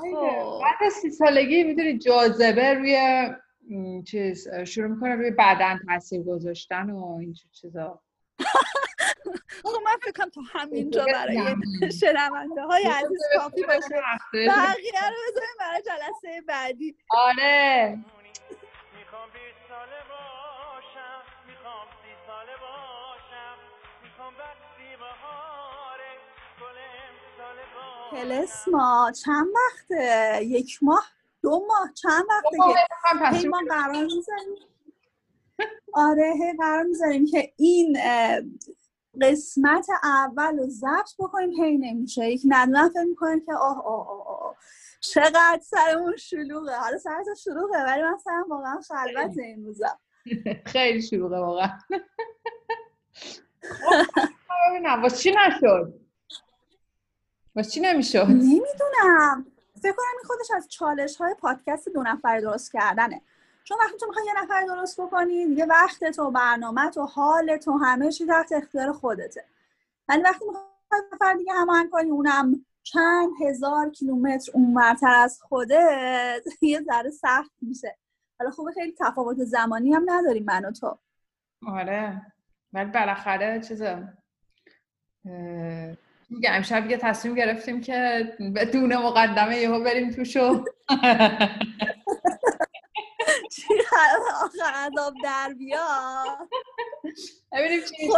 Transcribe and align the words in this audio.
خب. 0.00 0.60
بعد 0.62 0.88
سی 0.88 1.10
سالگی 1.10 1.64
می‌دونی 1.64 1.98
جاذبه 1.98 2.74
روی 2.74 2.96
چیز 4.06 4.48
شروع 4.64 4.88
می‌کنه 4.88 5.14
روی 5.14 5.30
بدن 5.30 5.80
تاثیر 5.88 6.22
گذاشتن 6.22 6.90
و 6.90 7.18
این 7.20 7.34
چیزا. 7.52 8.02
خب 9.62 9.82
من 9.84 9.96
فکر 10.02 10.12
کنم 10.12 10.30
تو 10.30 10.40
همینجا 10.52 11.06
برای 11.12 11.38
شنونده 12.00 12.62
های 12.62 12.84
عزیز 12.84 13.20
کافی 13.36 13.62
باشه. 13.62 14.02
بقیه 14.34 15.08
رو 15.08 15.16
بذاریم 15.28 15.56
برای 15.60 15.82
جلسه 15.82 16.42
بعدی. 16.48 16.96
آره. 17.10 17.98
تلسما 28.10 29.12
چند 29.24 29.46
وقته؟ 29.54 30.38
یک 30.44 30.78
ماه؟ 30.82 31.06
دو 31.42 31.64
ماه؟ 31.68 31.92
چند 31.94 32.24
وقته 32.28 32.56
که 33.42 33.48
ما 33.48 33.60
قرار 33.68 34.04
می‌زنیم 34.04 34.56
آره 35.92 36.32
هی 36.42 36.56
قرار 36.58 36.82
می‌ذاریم 36.82 37.26
که 37.26 37.52
این 37.56 37.98
قسمت 39.20 39.86
اول 40.02 40.58
رو 40.58 40.66
ضبط 40.68 41.14
بکنیم 41.18 41.50
هی 41.64 41.78
نمیشه. 41.78 42.30
یک 42.30 42.42
ندونم 42.44 42.88
فکر 42.88 43.02
می‌کنیم 43.04 43.46
که 43.46 43.54
آه 43.54 43.86
آه 43.86 44.08
آه 44.08 44.26
آه 44.28 44.56
چقدر 45.00 45.60
سرمون 45.62 46.16
شلوغه. 46.16 46.76
حالا 46.76 46.98
سرت 46.98 47.26
شلوغه 47.44 47.84
ولی 47.84 48.02
من 48.02 48.18
سرم 48.24 48.44
واقعا 48.48 48.80
خلوت 48.80 49.38
این 49.38 49.66
روزا. 49.66 49.98
خیلی 50.72 51.02
شلوغه 51.02 51.38
واقعا. 51.38 51.78
واسه 55.02 55.16
چی 55.16 55.34
نشد؟ 55.46 56.05
واسه 57.56 57.70
چی 57.70 57.80
نمی‌شد؟ 57.80 58.26
نمی‌دونم. 58.26 59.46
فکر 59.82 59.92
کنم 59.92 60.06
این 60.16 60.24
خودش 60.26 60.50
از 60.56 60.68
چالش 60.68 61.16
های 61.16 61.34
پادکست 61.34 61.88
دو 61.88 62.02
نفر 62.02 62.40
درست 62.40 62.72
کردنه. 62.72 63.20
چون 63.64 63.78
وقتی 63.80 63.96
تو 63.98 64.06
می‌خوای 64.06 64.26
یه 64.26 64.42
نفر 64.42 64.66
درست 64.66 65.00
بکنی 65.00 65.46
دیگه 65.46 65.66
وقت 65.66 66.04
تو 66.04 66.30
برنامه 66.30 66.90
تو 66.90 67.02
حال 67.02 67.56
تو 67.56 67.78
همه 67.78 68.12
چی 68.12 68.26
تحت 68.26 68.52
اختیار 68.52 68.92
خودته. 68.92 69.44
ولی 70.08 70.22
وقتی 70.22 70.44
می‌خوای 70.44 70.64
نفر 71.12 71.34
دیگه 71.34 71.52
هماهنگ 71.52 71.90
کنی 71.90 72.10
اونم 72.10 72.64
چند 72.82 73.30
هزار 73.40 73.90
کیلومتر 73.90 74.52
اونورتر 74.54 75.14
از 75.14 75.42
خودت 75.42 76.44
یه 76.62 76.80
ذره 76.82 77.10
سخت 77.10 77.52
میشه. 77.62 77.96
حالا 78.38 78.50
خوبه 78.50 78.72
خیلی 78.72 78.94
تفاوت 78.98 79.44
زمانی 79.44 79.92
هم 79.92 80.04
نداریم 80.06 80.44
من 80.44 80.64
و 80.64 80.72
تو. 80.72 80.98
آره. 81.66 82.22
ولی 82.72 82.90
بالاخره 82.90 83.60
چیزه 83.60 84.08
میگه 86.28 86.50
امشب 86.50 86.90
یه 86.90 86.96
تصمیم 86.96 87.34
گرفتیم 87.34 87.80
که 87.80 88.28
بدون 88.56 88.96
مقدمه 88.96 89.58
یهو 89.58 89.84
بریم 89.84 90.10
توشو 90.10 90.64
چی 93.52 93.64
آخر 94.44 94.72
عذاب 94.74 95.14
در 95.24 95.54
بیا؟ 95.58 95.86
ببینیم 97.52 97.80
چی 97.80 98.10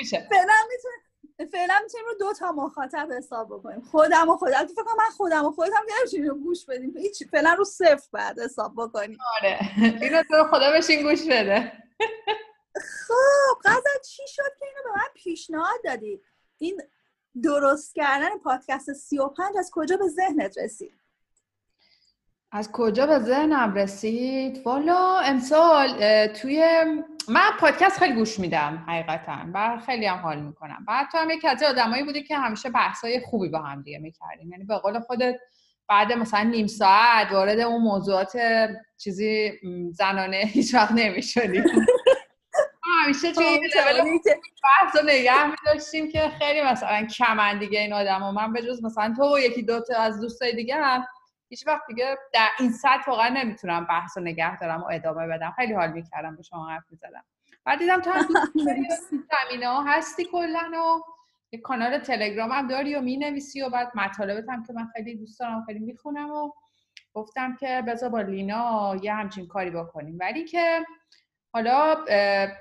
میشه. 0.00 0.28
فعلا 0.30 0.54
می‌تونیم 0.70 1.50
فعلا 1.52 1.80
می‌تونیم 1.82 2.06
رو 2.06 2.14
دو 2.14 2.32
تا 2.32 2.52
مخاطب 2.52 3.08
حساب 3.18 3.48
بکنیم. 3.48 3.80
خودم 3.80 4.28
و 4.28 4.36
خودم 4.36 4.66
تو 4.66 4.74
فکر 4.74 4.94
من 4.98 5.10
خودم 5.16 5.44
و 5.44 5.50
خودم 5.50 5.82
نمی‌تونیم 5.98 6.42
گوش 6.42 6.66
بدیم. 6.66 6.94
هیچ 6.98 7.22
فعلا 7.30 7.52
رو 7.52 7.64
صفر 7.64 8.08
بعد 8.12 8.40
حساب 8.40 8.72
بکنیم. 8.76 9.18
آره. 9.36 9.58
اینو 10.02 10.22
تو 10.22 10.44
خدا 10.50 10.72
بشین 10.72 11.02
گوش 11.02 11.22
بده. 11.22 11.72
خب 13.08 13.58
قضا 13.64 14.00
چی 14.04 14.22
شد 14.28 14.56
که 14.58 14.66
اینو 14.66 14.82
به 14.84 14.90
من 14.90 15.08
پیشنهاد 15.14 15.84
دادی؟ 15.84 16.20
این 16.58 16.82
درست 17.42 17.94
کردن 17.94 18.38
پادکست 18.44 18.92
35 18.92 19.56
از 19.58 19.70
کجا 19.72 19.96
به 19.96 20.08
ذهنت 20.08 20.58
رسید؟ 20.58 20.92
از 22.52 22.72
کجا 22.72 23.06
به 23.06 23.18
ذهنم 23.18 23.74
رسید؟ 23.74 24.62
والا 24.66 25.18
امسال 25.18 26.26
توی 26.26 26.64
من 27.28 27.50
پادکست 27.60 27.98
خیلی 27.98 28.14
گوش 28.14 28.38
میدم 28.38 28.84
حقیقتا. 28.88 29.36
و 29.54 29.78
خیلی 29.86 30.06
هم 30.06 30.18
حال 30.18 30.40
می‌کنم. 30.40 30.84
بعد 30.88 31.06
تو 31.12 31.18
هم 31.18 31.30
یکی 31.30 31.48
از 31.48 31.62
آدمایی 31.62 32.02
بودی 32.02 32.22
که 32.22 32.36
همیشه 32.36 32.70
بحثای 32.70 33.20
خوبی 33.20 33.48
با 33.48 33.58
هم 33.58 33.82
دیگه 33.82 33.98
می‌کردیم. 33.98 34.50
یعنی 34.50 34.64
به 34.64 34.78
قول 34.78 35.00
خودت 35.00 35.36
بعد 35.88 36.12
مثلا 36.12 36.42
نیم 36.42 36.66
ساعت 36.66 37.32
وارد 37.32 37.60
اون 37.60 37.82
موضوعات 37.82 38.38
چیزی 38.98 39.52
زنانه 39.92 40.36
هیچ 40.54 40.74
وقت 40.74 40.92
نمی‌شدیم. 40.92 41.64
همیشه 43.06 43.32
توی 43.32 43.60
بحث 44.62 44.96
رو 44.96 45.02
نگه 45.06 45.50
میداشتیم 45.50 46.08
که 46.08 46.28
خیلی 46.38 46.62
مثلا 46.62 47.06
کمن 47.06 47.58
دیگه 47.58 47.80
این 47.80 47.92
آدم 47.92 48.22
و 48.22 48.32
من 48.32 48.52
به 48.52 48.62
جز 48.62 48.84
مثلا 48.84 49.14
تو 49.16 49.34
و 49.34 49.38
یکی 49.38 49.62
دوتا 49.62 50.00
از 50.00 50.20
دوستای 50.20 50.54
دیگه 50.54 50.74
هم 50.74 51.06
هیچ 51.48 51.66
وقت 51.66 51.82
دیگه 51.86 52.18
در 52.32 52.48
این 52.60 52.72
سطح 52.72 53.10
واقعا 53.10 53.28
نمی‌تونم 53.28 53.86
بحث 53.86 54.16
و 54.16 54.20
نگه 54.20 54.58
دارم 54.58 54.80
و 54.80 54.88
ادامه 54.92 55.26
بدم. 55.26 55.54
خیلی 55.56 55.72
حال 55.72 55.92
می‌کردم 55.92 56.36
به 56.36 56.42
شما 56.42 56.68
حرف 56.68 56.84
می‌زدم. 56.90 57.24
بعد 57.64 57.78
دیدم 57.78 58.00
تو 58.00 58.10
هم 58.10 58.26
زمینه 59.50 59.68
ها 59.68 59.82
هستی 59.82 60.24
کلا 60.24 60.70
و 60.72 61.02
یه 61.52 61.60
کانال 61.60 61.98
تلگرام 61.98 62.52
هم 62.52 62.68
داری 62.68 62.94
و 62.94 63.00
می‌نویسی 63.00 63.62
و 63.62 63.68
بعد 63.68 63.92
مطالبت 63.94 64.44
هم 64.48 64.64
که 64.64 64.72
من 64.72 64.86
خیلی 64.86 65.14
دوست 65.14 65.40
دارم 65.40 65.64
خیلی 65.66 65.78
می‌خونم 65.78 66.30
و 66.30 66.50
گفتم 67.14 67.56
که 67.56 67.82
بذار 67.86 68.10
با 68.10 68.20
لینا 68.20 68.96
یه 69.02 69.14
همچین 69.14 69.46
کاری 69.46 69.70
بکنیم. 69.70 70.16
ولی 70.20 70.44
که 70.44 70.84
حالا 71.56 71.96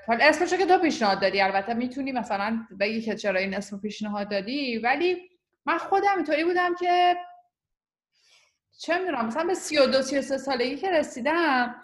حالا 0.07 0.25
اسمشو 0.25 0.57
که 0.57 0.65
تو 0.65 0.77
پیشنهاد 0.77 1.21
دادی 1.21 1.41
البته 1.41 1.73
می‌تونی 1.73 2.11
مثلا 2.11 2.67
بگی 2.79 3.01
که 3.01 3.15
چرا 3.15 3.39
این 3.39 3.53
اسم 3.53 3.79
پیشنهاد 3.79 4.29
دادی 4.29 4.77
ولی 4.77 5.29
من 5.65 5.77
خودم 5.77 6.15
اینطوری 6.15 6.43
بودم 6.43 6.75
که 6.75 7.17
چه 8.77 8.97
می‌دونم 8.97 9.25
مثلا 9.25 9.43
به 9.43 9.53
32 9.53 10.01
33 10.01 10.37
سالگی 10.37 10.75
که 10.75 10.91
رسیدم 10.91 11.75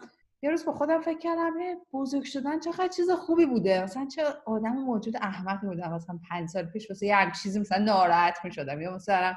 یه 0.42 0.50
روز 0.50 0.66
با 0.66 0.74
خودم 0.74 1.02
فکر 1.02 1.18
کردم 1.18 1.54
بزرگ 1.94 2.24
شدن 2.24 2.60
چقدر 2.60 2.88
چیز 2.88 3.10
خوبی 3.12 3.46
بوده. 3.46 3.84
مثلا 3.84 4.08
چه 4.16 4.24
آدم 4.46 4.72
موجود 4.72 5.18
احمقی 5.18 5.68
بودم. 5.68 5.94
مثلا 5.94 6.20
5 6.30 6.50
سال 6.50 6.66
پیش 6.66 6.90
واسه 6.90 7.06
یه 7.06 7.16
همچین 7.16 7.44
چیزی 7.44 7.60
مثلا 7.60 7.84
ناراحت 7.84 8.38
می‌شدم. 8.44 8.82
یا 8.82 8.96
مثلا 8.96 9.36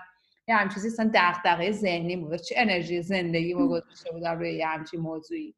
یه 0.49 0.57
همچین 0.57 0.75
چیزی 0.75 0.89
مثلا 0.89 1.11
دغدغه 1.15 1.73
ذهنی 1.73 2.17
بود. 2.17 2.37
چه 2.37 2.55
انرژی 2.59 3.03
زندگی 3.03 3.55
ما 3.55 3.67
گذاشته 3.81 4.13
بودم 4.13 4.39
روی 4.39 4.55
یه 4.55 4.67
همچین 4.67 5.01
موضوعی. 5.01 5.55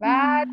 بعد 0.00 0.48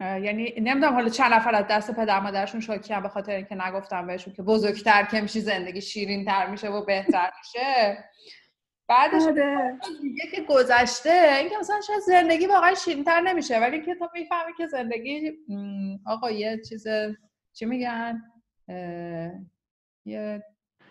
یعنی 0.00 0.54
نمی‌دونم 0.60 0.94
حالا 0.94 1.08
چند 1.08 1.32
نفر 1.32 1.54
از 1.54 1.64
دست 1.70 1.94
پدر 1.94 2.20
مادرشون 2.20 2.60
شاکی 2.60 2.94
هم 2.94 3.02
به 3.02 3.08
خاطر 3.08 3.32
اینکه 3.32 3.54
نگفتم 3.54 4.06
بهشون 4.06 4.32
که 4.34 4.42
بزرگتر 4.42 5.04
که 5.04 5.20
میشی 5.20 5.40
زندگی 5.40 5.80
شیرین 5.80 6.24
تر 6.24 6.46
میشه 6.46 6.68
و 6.68 6.84
بهتر 6.84 7.30
میشه 7.38 8.04
بعدش 8.88 9.22
آره. 9.22 9.78
دیگه 10.02 10.22
که 10.34 10.42
گذشته 10.42 11.36
اینکه 11.40 11.58
مثلا 11.58 11.80
شاید 11.86 12.00
زندگی 12.00 12.46
واقعا 12.46 12.74
شیرینتر 12.74 13.20
نمیشه 13.20 13.58
ولی 13.58 13.76
اینکه 13.76 13.94
تو 13.94 14.08
می‌فهمی 14.14 14.52
که 14.58 14.66
زندگی 14.66 15.32
آقا 16.06 16.30
یه 16.30 16.60
چیز 16.68 16.86
چی 17.52 17.64
میگن 17.64 18.22
یه 20.04 20.42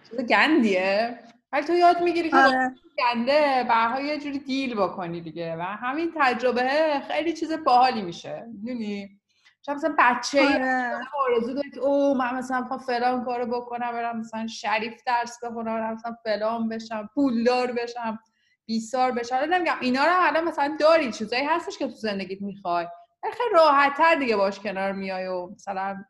چیز 0.10 0.22
گندیه 0.30 1.20
ولی 1.52 1.66
تو 1.66 1.74
یاد 1.74 2.02
می‌گیری 2.02 2.30
که 2.30 2.38
آره. 2.38 2.76
گنده 2.98 3.66
برها 3.70 4.02
یه 4.02 4.20
جوری 4.20 4.40
دیل 4.40 4.76
بکنی 4.76 5.22
دیگه. 5.22 5.56
و 5.56 5.62
همین 5.62 6.14
تجربه 6.18 6.70
خیلی 7.08 7.34
چیز 7.34 7.52
باحالی 7.52 8.02
میشه. 8.02 8.46
می‌دونی؟ 8.48 9.20
چون 9.62 9.76
مثلا 9.76 9.96
بچه 10.00 10.42
آره. 10.42 11.02
آرزو 11.28 11.54
داری 11.54 11.72
که 11.72 11.80
او 11.80 12.18
من 12.18 12.36
مثلا 12.36 12.62
می‌خوام 12.62 12.80
فلان 12.80 13.26
کارو 13.26 13.46
بکنم 13.46 13.92
برم 13.92 14.20
مثلا 14.20 14.48
شریف 14.48 15.04
درس 15.06 15.44
بخونم 15.44 15.64
برم 15.64 15.94
مثلا 15.94 16.16
فلان 16.24 16.70
بشم 16.70 17.10
پولدار 17.14 17.72
بشم 17.72 18.20
بیسار 18.66 19.12
بشم. 19.12 19.36
حالا 19.36 19.58
نمیگم 19.58 19.76
اینا 19.82 20.06
رو 20.06 20.12
الان 20.16 20.44
مثلا 20.44 20.78
داری 20.80 21.12
چیزایی 21.12 21.44
هستش 21.44 21.78
که 21.78 21.88
تو 21.88 21.94
زندگیت 21.94 22.42
می‌خوای. 22.42 22.88
خیلی 23.24 23.50
راحت 23.54 23.98
تر 23.98 24.16
دیگه 24.16 24.36
باش 24.36 24.60
کنار 24.60 24.92
میای 24.92 25.28
و 25.28 25.48
مثلا 25.48 26.04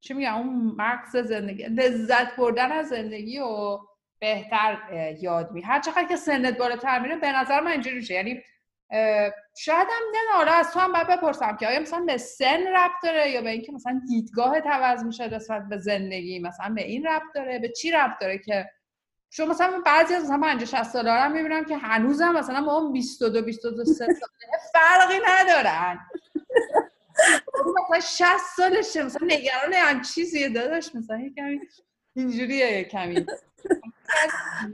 چی 0.00 0.14
میگم 0.14 0.34
اون 0.34 0.74
مغز 0.78 1.16
زندگی 1.16 1.62
لذت 1.62 2.36
بردن 2.36 2.72
از 2.72 2.88
زندگی 2.88 3.38
و 3.38 3.78
بهتر 4.26 4.78
یاد 5.20 5.50
می 5.52 5.62
هر 5.62 5.80
چقدر 5.80 6.04
که 6.04 6.16
سنت 6.16 6.58
بالاتر 6.58 6.98
میره 6.98 7.16
به 7.16 7.32
نظر 7.32 7.60
من 7.60 7.70
اینجوری 7.70 7.96
میشه. 7.96 8.14
یعنی 8.14 8.42
شاید 9.56 9.88
هم 9.90 10.02
نه 10.12 10.40
آره 10.40 10.50
از 10.50 10.72
تو 10.72 10.80
هم 10.80 10.92
باید 10.92 11.06
بپرسم 11.06 11.56
که 11.56 11.66
آیا 11.66 11.80
مثلا 11.80 12.00
به 12.00 12.18
سن 12.18 12.66
ربط 12.66 12.92
داره 13.02 13.30
یا 13.30 13.42
به 13.42 13.50
اینکه 13.50 13.72
مثلا 13.72 14.00
دیدگاه 14.08 14.58
عوض 14.58 15.04
میشه 15.04 15.34
نسبت 15.34 15.62
به 15.68 15.78
زندگی؟ 15.78 16.38
مثلا 16.38 16.74
به 16.74 16.82
این 16.82 17.06
ربط 17.06 17.22
داره؟ 17.34 17.58
به 17.58 17.68
چی 17.68 17.90
ربط 17.90 18.18
داره 18.20 18.38
که 18.38 18.70
شما 19.30 19.46
مثلا 19.46 19.82
بعضی 19.86 20.14
از 20.14 20.24
مثلا 20.24 20.38
50 20.38 20.64
60 20.64 20.82
ساله 20.82 21.12
هم 21.12 21.32
می‌بینم 21.32 21.64
که 21.64 21.76
هنوزم 21.76 22.32
مثلا 22.32 22.64
با 22.64 22.72
اون 22.72 22.92
22 22.92 23.42
22 23.42 23.84
ساله 23.84 24.14
فرقی 24.72 25.18
ندارن. 25.26 25.98
مثلا 27.90 28.00
60 28.00 28.38
سالشه 28.56 29.02
مثلا 29.02 29.26
نگران 29.26 29.72
هم 29.72 30.02
چیزیه 30.02 30.48
داداش 30.48 30.94
مثلا 30.94 31.30
کمی 31.36 31.60
اینجوریه 32.16 32.84
کمی. 32.84 33.26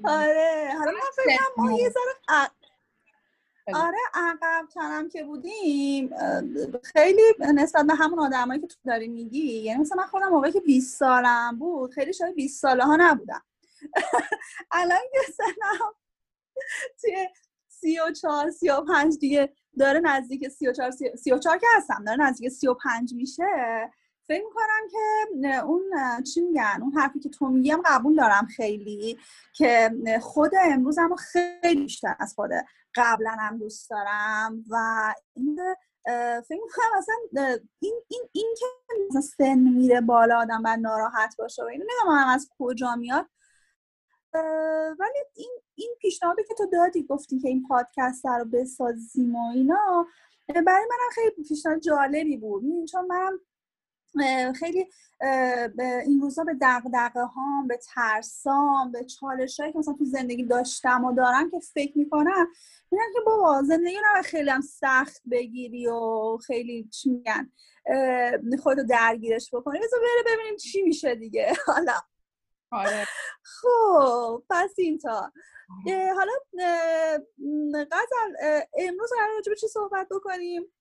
آره. 0.05 0.69
حالا 0.79 0.93
من 0.93 1.25
فکر 1.25 1.39
ما 1.57 1.73
یه 1.73 1.89
ذره 1.89 2.49
آره 3.75 3.99
عقب 4.15 4.69
تنم 4.75 5.09
که 5.09 5.25
بودیم 5.25 6.11
خیلی 6.83 7.23
نسبت 7.55 7.87
به 7.87 7.95
همون 7.95 8.19
آدمایی 8.19 8.61
که 8.61 8.67
تو 8.67 8.77
داری 8.87 9.09
میگی 9.09 9.61
یعنی 9.61 9.81
مثلا 9.81 10.03
من 10.03 10.09
خودم 10.09 10.29
موقعی 10.29 10.53
که 10.53 10.61
20 10.61 10.99
سالم 10.99 11.59
بود 11.59 11.93
خیلی 11.93 12.13
شاید 12.13 12.35
20 12.35 12.61
ساله 12.61 12.85
ها 12.85 12.97
نبودم. 13.01 13.43
الان 14.71 15.01
که 15.13 15.33
سنم 15.33 15.95
توی 17.01 17.29
سی 17.69 17.99
و 17.99 18.13
چهار 18.13 18.51
سی 18.51 18.71
و 18.71 18.81
پنج 18.81 19.19
دیگه 19.19 19.53
داره 19.79 20.01
نزدیک 20.01 20.49
سی 20.49 20.69
و 20.69 20.73
چهار 20.73 20.91
سی 20.91 21.33
و 21.33 21.39
چهار 21.39 21.59
که 21.59 21.67
هستم 21.77 22.05
داره 22.07 22.23
نزدیک 22.23 22.49
سی 22.49 22.69
و 22.69 22.75
پنج 22.75 23.15
میشه 23.15 23.45
فکر 24.27 24.45
می‌کنم 24.45 24.89
که 24.91 25.57
اون 25.65 25.83
چی 26.23 26.41
میگن 26.41 26.79
اون 26.83 26.93
حرفی 26.93 27.21
که 27.21 27.29
تو 27.29 27.49
میگم 27.49 27.83
قبول 27.85 28.17
دارم 28.17 28.47
خیلی 28.47 29.19
که 29.55 29.91
خود 30.23 30.51
امروزم 30.63 31.15
خیلی 31.15 31.83
بیشتر 31.83 32.17
از 32.19 32.35
خود 32.35 32.51
قبلا 32.95 33.31
هم 33.31 33.59
دوست 33.59 33.91
دارم 33.91 34.65
و 34.71 34.77
این 35.35 35.61
فکر 36.49 36.63
می‌کنم 36.63 36.99
اصلا 36.99 37.15
این, 37.81 37.95
این, 38.09 38.23
این 38.33 38.55
که 38.59 39.21
سن 39.21 39.59
میره 39.59 40.01
بالا 40.01 40.39
آدم 40.39 40.63
بعد 40.63 40.79
ناراحت 40.79 41.35
باشه 41.39 41.63
و 41.63 41.67
اینو 41.67 41.85
نمی‌دونم 41.85 42.29
از 42.29 42.49
کجا 42.59 42.97
میاد. 42.97 43.27
ولی 44.99 45.19
این 45.35 45.51
این 45.75 45.95
پیشنهادی 46.01 46.43
که 46.49 46.55
تو 46.55 46.67
دادی 46.67 47.03
گفتی 47.03 47.39
که 47.41 47.49
این 47.49 47.67
پادکست 47.69 48.27
رو 48.27 48.45
بسازیم 48.45 49.37
و 49.37 49.51
اینا 49.55 50.07
برای 50.49 50.85
منم 50.91 51.11
خیلی 51.15 51.49
پیشنهاد 51.49 51.79
جالبی 51.79 52.37
بود. 52.37 52.85
چون 52.85 53.07
منم 53.07 53.41
خیلی 54.61 54.87
این 56.07 56.21
روزا 56.21 56.45
به 56.45 56.55
دقدقه 56.61 57.21
هام 57.25 57.67
به 57.69 57.79
ترسام 57.95 58.93
به 58.93 59.05
چالش 59.05 59.57
که 59.57 59.73
مثلا 59.75 59.95
تو 59.95 60.05
زندگی 60.05 60.45
داشتم 60.45 61.05
و 61.05 61.13
دارم 61.13 61.51
که 61.51 61.61
فکر 61.61 61.99
می‌کنم 61.99 62.47
میگن 62.91 63.13
که 63.15 63.21
بابا 63.27 63.63
زندگی 63.63 63.97
رو 63.97 64.23
خیلی 64.23 64.51
هم 64.51 64.61
سخت 64.61 65.23
بگیری 65.31 65.87
و 65.87 66.39
خیلی 66.47 66.89
چی 66.93 67.11
میگن 67.11 67.51
خودتو 68.63 68.87
درگیرش 68.87 69.51
بکنی. 69.55 69.79
بذار 69.79 70.01
بره 70.01 70.35
ببینیم 70.35 70.57
چی 70.57 70.83
میشه 70.83 71.15
دیگه. 71.15 71.53
حالا. 71.67 71.93
آره. 72.71 73.07
خب 73.43 74.43
پس 74.51 74.75
این 74.79 74.99
تا 74.99 75.33
حالا 76.17 76.33
غزل 77.91 78.61
امروز 78.79 79.11
قرار 79.19 79.35
راجع 79.35 79.51
به 79.51 79.57
چی 79.57 79.69
صحبت 79.69 80.09
بکنیم؟ 80.11 80.73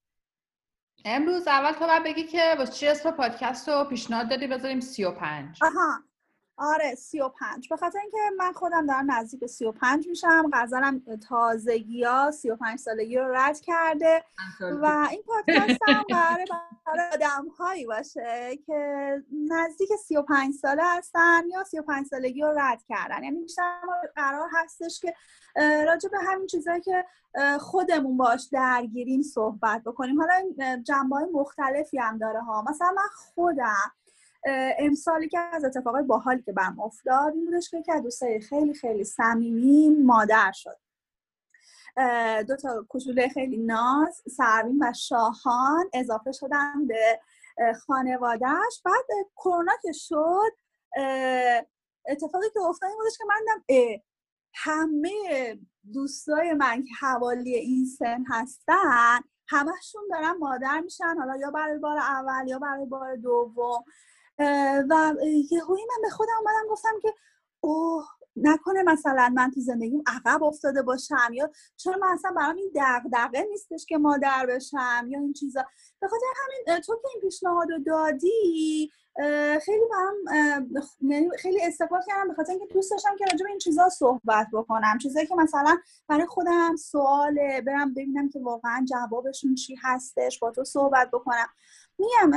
امروز 1.05 1.47
اول 1.47 1.71
تو 1.71 1.87
باید 1.87 2.03
بگی 2.03 2.23
که 2.23 2.55
واسه 2.57 2.71
چی 2.71 2.87
اسم 2.87 3.11
پادکست 3.11 3.69
رو 3.69 3.83
پیشنهاد 3.83 4.29
دادی؟ 4.29 4.47
بذاریم 4.47 4.79
35 4.79 5.57
آها. 5.61 6.10
آره 6.63 6.95
35 6.95 7.69
به 7.69 7.77
خاطر 7.77 7.99
اینکه 7.99 8.17
من 8.37 8.51
خودم 8.51 8.85
دارم 8.85 9.11
نزدیک 9.11 9.45
35 9.45 10.07
میشم. 10.07 10.49
غزلم 10.53 11.01
تازگی 11.29 12.03
ها 12.03 12.31
35 12.31 12.79
سالگی 12.79 13.17
رو 13.17 13.35
رد 13.35 13.59
کرده 13.59 14.23
و 14.61 15.07
این 15.11 15.23
پادکست 15.23 15.79
هم 15.87 16.03
برای 16.85 17.07
آدم 17.13 17.47
هایی 17.57 17.85
باشه 17.85 18.59
که 18.65 19.23
نزدیک 19.49 19.89
35 20.07 20.53
ساله 20.53 20.83
هستن 20.85 21.41
یا 21.53 21.63
35 21.63 22.07
سالگی 22.07 22.41
رو 22.41 22.59
رد 22.59 22.83
کردن. 22.89 23.23
یعنی 23.23 23.41
بیشتر 23.41 23.81
قرار 24.15 24.49
هستش 24.53 24.99
که 24.99 25.13
راجع 25.85 26.09
به 26.09 26.17
همین 26.27 26.47
چیزهایی 26.47 26.81
که 26.81 27.05
خودمون 27.59 28.17
باش 28.17 28.49
درگیریم 28.51 29.21
صحبت 29.21 29.83
بکنیم. 29.83 30.19
حالا 30.19 30.33
جنبه 30.83 31.15
های 31.15 31.25
مختلفی 31.33 31.97
هم 31.97 32.17
داره 32.17 32.41
ها. 32.41 32.61
مثلا 32.61 32.91
من 32.95 33.09
خودم 33.15 33.91
امسالی 34.79 35.29
که 35.29 35.39
از 35.39 35.65
اتفاقای 35.65 36.03
باحالی 36.03 36.41
که 36.41 36.51
برم 36.51 36.79
افتاد 36.79 37.33
این 37.33 37.45
بودش 37.45 37.69
که 37.69 37.93
از 37.93 38.03
دوستای 38.03 38.39
خیلی 38.39 38.73
خیلی 38.73 39.03
صمیمی 39.03 39.89
مادر 39.89 40.51
شد. 40.51 40.77
دو 42.47 42.55
تا 42.55 42.85
کوچوله 42.89 43.29
خیلی 43.29 43.57
ناز 43.57 44.21
سروین 44.29 44.77
و 44.81 44.93
شاهان 44.93 45.89
اضافه 45.93 46.31
شدن 46.31 46.87
به 46.87 47.19
خانوادهش 47.87 48.81
بعد 48.85 49.05
کرونا 49.35 49.73
که 49.81 49.91
شد 49.91 50.51
اتفاقی 52.07 52.49
که 52.53 52.59
افتاد 52.59 52.89
این 52.89 52.97
بودش 52.97 53.17
که 53.17 53.23
من 53.27 53.45
دم 53.47 53.63
همه 54.53 55.11
دوستای 55.93 56.53
من 56.53 56.83
که 56.83 56.93
حوالی 56.99 57.55
این 57.55 57.85
سن 57.85 58.23
هستن 58.29 59.19
همهشون 59.47 60.01
دارن 60.11 60.37
مادر 60.39 60.79
میشن. 60.79 61.15
حالا 61.17 61.37
یا 61.37 61.51
برای 61.51 61.77
بار 61.77 61.97
اول 61.97 62.47
یا 62.47 62.59
برای 62.59 62.85
بار 62.85 63.15
دوم. 63.15 63.83
و 64.89 65.15
یهویی 65.51 65.85
من 65.89 66.01
به 66.01 66.09
خودم 66.09 66.33
اومدم 66.39 66.67
گفتم 66.69 66.99
که 67.01 67.13
اوه 67.61 68.05
نکنه 68.35 68.83
مثلا 68.83 69.33
من 69.35 69.51
تو 69.51 69.59
زندگیم 69.61 70.03
عقب 70.07 70.43
افتاده 70.43 70.81
باشم 70.81 71.29
یا 71.33 71.51
چرا 71.77 71.97
من 71.97 72.07
اصلا 72.07 72.31
برام 72.31 72.55
این 72.55 72.71
دغدغه 72.75 73.47
نیستش 73.51 73.85
که 73.85 73.97
مادر 73.97 74.45
بشم 74.49 75.07
یا 75.09 75.19
این 75.19 75.33
چیزا. 75.33 75.61
به 76.01 76.07
خاطر 76.07 76.25
همین 76.43 76.79
تو 76.81 76.95
که 76.95 77.07
این 77.13 77.21
پیشنهاد 77.21 77.71
رو 77.71 77.79
دادی 77.79 78.91
خیلی 79.65 79.85
برام 79.91 80.15
یعنی 81.01 81.29
خیلی 81.39 81.61
استفاده 81.61 82.03
کردم 82.07 82.27
به 82.27 82.33
خاطر 82.33 82.51
اینکه 82.51 82.73
دوست 82.73 82.91
داشتم 82.91 83.15
که 83.19 83.25
راجع 83.31 83.43
به 83.43 83.49
این 83.49 83.59
چیزا 83.59 83.89
صحبت 83.89 84.47
بکنم. 84.53 84.97
چیزایی 84.97 85.27
که 85.27 85.35
مثلا 85.35 85.77
برای 86.07 86.25
خودم 86.25 86.75
سواله 86.75 87.61
برم 87.61 87.93
ببینم 87.93 88.29
که 88.29 88.39
واقعا 88.39 88.85
جوابشون 88.89 89.55
چی 89.55 89.75
هستش 89.81 90.39
با 90.39 90.51
تو 90.51 90.63
صحبت 90.63 91.09
بکنم. 91.13 91.47
میگم 91.97 92.29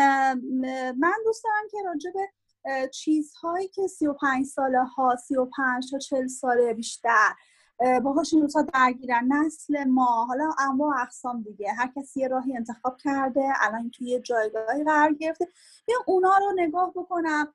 من 0.98 1.14
دوست 1.24 1.44
دارم 1.44 1.68
که 1.70 1.78
راجع 1.86 2.10
به 2.10 2.88
چیزهایی 2.88 3.68
که 3.68 3.86
35 3.86 4.46
ساله 4.46 4.84
ها 4.84 5.16
35 5.16 5.90
تا 5.90 5.98
40 5.98 6.26
ساله 6.26 6.74
بیشتر 6.74 7.34
باهاشون 7.78 8.42
روزها 8.42 8.62
درگیرن. 8.62 9.32
نسل 9.32 9.84
ما 9.84 10.24
حالا 10.24 10.50
اما 10.58 10.94
اقسام 11.02 11.42
دیگه. 11.42 11.72
هر 11.72 11.92
کسی 11.96 12.20
یه 12.20 12.28
راهی 12.28 12.56
انتخاب 12.56 12.96
کرده 12.96 13.42
الان 13.60 13.90
توی 13.90 14.06
یه 14.06 14.20
جایگاهی 14.20 14.84
قرار 14.84 15.12
گرفته. 15.12 15.48
بیا 15.86 15.96
اونا 16.06 16.34
رو 16.40 16.52
نگاه 16.56 16.92
بکنم 16.96 17.54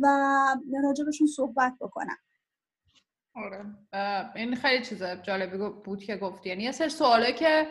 و 0.00 0.06
راجبشون 0.82 1.26
صحبت 1.26 1.74
بکنم. 1.80 2.18
آره. 3.34 3.64
این 4.34 4.54
خیلی 4.54 4.84
چیز 4.84 5.02
جالبی 5.04 5.58
بود 5.84 6.04
که 6.04 6.16
گفتی. 6.16 6.48
یعنی 6.48 6.62
یه 6.62 6.72
سری 6.72 6.88
سواله 6.88 7.32
که 7.32 7.66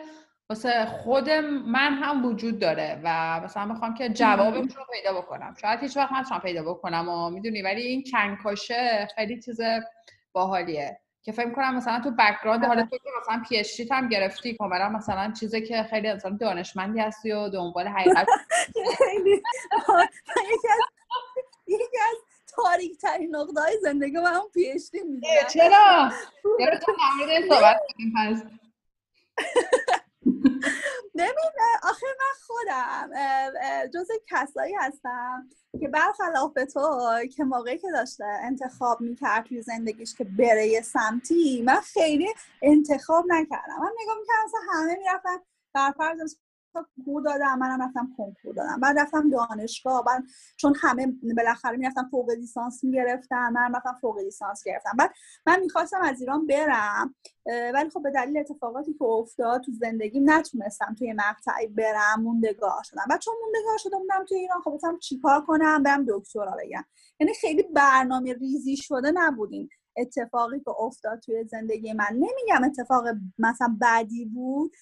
واسه 0.50 0.86
خود 0.86 1.30
من 1.30 1.94
هم 1.94 2.26
وجود 2.26 2.58
داره 2.58 3.00
و 3.04 3.40
مثلا 3.44 3.64
می‌خوام 3.64 3.94
که 3.94 4.08
جوابش 4.08 4.76
رو 4.76 4.82
پیدا 4.92 5.20
بکنم. 5.20 5.54
شاید 5.60 5.80
هیچ 5.80 5.96
وقت 5.96 6.12
نتونم 6.12 6.40
پیدا 6.40 6.62
بکنم 6.62 7.08
و 7.08 7.30
می‌دونی 7.30 7.62
ولی 7.62 7.82
این 7.82 8.04
کنکاشه 8.12 9.08
خیلی 9.14 9.42
چیز 9.42 9.60
باحالیه. 10.32 11.00
که 11.22 11.32
فکر 11.32 11.50
کنم 11.50 11.76
مثلا 11.76 12.00
تو 12.00 12.10
background 12.10 12.64
حالا 12.64 12.82
تو 12.82 12.98
که 12.98 13.10
مثلا 13.20 13.42
PhD 13.48 13.80
هم 13.90 14.08
گرفتی 14.08 14.54
کاملا 14.54 14.88
مثلا 14.88 15.32
چیزی 15.40 15.62
که 15.62 15.82
خیلی 15.90 16.08
انسان 16.08 16.36
دانشمندی 16.36 17.00
هستی 17.00 17.32
و 17.32 17.48
دنبال 17.48 17.88
حقیقت 17.88 18.26
یکی 21.66 21.98
از 22.10 22.16
تاریک 22.56 22.98
ترین 22.98 23.36
نقطه 23.36 23.60
های 23.60 23.78
زندگی 23.82 24.16
من 24.16 24.34
هم 24.34 24.42
پی 24.54 24.66
اچ 24.66 24.90
دی 24.90 25.00
چرا؟ 25.50 26.10
چرا 26.58 26.78
تو 26.78 26.92
صحبت 27.48 27.80
کنیم 27.88 28.12
پس. 28.16 28.42
ببین 31.14 31.50
آخر 31.82 32.06
من 32.06 32.34
خودم 32.46 33.10
جز 33.94 34.08
کسایی 34.28 34.74
هستم 34.74 35.48
که 35.80 35.88
برخلاف 35.88 36.52
تو 36.74 37.08
که 37.36 37.44
موقعی 37.44 37.78
که 37.78 37.90
داشته 37.92 38.24
انتخاب 38.24 39.00
می‌کرد 39.00 39.46
توی 39.46 39.62
زندگیش 39.62 40.14
که 40.14 40.24
بره 40.24 40.66
یه 40.66 40.82
سمتی 40.82 41.62
من 41.62 41.80
خیلی 41.80 42.34
انتخاب 42.62 43.24
نکردم. 43.28 43.80
من 43.80 43.90
نگاه 44.02 44.16
می‌کردم 44.20 44.48
همه 44.72 44.96
می‌رفتن 44.96 45.38
برفرض 45.74 46.36
کنکور 46.74 47.22
دادم 47.22 47.58
منم 47.58 47.82
رفتم 47.82 48.14
کنکور 48.16 48.54
دادم. 48.54 48.80
بعد 48.80 48.98
رفتم 48.98 49.30
دانشگاه 49.30 50.04
بعد 50.04 50.24
چون 50.56 50.74
همه 50.80 51.06
بالاخره 51.36 51.76
می‌رفتم 51.76 52.08
فوق 52.10 52.30
لیسانس 52.30 52.84
می‌گرفتم 52.84 53.52
من 53.52 53.74
رفتم 53.74 53.98
فوق 54.00 54.18
لیسانس 54.18 54.62
گرفتم. 54.64 54.96
بعد 54.98 55.12
من 55.46 55.60
می‌خواستم 55.60 56.00
از 56.02 56.20
ایران 56.20 56.46
برم 56.46 57.14
ولی 57.74 57.90
خب 57.90 58.02
به 58.02 58.10
دلیل 58.10 58.38
اتفاقاتی 58.38 58.94
که 58.94 59.04
افتاد 59.04 59.60
تو 59.60 59.72
زندگی 59.72 60.20
نتونستم 60.20 60.94
توی 60.98 61.12
مقطعی 61.12 61.66
برم 61.66 62.22
موندگار 62.22 62.82
شدم. 62.84 63.04
بعد 63.10 63.20
چون 63.20 63.34
موندگار 63.42 63.78
شده 63.78 63.98
بودم 63.98 64.24
توی 64.28 64.38
ایران 64.38 64.60
خب 64.60 64.70
گفتم 64.70 64.98
چیکار 64.98 65.40
کنم؟ 65.40 65.82
برم 65.82 66.04
دکترا 66.08 66.56
بگم. 66.64 66.84
یعنی 67.20 67.34
خیلی 67.34 67.62
برنامه 67.62 68.32
ریزی 68.32 68.76
شده 68.76 69.12
نبودیم 69.14 69.68
اتفاقی 69.96 70.60
که 70.60 70.70
افتاد 70.70 71.20
توی 71.20 71.44
زندگی 71.44 71.92
من. 71.92 72.10
نمیگم 72.12 72.64
اتفاق 72.64 73.04
مثلا 73.38 73.76
بدی 73.80 74.24
بود 74.24 74.72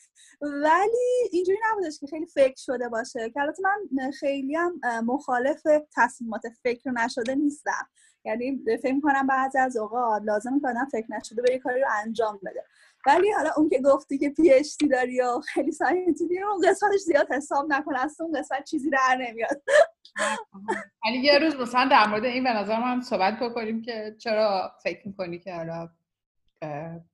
ولی 0.40 1.28
اینجوری 1.32 1.58
نبودش 1.70 1.98
که 2.00 2.06
خیلی 2.06 2.26
فکر 2.26 2.56
شده 2.56 2.88
باشه. 2.88 3.30
که 3.30 3.40
البته 3.40 3.62
من 3.62 4.10
خیلی 4.10 4.54
هم 4.54 4.80
مخالف 5.04 5.62
تصمیمات 5.96 6.42
فکر 6.62 6.90
نشده 6.90 7.34
نیستم. 7.34 7.88
یعنی 8.28 8.60
فکر 8.82 9.00
کنم 9.00 9.26
بعضی 9.26 9.58
از 9.58 9.76
اوقات 9.76 10.22
لازم 10.22 10.60
که 10.60 10.66
فکر 10.92 11.06
نشده 11.08 11.42
به 11.42 11.52
یه 11.52 11.58
کاری 11.58 11.80
رو 11.80 11.86
انجام 12.04 12.40
بده. 12.46 12.64
ولی 13.06 13.32
حالا 13.32 13.50
اون 13.56 13.68
که 13.68 13.80
گفتی 13.84 14.18
که 14.18 14.30
پی 14.30 14.52
اچ 14.52 14.76
داری 14.90 15.20
و 15.20 15.40
خیلی 15.40 15.72
ساینتی 15.72 16.24
اون 16.42 16.70
قسمتش 16.70 17.00
زیاد 17.00 17.32
حساب 17.32 17.72
نکن 17.72 17.96
از 17.96 18.20
اون 18.20 18.40
قسمت 18.40 18.64
چیزی 18.64 18.90
در 18.90 19.18
نمیاد. 19.20 19.62
یعنی 21.04 21.18
یه 21.18 21.38
روز 21.38 21.56
مثلا 21.56 21.88
در 21.90 22.06
مورد 22.06 22.24
این 22.24 22.44
به 22.44 22.52
نظر 22.52 22.80
من 22.80 23.00
صحبت 23.00 23.38
بکنیم 23.40 23.82
که 23.82 24.16
چرا 24.18 24.72
فکر 24.82 25.08
می‌کنی 25.08 25.38
که 25.38 25.54
حالا 25.54 25.88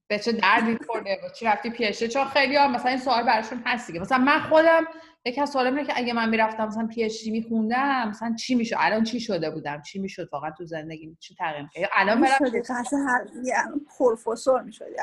به 0.08 0.18
چه 0.18 0.32
دردی 0.32 0.78
خورده؟ 0.86 1.20
و 1.24 1.28
چی 1.28 1.44
رفتی 1.44 1.70
پیشه 1.70 2.08
چون 2.08 2.24
خیلی 2.24 2.56
ها 2.56 2.68
مثلا 2.68 2.90
این 2.90 3.00
سوال 3.00 3.22
براشون 3.22 3.62
هست 3.66 3.86
دیگه. 3.86 4.00
مثلا 4.00 4.18
من 4.18 4.40
خودم 4.40 4.86
یکی 5.26 5.40
از 5.40 5.50
سوالم 5.50 5.76
اینه 5.76 5.86
که 5.86 5.92
اگه 5.96 6.12
من 6.12 6.28
می‌رفتم 6.28 6.66
مثلا 6.66 6.86
پی 6.86 7.04
اچ 7.04 7.24
دی 7.24 7.30
میخوندم 7.30 8.08
مثلا 8.08 8.34
چی 8.34 8.54
میشه 8.54 8.76
الان 8.78 9.04
چی 9.04 9.20
شده 9.20 9.50
بودم؟ 9.50 9.82
چی 9.82 9.98
می‌شد 9.98 10.28
واقعا 10.32 10.50
تو 10.50 10.64
زندگی 10.64 11.16
چی 11.20 11.34
تغییر 11.34 11.68
کرد 11.72 11.90
الان 11.92 12.20
برم 12.20 12.38
پروفسور 13.98 14.62
می‌شدی 14.62 14.94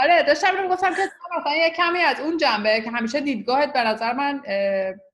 آره 0.00 0.22
داشتم 0.22 0.56
رو 0.62 0.68
گفتم 0.68 0.94
که 0.94 1.02
مثلا 1.40 1.54
یه 1.54 1.70
کمی 1.70 1.98
از 1.98 2.20
اون 2.20 2.36
جنبه 2.36 2.80
که 2.80 2.90
همیشه 2.90 3.20
دیدگاهت 3.20 3.72
به 3.72 3.84
نظر 3.84 4.12
من 4.12 4.42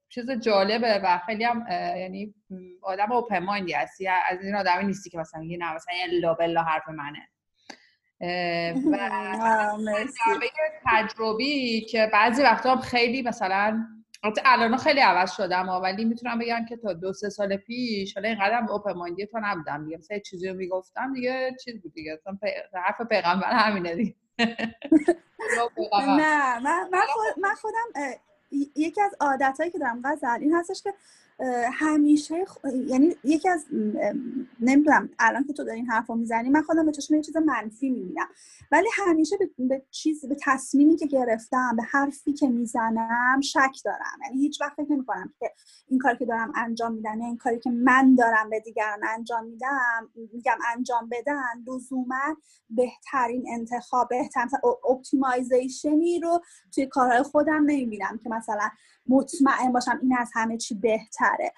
چیز 0.08 0.30
جالبه 0.30 1.00
و 1.04 1.20
خیلی 1.26 1.44
هم 1.44 1.66
یعنی 1.70 2.34
آدم 2.82 3.12
اوپن 3.12 3.38
مایندی 3.38 3.72
هستی. 3.72 4.08
از 4.08 4.42
این 4.42 4.54
آدمی 4.54 4.84
نیستی 4.84 5.10
که 5.10 5.18
مثلا 5.18 5.40
میگی 5.40 5.56
نه 5.56 5.74
مثلا 5.74 5.94
یه 5.94 6.06
لا 6.46 6.62
حرف 6.62 6.88
منه. 6.88 7.28
و 8.20 8.98
تجربی 10.86 11.80
که 11.80 12.10
بعضی 12.12 12.42
وقتا 12.42 12.74
هم 12.74 12.80
خیلی 12.80 13.22
مثلا 13.22 13.86
الان 14.44 14.76
خیلی 14.76 15.00
عوض 15.00 15.32
شدم 15.32 15.68
ولی 15.68 16.04
می‌تونم 16.04 16.38
بگم 16.38 16.64
که 16.68 16.76
تا 16.76 16.92
دو 16.92 17.12
سه 17.12 17.28
سال 17.28 17.56
پیش 17.56 18.14
حالا 18.14 18.28
اینقدر 18.28 18.66
اوپن 18.70 18.92
مایندی 18.92 19.26
تو 19.26 19.40
نبودم 19.42 19.84
دیگه. 19.84 19.96
مثلا 19.96 20.18
چیزی 20.18 20.48
رو 20.48 20.54
می‌گفتم 20.54 21.12
دیگه 21.12 21.56
چیز 21.64 21.82
بود 21.82 21.92
دیگه. 21.92 22.20
حرف 22.74 23.00
پیغمبر 23.08 23.52
همینه 23.52 23.94
دیگه. 23.94 24.14
نه 26.16 26.58
من 27.40 27.54
خودم 27.60 28.12
یکی 28.76 29.00
از 29.00 29.14
عادتهایی 29.20 29.70
که 29.72 29.78
دارم 29.78 30.02
غزل 30.04 30.38
این 30.40 30.54
هستش 30.54 30.82
که 30.82 30.94
همیشه 31.72 32.44
یعنی 32.86 33.16
یکی 33.24 33.48
از 33.48 33.64
نمی‌دونم 34.60 35.08
الان 35.18 35.44
که 35.44 35.52
تو 35.52 35.64
داری 35.64 35.76
این 35.76 35.86
حرفو 35.86 36.14
می‌زنی 36.14 36.50
من 36.50 36.62
خودم 36.62 36.86
به 36.86 36.92
چشم 36.92 37.14
یه 37.14 37.22
چیز 37.22 37.36
منفی 37.36 37.90
می‌بینم. 37.90 38.26
ولی 38.72 38.88
همیشه 39.06 39.36
به, 39.58 39.82
چیز 39.90 40.26
به 40.26 40.36
تصمیمی 40.42 40.96
که 40.96 41.06
گرفتم 41.06 41.76
به 41.76 41.82
حرفی 41.82 42.32
که 42.32 42.48
می‌زنم 42.48 43.40
شک 43.40 43.76
دارم. 43.84 44.18
یعنی 44.24 44.40
هیچ 44.40 44.60
وقت 44.60 44.74
فکر 44.76 44.92
نمی‌کنم 44.92 45.34
که 45.40 45.52
این 45.88 45.98
کاری 45.98 46.18
که 46.18 46.26
دارم 46.26 46.52
انجام 46.56 46.92
میدم 46.92 47.20
این 47.20 47.36
کاری 47.36 47.58
که 47.58 47.70
من 47.70 48.14
دارم 48.14 48.50
به 48.50 48.60
دیگران 48.60 49.00
انجام 49.08 49.44
میدم 49.44 50.10
میگم 50.32 50.58
انجام 50.76 51.08
بدن 51.12 51.42
لزوما 51.66 52.36
بهترین 52.70 53.44
انتخاب 53.48 54.08
بهترین 54.08 54.48
optimization 54.90 56.10
ی 56.10 56.20
رو 56.20 56.40
توی 56.74 56.86
کارهای 56.86 57.22
خودم 57.22 57.62
نمی‌بینم 57.66 58.20
که 58.22 58.30
مثلا 58.30 58.68
مطمئن 59.08 59.72
باشم 59.72 59.98
این 60.02 60.16
از 60.18 60.30
همه 60.34 60.56
چی 60.56 60.74
بهتره. 61.30 61.52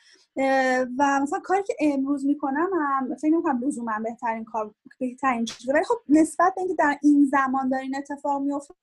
و 0.98 1.20
مثلا 1.22 1.40
کاری 1.44 1.62
که 1.62 1.76
امروز 1.80 2.26
می‌کنم 2.26 2.70
هم 2.80 3.16
فکر 3.16 3.30
نمی‌کنم 3.30 3.60
لزوما 3.64 3.98
بهترین 4.04 4.44
کار 4.44 4.74
بهترین 4.98 5.44
چیزه 5.44 5.72
ولی 5.72 5.84
خب 5.84 5.98
نسبت 6.08 6.54
به 6.54 6.60
اینکه 6.60 6.74
در 6.74 6.98
این 7.02 7.24
زمان 7.30 7.68
دارین 7.68 7.96
اتفاق 7.96 8.42
میفته 8.42 8.74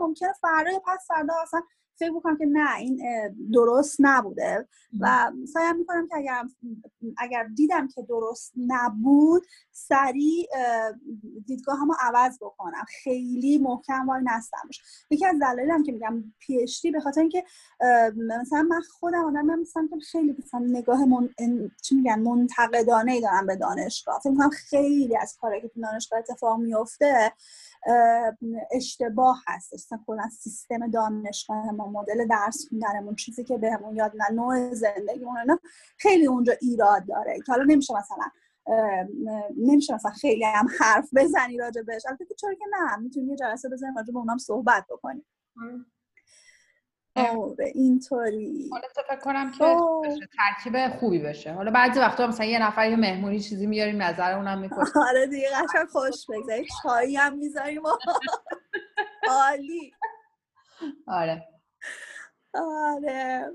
ممکنه 0.00 0.32
فردا 0.40 0.70
یا 0.70 0.78
پس 0.86 1.06
فردا 1.08 1.34
اصلا 1.42 1.62
فکر 1.98 2.10
می‌کنم 2.10 2.38
که 2.38 2.46
نه 2.46 2.76
این 2.76 3.00
درست 3.52 3.96
نبوده 4.00 4.68
و 5.00 5.32
سعی 5.52 5.72
می‌کنم 5.72 6.08
که 6.08 6.16
اگر 6.16 6.44
اگر 7.18 7.44
دیدم 7.44 7.88
که 7.88 8.02
درست 8.02 8.52
نبود 8.66 9.42
سریع 9.72 10.48
دیدگاه 11.46 11.78
هم 11.78 11.88
عوض 12.00 12.38
بکنم. 12.40 12.84
خیلی 13.02 13.58
محکم 13.58 14.08
وای 14.08 14.20
نستمش 14.24 14.82
یکی 15.10 15.26
از 15.26 15.36
دلایلم 15.40 15.82
که 15.82 15.92
میگم 15.92 16.24
پی 16.38 16.62
اچ 16.62 16.82
دی 16.82 16.90
به 16.90 17.00
خاطر 17.00 17.20
اینکه 17.20 17.44
مثلا 18.16 18.62
من 18.62 18.80
خودم 18.80 19.24
آدم 19.24 19.60
مثلا 19.60 19.88
که 19.90 20.00
خیلی 20.00 20.36
مثلا 20.38 20.60
نگاه 20.60 21.04
من... 21.04 21.28
چی 21.82 21.94
میگن 21.94 22.18
منتقدانه 22.18 23.12
ای 23.12 23.20
دارم 23.20 23.46
به 23.46 23.56
دانشگاه. 23.56 24.20
فکر 24.20 24.30
می‌کنم 24.30 24.50
خیلی 24.50 25.16
از 25.16 25.36
کاری 25.40 25.60
که 25.60 25.68
تو 25.68 25.80
دانشگاه 25.80 26.18
اتفاق 26.18 26.58
میفته 26.58 27.32
اشتباه 28.70 29.42
هست. 29.46 29.74
مثلا 29.74 29.98
کلا 30.06 30.28
سیستم 30.28 30.90
دانشگاه 30.90 31.70
ما 31.70 31.86
مدل 31.86 32.26
درس 32.26 32.68
خوندنمون 32.68 33.14
چیزی 33.14 33.44
که 33.44 33.58
بهمون 33.58 33.96
یاد 33.96 34.12
نه 34.16 34.30
نوع 34.30 34.74
زندگیمون 34.74 35.38
اینا 35.38 35.58
خیلی 35.98 36.26
اونجا 36.26 36.52
ایراد 36.60 37.06
داره. 37.06 37.40
که 37.46 37.52
حالا 37.52 37.64
نمیشه 37.64 37.94
مثلا 37.94 38.30
نمیشه 39.56 39.94
مثلا 39.94 40.10
خیلی 40.10 40.44
هم 40.44 40.66
حرف 40.80 41.08
بزنی 41.16 41.56
راجع 41.56 41.82
بهش. 41.82 42.02
البته 42.06 42.34
چرا 42.34 42.54
که 42.54 42.64
نه؟ 42.70 42.96
می‌تونی 42.96 43.26
یه 43.26 43.36
جلسه 43.36 43.68
بزنیم 43.68 43.96
راجع 43.96 44.12
به 44.12 44.18
اونم 44.18 44.38
صحبت 44.38 44.84
بکنیم 44.90 45.26
آره. 47.16 47.72
اینطوری. 47.74 48.68
حالا 48.70 48.84
فکر 48.94 49.16
کنم 49.20 49.50
که 49.50 49.76
ترکیب 50.36 50.88
خوبی 50.88 51.18
بشه. 51.18 51.52
حالا 51.52 51.70
بعضی 51.70 52.00
وقتا 52.00 52.26
مثلا 52.26 52.46
یه 52.46 52.62
نفر 52.62 52.90
یه 52.90 52.96
مهمونی 52.96 53.40
چیزی 53.40 53.66
میاریم 53.66 54.02
نظر 54.02 54.32
اونم 54.32 54.58
می‌کنیم 54.58 54.92
آره 55.10 55.26
دیگه 55.26 55.48
قشنگ 55.48 55.88
خوش 55.88 56.26
بگذاری 56.28 56.66
چایی 56.82 57.16
هم 57.16 57.38
می‌ذاریم 57.38 57.82
عالی. 59.28 59.92
آره. 61.06 61.48
آره. 62.54 63.46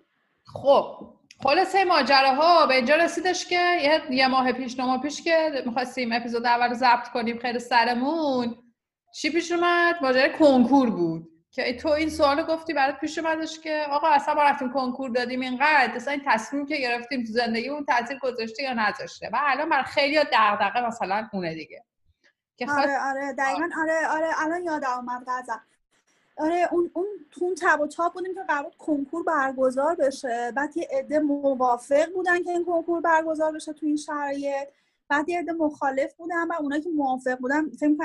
خب 0.45 1.13
خلاصه 1.43 1.85
ماجراها 1.85 2.65
به 2.65 2.75
اینجا 2.75 2.95
رسیدش 2.95 3.45
که 3.45 3.77
یه 4.09 4.27
ماه 4.27 4.51
پیش 4.51 4.79
نو 4.79 4.85
ماه 4.85 5.01
پیش 5.01 5.21
که 5.21 5.63
می‌خواستیم 5.65 6.11
اپیزود 6.11 6.45
اول 6.45 6.67
رو 6.69 6.73
ضبط 6.73 7.07
کنیم 7.13 7.39
خیلی 7.39 7.59
سرمون. 7.59 8.55
چی 9.15 9.29
پیش 9.31 9.51
اومد؟ 9.51 9.95
ماجرای 10.01 10.33
کنکور 10.39 10.89
بود. 10.89 11.27
که 11.51 11.77
تو 11.77 11.89
این 11.89 12.09
سوال 12.09 12.43
گفتی 12.43 12.73
برات 12.73 12.99
پیش 12.99 13.17
اومدش 13.17 13.59
که 13.59 13.85
آقا 13.89 14.07
اصلا 14.07 14.33
ما 14.33 14.43
رفتیم 14.43 14.73
کنکور 14.73 15.09
دادیم 15.09 15.41
اینقدر. 15.41 15.91
اصلا 15.95 16.13
این 16.13 16.21
تصمیم 16.25 16.65
که 16.65 16.77
گرفتیم 16.77 17.23
تو 17.23 17.33
زندگیمون 17.33 17.85
تاثیر 17.85 18.19
گذاشته 18.19 18.63
یا 18.63 18.73
نذاشته. 18.73 19.29
و 19.33 19.39
الان 19.41 19.69
برای 19.69 19.83
خیلی 19.83 20.19
دغدغه 20.33 20.87
مثلا 20.87 21.29
اونه 21.33 21.53
دیگه. 21.53 21.83
که 22.57 22.71
آره 22.71 22.99
آره 23.09 23.33
دقیقا 23.33 23.69
آره 23.81 24.07
آره 24.07 24.27
الان 24.37 24.63
یاد 24.63 24.85
آمد 24.85 25.23
غزل. 25.27 25.53
آره 26.37 26.67
اون 26.71 26.91
اون 26.93 27.05
تو 27.31 27.45
اون 27.45 27.55
تب 27.55 27.81
و 27.81 27.87
تاب 27.87 28.13
بودیم 28.13 28.33
که 28.33 28.43
قرار 28.43 28.71
کنکور 28.77 29.23
برگزار 29.23 29.95
بشه. 29.95 30.51
بعد 30.55 30.77
یه 30.77 30.87
عده 30.91 31.19
موافق 31.19 32.13
بودن 32.13 32.43
که 32.43 32.49
این 32.49 32.65
کنکور 32.65 33.01
برگزار 33.01 33.51
بشه 33.51 33.73
تو 33.73 33.85
این 33.85 33.97
شرایط. 33.97 34.67
بعد 35.11 35.29
یه 35.29 35.39
عده 35.39 35.51
مخالف 35.51 36.13
بودن 36.15 36.47
و 36.47 36.53
اونایی 36.59 36.81
که 36.81 36.89
موافق 36.89 37.39
بودن 37.39 37.69
فکر 37.69 37.95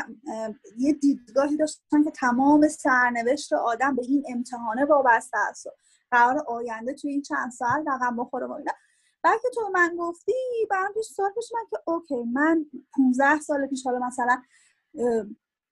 یه 0.79 0.93
دیدگاهی 0.93 1.57
داشتن 1.57 2.03
که 2.05 2.11
تمام 2.11 2.69
سرنوشت 2.69 3.53
آدم 3.53 3.97
به 3.97 4.03
این 4.03 4.25
امتحانه 4.29 4.85
وابسته 4.85 5.39
است. 5.39 5.67
قرار 6.11 6.45
آینده 6.49 6.95
توی 6.95 7.11
این 7.11 7.23
چند 7.23 7.51
سال 7.51 7.85
رقم 7.87 8.17
بخوره 8.17 8.47
و 8.47 8.53
اینا. 8.53 8.73
بعد 9.23 9.41
که 9.43 9.49
تو 9.55 9.71
من 9.75 9.97
گفتی 9.99 10.33
برام 10.71 10.93
پیش 10.93 11.07
سوال 11.07 11.31
پیش 11.33 11.53
من 11.55 11.61
که 11.71 11.91
اوکی 11.91 12.25
من 12.25 12.67
15 12.97 13.41
سال 13.41 13.67
پیش 13.67 13.87
حالا 13.87 14.07
مثلا 14.07 14.43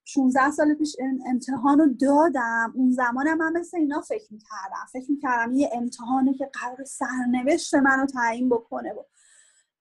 16 0.05 0.51
سال 0.51 0.75
پیش 0.75 0.97
امتحان 1.27 1.79
رو 1.79 1.87
دادم. 1.87 2.73
اون 2.77 2.91
زمانم 2.91 3.39
من 3.39 3.53
مثل 3.53 3.77
اینا 3.77 4.01
فکر 4.01 4.33
می‌کردم. 4.33 4.87
فکر 4.93 5.11
می‌کردم 5.11 5.53
یه 5.53 5.71
امتحانه 5.73 6.35
که 6.35 6.51
قرار 6.53 6.85
سرنوشت 6.85 7.75
منو 7.75 8.07
تعیین 8.07 8.49
بکنه 8.49 8.93
و 8.93 9.03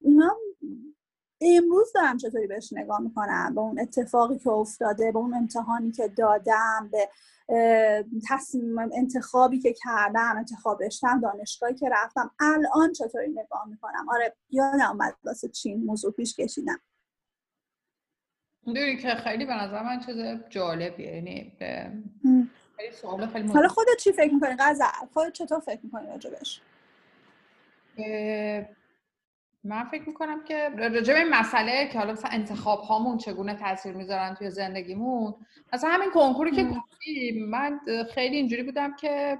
اینا. 0.02 0.36
امروز 1.44 1.94
دارم 1.94 2.18
چطوری 2.18 2.48
بهش 2.48 2.74
نگاه 2.74 3.02
می‌کنم؟ 3.02 3.56
به 3.56 3.62
اون 3.62 3.80
اتفاقی 3.80 4.38
که 4.38 4.50
افتاده 4.50 5.12
به 5.12 5.20
اون 5.20 5.34
امتحانی 5.34 5.92
که 5.92 6.08
دادم 6.08 6.90
به 6.92 7.10
تصمیم 8.30 8.80
انتخابی 8.80 9.60
که 9.60 9.74
کردم 9.74 10.34
انتخاب 10.38 10.84
رشتم 10.84 11.22
دانشگاهی 11.22 11.74
که 11.74 11.90
رفتم. 11.92 12.32
الان 12.40 12.92
چطوری 12.92 13.30
نگاه 13.30 13.68
می‌کنم؟ 13.68 14.10
آره 14.10 14.36
یادم 14.50 14.90
اومد 14.92 15.16
واسه 15.24 15.50
چین 15.50 15.86
موضوع 15.86 16.12
پیش 16.12 16.36
کشیدم. 16.36 16.80
می‌دونی 18.66 18.98
که 18.98 19.10
خیلی 19.10 19.46
به 19.46 19.54
نظر 19.54 19.84
من 19.84 20.00
چیز 20.00 20.18
جالبیه. 20.50 21.16
یعنی 21.16 21.54
سوال 23.02 23.28
خیلی 23.28 23.48
حالا 23.48 23.68
خودت 23.68 23.98
چی 24.00 24.12
فکر 24.12 24.34
می‌کنی؟ 24.34 24.56
غزل 24.60 24.86
خودت 25.14 25.34
چطور 25.34 25.60
فکر 25.60 25.80
می‌کنی 25.84 26.08
راجبش 26.08 26.62
من 29.66 29.84
فکر 29.84 30.04
می‌کنم 30.08 30.44
که 30.44 30.70
راجع 30.70 31.14
به 31.14 31.20
این 31.20 31.30
مسئله 31.30 31.88
که 31.88 32.00
حالا 32.00 32.14
مثلا 32.14 32.32
انتخاب 32.32 32.80
هامون 32.80 33.18
چگونه 33.18 33.54
تاثیر 33.54 33.94
می‌ذارن 33.94 34.36
توی 34.36 34.50
زندگیمون 34.50 35.34
مثلا 35.74 35.90
همین 35.90 36.12
کنکوری 36.12 36.52
که 36.52 36.64
گفتیم 36.64 37.50
من 37.50 37.80
خیلی 38.14 38.36
اینجوری 38.36 38.64
بودم 38.64 38.96
که 38.96 39.40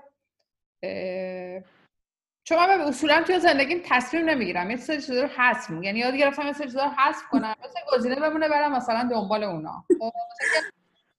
چون 2.44 2.58
من 2.58 2.82
اصولا 2.82 3.24
توی 3.24 3.40
زندگیم 3.40 3.82
تصمیم 3.86 4.30
نمی‌گیرم 4.30 4.72
یه 4.72 4.78
سری 4.78 5.02
چیزا 5.02 5.22
رو 5.22 5.28
حذف 5.28 5.70
یعنی 5.82 6.00
یاد 6.00 6.16
گرفتم 6.16 6.48
یه 6.48 6.54
سری 6.54 6.68
چیزا 6.68 6.84
رو 6.84 6.90
حذف 6.90 7.24
کنم 7.32 7.56
مثلا 7.60 7.98
گزینه 7.98 8.16
بمونه 8.16 8.50
برم 8.50 8.72
مثلا 8.72 9.10
دنبال 9.12 9.44
اونا. 9.44 9.86
خب، 10.00 10.14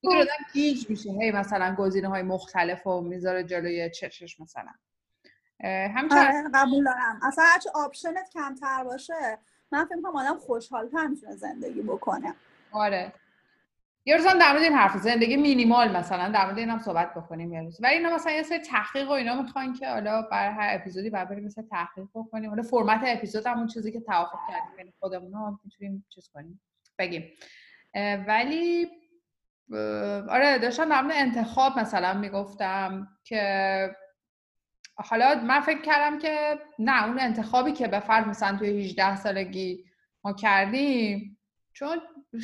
مثلا 0.03 0.25
گیج 0.53 0.89
میشه 0.89 1.11
هی 1.11 1.31
مثلا 1.31 1.75
گزینه 1.75 2.07
های 2.07 2.21
مختلف 2.21 2.87
و 2.87 3.01
می‌ذاره 3.01 3.43
جلوی 3.43 3.89
چشش 3.89 4.39
مثلا. 4.39 4.71
همچنین 5.63 6.23
آره 6.23 6.49
قبول 6.53 6.83
دارم. 6.83 7.19
اصلا 7.23 7.43
هرچی 7.47 7.69
option 7.75 8.21
ت 8.21 8.29
کمتر 8.33 8.83
باشه 8.83 9.37
من 9.71 9.85
فکر 9.85 10.01
کنم 10.01 10.15
آدم 10.15 10.37
خوشحالتر 10.37 11.07
می‌تونه 11.07 11.35
زندگی 11.35 11.81
بکنه. 11.81 12.33
آره. 12.71 13.13
یه 14.07 14.15
روز 14.15 14.25
در 14.25 14.51
مورد 14.51 14.63
این 14.63 14.73
حرف 14.73 14.97
زندگی 14.97 15.35
مینیمال 15.35 15.97
مثلا 15.97 16.29
در 16.31 16.45
مورد 16.45 16.57
اینم 16.57 16.79
صحبت 16.79 17.13
بکنیم 17.13 17.53
یه 17.53 17.61
روز. 17.61 17.83
ولی 17.83 17.93
اینا 17.93 18.15
مثلا 18.15 18.31
یه 18.31 18.43
سری 18.43 18.59
تحقیق 18.59 19.09
و 19.09 19.11
اینا 19.11 19.41
می‌خوان 19.41 19.73
که 19.73 19.89
حالا 19.89 20.21
برای 20.21 20.53
هر 20.53 20.75
اپیزودی 20.75 21.09
بعد 21.09 21.29
بریم 21.29 21.45
مثلا 21.45 21.63
تحقیق 21.71 22.07
بکنیم. 22.15 22.49
حالا 22.49 22.63
فرمت 22.63 23.01
اپیزود 23.05 23.47
همون 23.47 23.67
چیزی 23.67 23.91
که 23.91 23.99
توافق 23.99 24.39
کردیم 24.47 24.75
بین 24.77 24.93
خودمون 24.99 25.33
رو 25.33 25.59
می‌تونیم 25.63 26.05
چیز 26.09 26.29
کنیم. 26.33 26.61
بگیم. 26.99 27.31
ولی 28.27 28.91
آره 30.29 30.59
داشتم 30.59 30.89
در 30.89 31.09
انتخاب 31.13 31.79
مثلا 31.79 32.13
می‌گفتم 32.13 33.07
که 33.23 33.95
حالا 34.95 35.41
من 35.43 35.59
فکر 35.59 35.81
کردم 35.81 36.19
که 36.19 36.59
نه 36.79 37.05
اون 37.05 37.19
انتخابی 37.19 37.71
که 37.71 37.87
به 37.87 37.99
فرض 37.99 38.27
مثلا 38.27 38.57
توی 38.57 38.85
18 38.85 39.15
سالگی 39.15 39.85
ما 40.23 40.33
کردیم 40.33 41.37
چون 41.73 42.01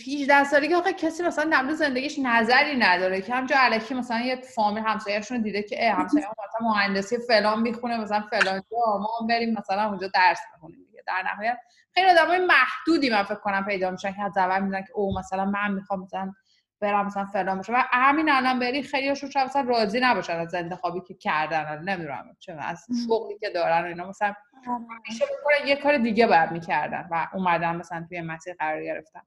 18 0.08 0.44
سالگی 0.44 0.74
آقا 0.74 0.92
کسی 0.92 1.24
مثلا 1.24 1.50
در 1.50 1.74
زندگیش 1.74 2.20
نظری 2.20 2.78
نداره 2.78 3.22
که 3.22 3.36
همجا 3.36 3.56
علکی 3.60 3.94
مثلا 3.94 4.20
یه 4.20 4.36
فامیل 4.36 4.84
همسایه‌شون 4.84 5.42
دیده 5.42 5.64
که 5.64 5.76
اه 5.80 5.94
همسایه 5.94 6.26
مثلا 6.26 6.70
مهندسی 6.70 7.18
فلان 7.28 7.62
می‌خونه 7.62 7.98
مثلا 7.98 8.22
فلان 8.22 8.64
جا 8.72 8.98
ما 8.98 9.28
بریم 9.30 9.54
مثلا 9.58 9.90
اونجا 9.90 10.08
درس 10.08 10.40
بخونیم 10.56 10.86
دیگه. 10.86 11.04
در 11.08 11.24
نهایت 11.34 11.58
خیلی 11.94 12.10
آدمای 12.10 12.40
محدودی 12.40 13.10
من 13.10 13.24
فکر 13.24 13.36
کنم 13.36 13.66
پیدا 13.66 13.92
میشن 13.92 14.12
که 14.12 14.24
از 14.24 14.38
اول 14.38 14.62
میدن 14.62 14.82
که 14.82 14.94
او 14.94 15.20
مثلا 15.20 15.46
من 15.46 15.72
می‌خوام 15.72 16.02
مثلا 16.04 16.34
برم 16.82 17.06
مثلا 17.06 17.26
فلان 17.26 17.60
بشه 17.60 17.74
و 17.74 17.82
همین 17.92 18.30
الان 18.30 18.60
بری 18.60 18.84
خیلی 18.84 19.10
هاشون 19.10 19.30
شاید 19.30 19.48
مثلا 19.48 19.62
راضی 19.62 20.00
نباشن 20.00 20.40
از 20.40 20.54
انتخابی 20.54 21.02
که 21.02 21.14
کردن. 21.14 21.84
نمی‌دونم 21.84 22.36
چه 22.40 22.54
از 22.54 22.86
شغلی 23.08 23.40
که 23.40 23.50
دارن 23.50 23.86
اینا. 23.86 24.10
مثلا 24.10 24.34
آره. 24.68 24.80
میشه 25.10 25.26
یه 25.66 25.76
کار 25.76 25.98
دیگه 25.98 26.28
باید 26.28 26.52
می‌کردن 26.52 27.08
و 27.12 27.28
اومدن 27.34 27.76
مثلا 27.76 28.06
توی 28.10 28.22
مسیر 28.22 28.54
قرار 28.54 28.84
گرفتن. 28.84 29.22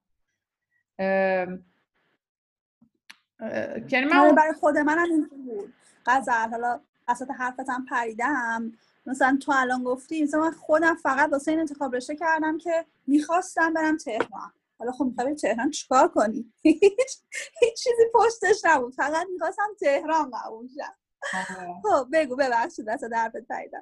یعنی 3.90 4.06
من 4.06 4.16
آره، 4.16 4.32
برای 4.32 4.52
خود 4.52 4.78
منم 4.78 5.04
اینجوری 5.10 5.42
بود. 5.42 5.74
غزل 6.06 6.50
حالا 6.50 6.80
حرفت 7.08 7.30
حرفتم 7.30 7.84
پریدم. 7.90 8.72
مثلا 9.06 9.38
تو 9.42 9.52
الان 9.56 9.84
گفتی 9.84 10.22
مثلا 10.22 10.40
من 10.40 10.50
خودم 10.50 10.94
فقط 10.94 11.32
واسه 11.32 11.50
این 11.50 11.60
انتخاب 11.60 11.94
رشته 11.94 12.16
کردم 12.16 12.58
که 12.58 12.84
می‌خواستم 13.06 13.74
برم 13.74 13.96
تهران. 13.96 14.52
حالا 14.78 14.92
خب 14.92 15.04
می‌خوای 15.04 15.34
تهران 15.34 15.70
چیکار 15.70 16.08
کنی؟ 16.08 16.52
هیچ 16.62 17.76
چیزی 17.76 18.02
پشتش 18.14 18.60
نبود. 18.64 18.94
فقط 18.94 19.26
می‌خواستم 19.32 19.68
تهران 19.80 20.30
قبول 20.30 20.68
شم. 20.68 20.94
آره. 21.34 21.74
خب 21.82 22.06
بگو 22.12 22.36
ببخشید 22.36 22.86
دست 22.88 23.04
دربت 23.04 23.32
پیدا 23.32 23.78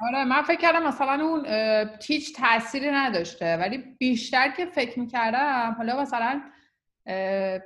آره 0.00 0.24
من 0.24 0.42
فکر 0.42 0.60
کردم 0.60 0.82
مثلا 0.82 1.24
اون 1.24 1.46
هیچ 2.02 2.36
تاثیری 2.36 2.90
نداشته 2.90 3.56
ولی 3.56 3.78
بیشتر 3.78 4.50
که 4.50 4.66
فکر 4.66 5.00
می‌کردم 5.00 5.74
حالا 5.78 6.00
مثلا 6.00 6.42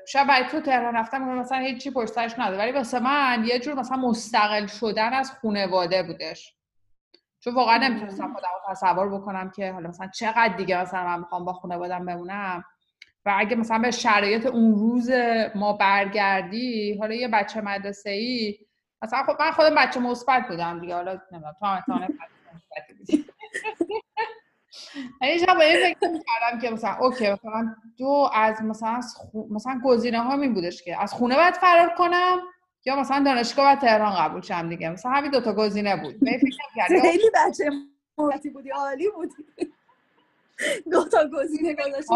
شاید 0.07 0.27
برای 0.29 0.49
تو 0.49 0.61
تهران 0.61 0.97
رفتم 0.97 1.23
مثلا 1.23 1.59
هیچی 1.59 1.91
پشتش 1.91 2.39
نداره 2.39 2.59
ولی 2.59 2.73
واسه 2.73 3.01
من 3.01 3.45
یه 3.47 3.59
جور 3.59 3.75
مثلا 3.75 3.97
مستقل 3.97 4.67
شدن 4.67 5.13
از 5.13 5.31
خونواده 5.31 6.03
بودش. 6.03 6.57
چون 7.41 7.55
واقعا 7.55 7.77
نمی‌تونستم 7.77 8.35
خودم 8.35 8.49
رو 8.55 8.75
تصور 8.75 9.09
بکنم 9.09 9.51
که 9.51 9.73
حالا 9.73 9.89
مثلا 9.89 10.07
چقدر 10.07 10.57
دیگه 10.57 10.81
مثلا 10.81 11.05
من 11.05 11.19
می‌خوام 11.19 11.45
با 11.45 11.53
خانوادم 11.53 12.07
بمونم. 12.07 12.65
و 13.27 13.35
اگه 13.39 13.57
مثلا 13.57 13.79
به 13.79 13.91
شرایط 13.91 14.47
اون 14.47 14.75
روز 14.75 15.11
ما 15.55 15.73
برگردی 15.73 16.99
حالا 16.99 17.15
یه 17.15 17.29
بچه 17.29 17.61
مدرسه 17.61 18.11
ای 18.11 18.59
مثلا 19.03 19.23
خب 19.23 19.43
من 19.43 19.51
خودم 19.51 19.75
بچه 19.75 20.01
مثبت 20.01 20.49
بودم 20.49 20.81
دیگه 20.81 20.95
حالا 20.95 21.21
نمی‌دونم 21.33 21.55
تو 21.61 21.67
هم 21.67 21.85
مثبت 21.89 22.97
بودی. 22.99 23.25
یعنی 25.23 25.47
با 25.47 25.61
این 25.61 25.95
فکر 25.95 26.11
کردم 26.11 26.59
که 26.61 26.71
مثلا 26.71 26.95
اوکی 26.95 27.31
مثلا 27.31 27.77
دو 27.99 28.31
از 28.35 28.63
مثلا 28.63 29.01
مثلا 29.51 29.81
گزینه 29.85 30.21
ها 30.21 30.37
می 30.37 30.49
بودش 30.49 30.83
که 30.83 31.03
از 31.03 31.13
خونه 31.13 31.37
باید 31.37 31.55
فرار 31.55 31.95
کنم 31.95 32.39
یا 32.85 33.01
مثلا 33.01 33.25
دانشگاه 33.25 33.73
و 33.73 33.77
تهران 33.77 34.15
قبول 34.15 34.41
شم 34.41 34.69
دیگه. 34.69 34.91
مثلا 34.91 35.13
همین 35.13 35.31
دوتا 35.31 35.53
گزینه 35.53 35.97
بود. 35.97 36.15
خیلی 37.03 37.31
بچه 37.35 37.71
موتی 38.19 38.51
بودی 38.51 38.71
عالی 38.71 39.09
بودی. 39.09 39.35
دو 40.93 41.05
تا 41.05 41.19
گزینه 41.33 41.75
گذاشتی 41.75 42.15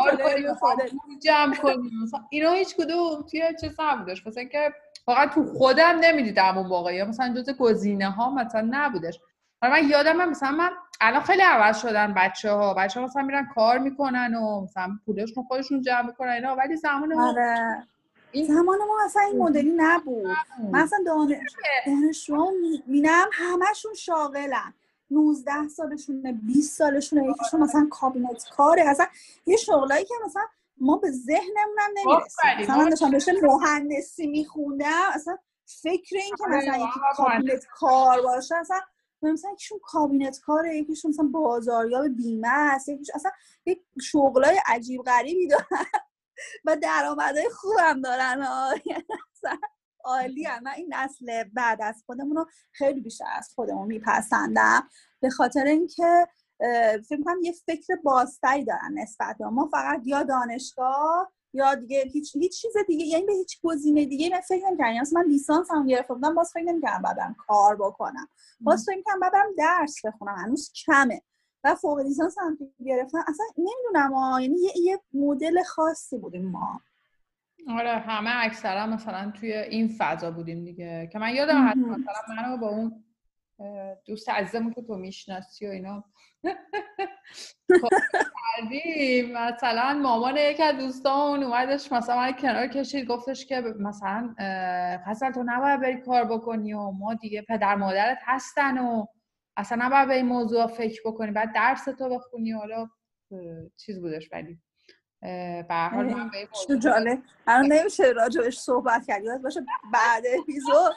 جمع 1.23 1.56
کنیم 1.56 1.90
اینا 2.30 2.52
هیچ 2.52 2.76
کدوم 2.76 3.23
توی 3.30 3.42
چه 3.61 3.71
نبودش 3.78 4.26
مثلا 4.26 4.44
که 4.44 4.73
واقعا 5.06 5.26
تو 5.26 5.44
خودم 5.44 5.99
نمی‌دیدم 6.00 6.59
اون 6.59 6.66
موقع 6.66 6.94
یا 6.94 7.04
مثلا 7.04 7.35
جز 7.35 7.50
گزینه 7.50 8.11
ها 8.11 8.35
مثلا 8.35 8.68
نبودش. 8.71 9.21
من 9.62 9.88
یادم 9.88 10.28
مثلا 10.28 10.50
من 10.50 10.71
الان 11.00 11.23
خیلی 11.23 11.42
عوض 11.42 11.83
شدن 11.83 12.14
بچه 12.14 12.50
ها 12.50 12.75
بچه 12.75 13.00
ها 13.00 13.06
مثلا 13.06 13.23
میرن 13.23 13.49
کار 13.54 13.78
می‌کنن 13.78 14.35
و 14.35 14.61
مثلا 14.61 14.99
پولشون 15.06 15.44
خودشون 15.44 15.83
جمع 15.83 16.06
می‌کنن 16.06 16.30
اینا 16.30 16.56
ولی 16.56 16.76
زمان 16.76 17.21
آره. 17.21 17.87
این 18.35 18.47
زمان 18.47 18.79
ما 18.79 19.05
اصلا 19.05 19.23
این 19.23 19.38
مدلی 19.38 19.73
نبود. 19.76 20.26
من 20.73 20.81
اصلا 20.81 20.99
دانش 21.07 21.53
دانشجو 21.87 22.51
می‌بینم 22.62 23.27
همشون 23.33 23.94
شاغلن. 23.94 24.75
19 25.11 25.68
سالشونه 25.68 26.33
20 26.33 26.79
سالشونه 26.79 27.31
یکیشون 27.31 27.61
مثلا 27.61 27.88
کابینت 27.90 28.49
کاره 28.57 28.83
اصلا 28.83 29.07
یه 29.47 29.57
شغلایی 29.57 30.05
که 30.05 30.14
مثلا 30.25 30.42
ما 30.79 30.97
به 30.97 31.11
ذهنمون 31.11 31.79
هم 31.79 31.90
نمی‌رسیم 31.97 32.61
مثلا 32.61 32.77
من 32.77 32.88
داشتم 32.88 33.11
رشته 33.11 33.33
مهندسی 33.42 34.27
میخوندم 34.27 35.11
اصلا 35.14 35.38
فکر 35.66 36.16
این 36.16 36.37
که 36.38 36.44
مثلا 36.49 36.77
یکی 36.77 37.01
کابینت 37.16 37.66
کار 37.66 38.23
باشه 38.23 38.57
اصلا 38.57 38.81
مثلا 39.23 39.51
یکیشون 39.51 39.79
کابینت 39.83 40.38
کاره 40.40 40.77
یکیشون 40.77 41.11
مثلا 41.11 41.29
بازاریاب 41.33 42.09
بیمه 42.09 42.49
است 42.49 42.88
یکیش 42.88 43.11
اصلا 43.14 43.31
یک 43.66 43.83
شغلای 44.03 44.61
عجیب 44.66 45.03
غریبی 45.03 45.49
دارن. 45.49 45.87
و 46.64 46.77
درآمدهای 46.77 47.49
خوبم 47.51 48.01
دارن 48.01 48.47
یعنی 48.87 49.05
عالی 50.05 50.44
هم. 50.44 50.62
من 50.62 50.73
این 50.77 50.94
نسل 50.94 51.44
بعد 51.44 51.83
از 51.83 52.03
خودمون 52.07 52.37
رو 52.37 52.47
خیلی 52.73 53.01
بیشتر 53.01 53.25
از 53.33 53.49
خودمون 53.55 53.87
میپسندم. 53.87 54.88
به 55.20 55.31
خاطر 55.31 55.64
اینکه 55.64 56.27
فکر 57.09 57.23
کنم 57.25 57.42
یه 57.42 57.53
فکر 57.53 57.97
بازتری 58.05 58.64
دارن 58.64 58.90
نسبت 58.94 59.37
به 59.38 59.47
ما. 59.47 59.68
فقط 59.73 60.01
یا 60.05 60.23
دانشگاه 60.23 61.33
یا 61.53 61.75
دیگه 61.75 62.03
هیچ 62.03 62.37
هیچ 62.37 62.61
چیز 62.61 62.73
دیگه 62.87 63.05
یعنی 63.05 63.27
به 63.27 63.33
هیچ 63.33 63.61
گزینه 63.62 64.05
دیگه 64.05 64.31
من 64.31 64.40
فکر 64.40 64.66
نمی‌کردم. 64.66 65.01
مثلا 65.01 65.20
من 65.20 65.29
لیسانس 65.29 65.70
هم 65.70 65.87
گرفته 65.87 66.14
بودم 66.14 66.35
باز 66.35 66.51
فکر 66.55 66.62
نمی‌کردم 66.62 67.03
بعدم 67.03 67.37
کار 67.38 67.77
بکنم. 67.77 68.29
باز 68.61 68.85
فکر 68.87 68.97
می‌کردم 68.97 69.20
بعدم 69.20 69.47
درس 69.59 69.94
بخونم. 70.05 70.35
هنوز 70.35 70.73
کمه. 70.87 71.23
و 71.64 71.74
فوق 71.74 71.98
لیسانس 71.98 72.37
هم 72.38 72.59
گرفتم 72.85 73.18
اصلا 73.29 73.46
نمی‌دونم 73.59 74.40
یعنی 74.40 74.57
یه, 74.61 74.72
یه 74.83 75.00
مدل 75.14 75.62
خاصی 75.62 76.18
بودیم 76.18 76.50
ما. 76.50 76.81
آره 77.68 77.90
همه 77.90 78.31
اکثرا 78.35 78.87
مثلا 78.87 79.31
توی 79.31 79.53
این 79.53 79.94
فضا 79.98 80.31
بودیم 80.31 80.64
دیگه. 80.64 81.09
که 81.12 81.18
من 81.18 81.35
یادم 81.35 81.66
هست 81.66 81.77
مثلا 81.77 82.37
منو 82.37 82.57
با 82.57 82.68
اون 82.68 83.05
دوست 84.07 84.29
عزیزمون 84.29 84.72
که 84.72 84.83
تو 84.83 84.96
می‌شناسی 84.96 85.66
و 85.66 85.70
اینا. 85.70 86.05
خب، 87.83 87.88
کردیم. 88.61 89.33
مثلا 89.33 89.98
مامان 90.03 90.37
یکی 90.37 90.62
از 90.62 90.77
دوستان 90.77 91.42
اومدش 91.42 91.92
مثلا 91.92 92.16
من 92.16 92.33
کنار 92.33 92.66
کشید 92.66 93.07
گفتش 93.07 93.46
که 93.46 93.61
مثلا 93.61 94.35
حسن 95.07 95.33
تو 95.33 95.42
نباید 95.46 95.81
بری 95.81 95.96
کار 95.96 96.24
بکنی 96.24 96.74
و 96.74 96.90
ما 96.90 97.14
دیگه 97.14 97.42
پدر 97.42 97.74
مادرت 97.74 98.18
هستن 98.24 98.79
و 98.79 99.07
اصلا 99.57 99.87
نباید 99.87 100.09
به 100.09 100.14
این 100.14 100.27
موضوع 100.27 100.67
فکر 100.67 101.03
بکنی. 101.05 101.31
بعد 101.31 101.55
درس 101.55 101.85
تو 101.85 102.09
بخونی 102.09 102.53
حالا 102.53 102.88
چیز 103.77 104.01
بودش 104.01 104.29
ولی. 104.33 104.59
به 105.69 105.88
حال 105.93 106.05
من 106.07 106.31
به 106.69 106.79
جالب. 106.79 107.23
الان 107.47 107.73
نمیشه 107.73 108.05
راجبش 108.05 108.59
صحبت 108.59 109.07
کرد. 109.07 109.25
یاد 109.25 109.43
باشه 109.43 109.61
بعد 109.93 110.25
اپیزود 110.40 110.95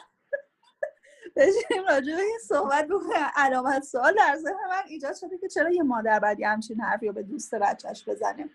بشیم 1.36 1.84
راجع 1.88 2.16
به 2.16 2.22
این 2.22 2.38
صحبت 2.48 2.86
بکنیم. 2.86 3.30
علامت 3.36 3.82
سوال 3.82 4.14
در 4.14 4.36
ذهن 4.36 4.68
من 4.70 4.82
ایجاد 4.88 5.16
شده 5.16 5.38
که 5.38 5.48
چرا 5.48 5.70
یه 5.70 5.82
مادر 5.82 6.18
بعدی 6.18 6.44
همچین 6.44 6.80
حرفی 6.80 7.06
رو 7.06 7.12
به 7.12 7.22
دوست 7.22 7.54
بچهش 7.54 8.08
بزنیم؟ 8.08 8.50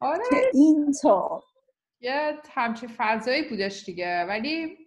آره. 0.00 0.24
اینطور 0.52 1.42
یه 2.00 2.38
همچین 2.50 2.90
فضایی 2.96 3.48
بودش 3.48 3.84
دیگه. 3.84 4.24
ولی 4.28 4.78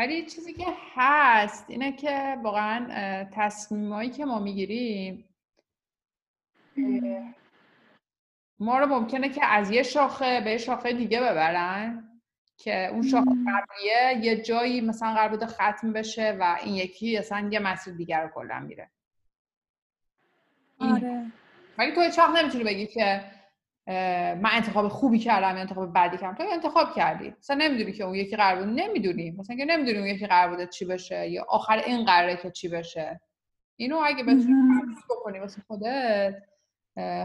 ولی 0.00 0.26
چیزی 0.26 0.52
که 0.52 0.66
هست 0.96 1.70
اینه 1.70 1.92
که 1.92 2.38
واقعا 2.42 3.24
تصمیمایی 3.32 4.10
که 4.10 4.24
ما 4.24 4.38
می‌گیریم 4.38 5.24
ما 8.58 8.78
رو 8.78 8.86
ممکنه 8.86 9.28
که 9.28 9.44
از 9.44 9.70
یه 9.70 9.82
شاخه 9.82 10.40
به 10.40 10.50
یه 10.50 10.58
شاخه 10.58 10.92
دیگه 10.92 11.20
ببرن 11.20 12.08
که 12.56 12.86
اون 12.86 13.02
شاخه 13.02 13.30
قبلیه 13.30 14.24
یه 14.24 14.42
جایی 14.42 14.80
مثلا 14.80 15.14
قرار 15.14 15.28
بوده 15.28 15.46
ختم 15.46 15.92
بشه 15.92 16.36
و 16.40 16.58
این 16.64 16.74
یکی 16.74 17.18
اصلا 17.18 17.48
یه 17.52 17.58
مسیر 17.58 17.94
دیگر 17.94 18.22
رو 18.22 18.28
کلا 18.28 18.60
میره. 18.60 18.90
آره. 20.78 21.26
ولی 21.78 21.92
تو 21.92 22.10
چاق 22.10 22.36
نمی‌تونی 22.36 22.64
بگی 22.64 22.86
که 22.86 23.24
من 24.34 24.50
انتخاب 24.52 24.88
خوبی 24.88 25.18
کردم 25.18 25.54
یا 25.54 25.60
انتخاب 25.60 25.92
بدی 25.94 26.18
کردم. 26.18 26.34
تو 26.34 26.44
انتخاب 26.52 26.94
کردی. 26.94 27.34
مثلا 27.38 27.56
نمی‌دونی 27.56 27.92
که 27.92 28.04
اون 28.04 28.14
یکی 28.14 28.36
قرار 28.36 28.64
بود. 28.64 28.80
نمی‌دونی. 28.80 29.30
مثلا 29.30 29.56
که 29.56 29.64
نمی‌دونی 29.64 29.98
اون 29.98 30.06
یکی 30.06 30.26
قرار 30.26 30.50
بوده 30.50 30.66
چی 30.66 30.84
بشه 30.84 31.28
یا 31.28 31.46
آخر 31.48 31.78
این 31.78 32.04
قراره 32.04 32.36
که 32.36 32.50
چی 32.50 32.68
بشه. 32.68 33.20
اینو 33.76 34.02
اگه 34.04 34.22
بتونی 34.22 34.54
بکنی 35.10 35.38
واسه 35.38 35.62
خودت 35.66 36.42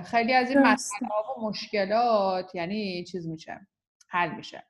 خیلی 0.06 0.34
از 0.34 0.50
این 0.50 0.60
مسئله 0.60 1.10
و 1.38 1.42
مشکلات 1.42 2.56
یعنی 2.56 3.04
چیز 3.04 3.28
میشه. 3.28 3.68
حل 4.08 4.36
میشه. 4.36 4.64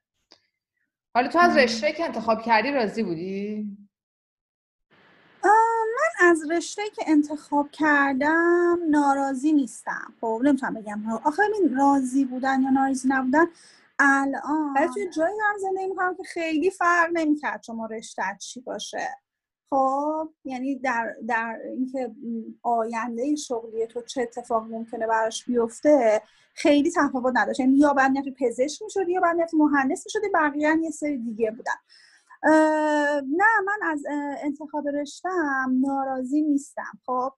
حالا 1.14 1.28
تو 1.28 1.40
از 1.40 1.58
رشته 1.58 1.92
که 1.92 2.06
انتخاب 2.06 2.42
کردی 2.42 2.72
راضی 2.72 3.04
بودی؟ 3.04 3.78
از 6.20 6.52
رشته 6.52 6.82
که 6.96 7.04
انتخاب 7.08 7.72
کردم 7.72 8.80
ناراضی 8.90 9.54
نیستم. 9.54 10.14
خب 10.22 10.42
نمی‌تونم 10.44 10.74
بگم. 10.74 11.10
آخه 11.24 11.44
این 11.60 11.76
راضی 11.78 12.26
بودن 12.26 12.62
یا 12.62 12.70
ناراضی 12.70 13.08
نبودن 13.12 13.46
الان 14.00 14.74
ولی 14.76 14.88
توی 14.94 15.10
جایی 15.10 15.38
دارم 15.38 15.58
زندگی 15.58 15.88
می‌کنم 15.88 16.16
که 16.16 16.24
خیلی 16.24 16.70
فرق 16.70 17.10
نمی‌کرد 17.14 17.64
شما 17.64 17.86
رشته 17.86 18.24
چی 18.40 18.62
باشه. 18.62 19.10
خب 19.70 20.30
یعنی 20.46 20.76
در 20.80 21.16
در 21.28 21.60
اینکه 21.78 22.12
آینده 22.62 23.36
شغلی 23.36 23.88
تو 23.88 24.02
چه 24.02 24.22
اتفاق 24.22 24.64
ممکنه 24.64 25.08
براش 25.08 25.46
بیفته 25.46 26.22
خیلی 26.54 26.92
تفاوت 26.92 27.34
نداشت. 27.38 27.60
یعنی 27.60 27.78
یا 27.78 27.94
بعد 27.94 28.12
پزشک 28.40 28.82
می‌شدی 28.82 29.12
یا 29.12 29.22
بعد 29.22 29.38
مهندس 29.54 30.06
می‌شدی 30.06 30.30
بقیه 30.34 30.76
یه 30.84 30.92
سری 30.92 31.18
دیگه 31.18 31.52
بودن. 31.52 31.74
نه 32.46 33.62
من 33.66 33.80
از 33.84 34.04
انتخاب 34.44 34.88
رشتم 34.88 35.82
ناراضی 35.86 36.42
نیستم 36.42 37.00
خب. 37.06 37.34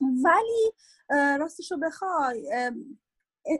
ولی 0.00 0.72
راستش 1.38 1.72
رو 1.72 1.78
بخوای 1.78 2.72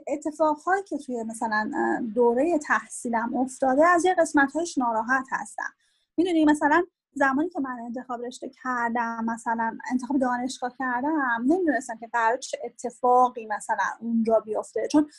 اتفاقهایی 0.07 0.83
که 0.83 0.97
توی 0.97 1.23
مثلا 1.23 1.71
دوره 2.15 2.59
تحصیلم 2.59 3.35
افتاده 3.35 3.85
از 3.87 4.05
یه 4.05 4.13
قسمت 4.13 4.51
هایش 4.51 4.77
ناراحت 4.77 5.25
هستم. 5.31 5.73
می‌دونی 6.17 6.45
مثلا 6.45 6.83
زمانی 7.13 7.49
که 7.49 7.59
من 7.59 7.79
انتخاب 7.85 8.21
رشته 8.21 8.49
کردم 8.63 9.25
مثلا 9.25 9.77
انتخاب 9.91 10.17
دانشگاه 10.19 10.75
کردم 10.79 11.43
نمی‌دونستم 11.45 11.97
که 11.97 12.07
قرار 12.13 12.37
چه 12.37 12.57
اتفاقی 12.63 13.45
مثلا 13.45 13.85
اونجا 14.01 14.39
بیفته. 14.39 14.87
چون 14.91 15.09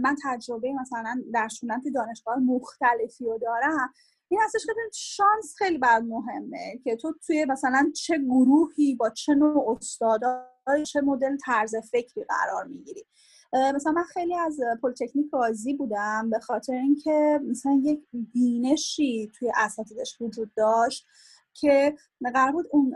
من 0.00 0.16
تجربه 0.24 0.72
مثلا 0.72 1.22
در 1.32 1.48
شونت 1.48 1.82
دانشگاه 1.94 2.38
مختلفی 2.38 3.24
رو 3.24 3.38
دارم. 3.38 3.92
این 4.28 4.40
هستش 4.44 4.66
که 4.66 4.72
شانس 4.94 5.54
خیلی 5.58 5.78
بعد 5.78 6.02
مهمه 6.02 6.80
که 6.84 6.96
تو 6.96 7.14
توی 7.26 7.44
مثلا 7.44 7.92
چه 7.96 8.18
گروهی 8.18 8.94
با 8.94 9.10
چه 9.10 9.34
نوع 9.34 9.76
استادای 9.76 10.86
چه 10.86 11.00
مدل 11.00 11.36
طرز 11.36 11.76
فکری 11.76 12.24
قرار 12.24 12.64
می‌گیری. 12.64 13.04
مثلا 13.74 13.92
من 13.92 14.04
خیلی 14.04 14.34
از 14.34 14.60
پلیتکنیک 14.82 15.26
راضی 15.32 15.74
بودم 15.74 16.30
به 16.30 16.38
خاطر 16.38 16.72
اینکه 16.72 17.40
مثلا 17.44 17.80
یک 17.84 18.00
بینشی 18.12 19.30
توی 19.38 19.52
اساتیدش 19.56 20.16
وجود 20.20 20.50
داشت 20.54 21.06
که 21.54 21.96
قرار 22.34 22.52
بود 22.52 22.66
اون 22.70 22.94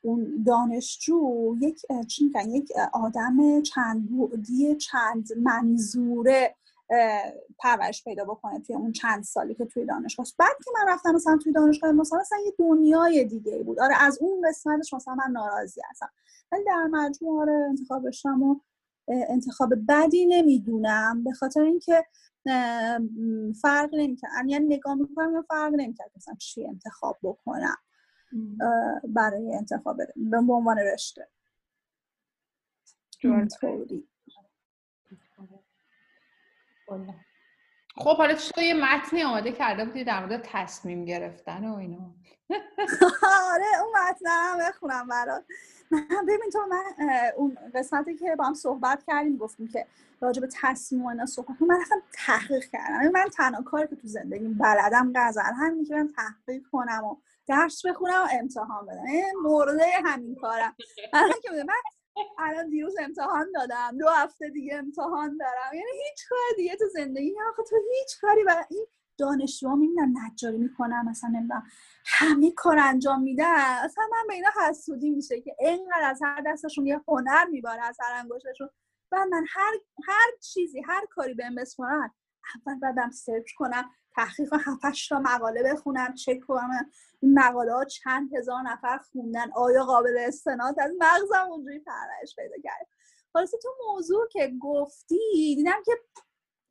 اون 0.00 0.44
دانشجو 0.46 1.54
یک 1.60 1.80
چی 2.08 2.32
یک 2.48 2.72
آدم 2.92 3.62
چند 3.62 4.10
بودی 4.10 4.76
چند 4.76 5.28
منظوره 5.36 6.54
پرورش 7.58 8.04
پیدا 8.04 8.24
بکنه 8.24 8.60
توی 8.60 8.76
اون 8.76 8.92
چند 8.92 9.24
سالی 9.24 9.54
که 9.54 9.64
توی 9.64 9.86
دانشگاه 9.86 10.26
بعد 10.38 10.56
که 10.64 10.70
من 10.74 10.92
رفتم 10.92 11.14
مثلا 11.14 11.38
توی 11.42 11.52
دانشگاه 11.52 11.92
مثلا 11.92 12.18
مثلا 12.18 12.38
یه 12.46 12.54
دنیای 12.58 13.24
دیگه 13.24 13.62
بود. 13.62 13.80
آره 13.80 14.02
از 14.02 14.18
اون 14.20 14.48
قسمتش 14.48 14.94
مثلا 14.94 15.14
من 15.14 15.30
ناراضی 15.32 15.80
هستم. 15.90 16.10
ولی 16.52 16.64
در 16.64 16.86
مجموع 16.90 17.42
آره 17.42 17.66
انتخاب 17.68 18.06
رشتم 18.06 18.42
و 18.42 18.60
انتخاب 19.08 19.72
بدی 19.88 20.26
نمی‌دونم. 20.26 21.24
به 21.24 21.32
خاطر 21.32 21.60
اینکه 21.60 22.04
فرق 23.62 23.90
نمی‌کرد. 23.92 24.30
یعنی 24.46 24.66
نگاه 24.76 24.94
می‌کنم 24.94 25.34
یا 25.34 25.44
فرق 25.48 25.72
نمی‌کرد 25.72 26.10
مثلا 26.16 26.34
چی 26.34 26.66
انتخاب 26.66 27.18
بکنم 27.22 27.76
برای 29.08 29.54
انتخاب 29.54 29.96
به 30.16 30.36
عنوان 30.38 30.78
رشته. 30.78 31.28
خب 37.96 38.16
حالا 38.16 38.34
تو 38.34 38.60
یه 38.60 38.74
متنی 38.74 39.22
آماده 39.22 39.52
کرده 39.52 39.84
بودی 39.84 40.04
در 40.04 40.20
مورد 40.20 40.42
تصمیم 40.42 41.04
گرفتن 41.04 41.64
و 41.64 41.76
اینا. 41.76 41.98
آره 43.52 43.64
اون 43.82 43.92
متن 43.92 44.26
هم 44.26 44.58
بخونم 44.58 45.08
برات. 45.08 45.44
ببین 46.28 46.50
تو 46.52 46.58
من 46.70 47.12
اون 47.36 47.58
قسمتی 47.74 48.14
که 48.14 48.36
با 48.36 48.44
هم 48.44 48.54
صحبت 48.54 49.04
کردیم 49.06 49.36
گفتیم 49.36 49.68
که 49.68 49.86
راجع 50.20 50.40
به 50.40 50.48
تصمیم 50.62 51.04
و 51.04 51.08
اینا 51.08 51.26
صحبت 51.26 51.62
من 51.62 51.80
رفتم 51.80 52.02
تحقیق 52.12 52.64
کردم. 52.64 53.10
من 53.12 53.28
تنها 53.36 53.62
کاری 53.62 53.88
که 53.88 53.96
تو 53.96 54.08
زندگی 54.08 54.48
بلدم 54.48 55.12
غزل 55.16 55.42
همین 55.42 55.84
که 55.84 55.94
من 55.94 56.08
تحقیق 56.16 56.62
کنم 56.72 57.04
و 57.04 57.16
درس 57.46 57.86
بخونم 57.86 58.22
و 58.22 58.28
امتحان 58.32 58.86
بدم. 58.86 59.04
این 59.04 59.34
مورده 59.42 59.86
همین 60.04 60.34
کارم. 60.34 60.76
من 61.66 61.74
الان 62.38 62.70
دیروز 62.70 62.94
امتحان 63.00 63.52
دادم. 63.54 63.98
دو 63.98 64.08
هفته 64.08 64.50
دیگه 64.50 64.76
امتحان 64.76 65.36
دارم. 65.36 65.74
یعنی 65.74 65.90
هیچ 66.10 66.28
کار 66.28 66.38
دیگه 66.56 66.76
تو 66.76 66.84
زندگی 66.88 67.34
آخه 67.50 67.62
تو 67.70 67.76
هیچ 67.92 68.20
کاری 68.20 68.44
برای 68.44 68.64
این 68.70 68.86
دانشجوها 69.18 69.74
می‌بینن 69.74 70.14
نجاری 70.24 70.58
می‌کنم 70.58 71.08
مثلا 71.08 71.30
نمی‌دونم 71.30 71.66
همه 72.06 72.50
کار 72.50 72.78
انجام 72.78 73.22
میدن 73.22 73.84
اصلا 73.84 74.04
من 74.12 74.26
به 74.28 74.34
اینا 74.34 74.48
حسودی 74.68 75.10
میشه 75.10 75.40
که 75.40 75.56
اینقدر 75.60 76.10
از 76.10 76.20
هر 76.22 76.42
دستشون 76.46 76.86
یه 76.86 77.00
هنر 77.08 77.44
میباره 77.44 77.84
از 77.84 77.98
هر 78.00 78.20
انگشتشون. 78.20 78.70
و 79.12 79.26
من 79.30 79.44
هر 79.48 79.72
هر 80.04 80.30
چیزی 80.40 80.80
هر 80.80 81.06
کاری 81.10 81.34
بهم 81.34 81.54
بسپارن 81.54 82.10
اول 82.56 82.78
بعدم 82.78 83.10
سرچ 83.10 83.52
کنم 83.56 83.90
تحقیق 84.14 84.54
هفتش 84.54 85.08
تا 85.08 85.18
مقاله 85.18 85.62
بخونم 85.62 86.14
چک 86.14 86.40
کنم 86.40 86.90
این 87.20 87.38
مقاله 87.38 87.72
ها 87.74 87.84
چند 87.84 88.34
هزار 88.36 88.62
نفر 88.62 88.98
خوندن 88.98 89.52
آیا 89.52 89.84
قابل 89.84 90.18
استناد 90.18 90.80
از 90.80 90.92
مغزم 91.00 91.50
اونجوری 91.50 91.78
پرورش 91.78 92.36
پیدا 92.36 92.56
کرد. 92.64 92.86
خلاصه 93.32 93.58
تو 93.62 93.68
موضوع 93.88 94.28
که 94.28 94.52
گفتی 94.60 95.18
دیدم 95.56 95.82
که 95.84 95.92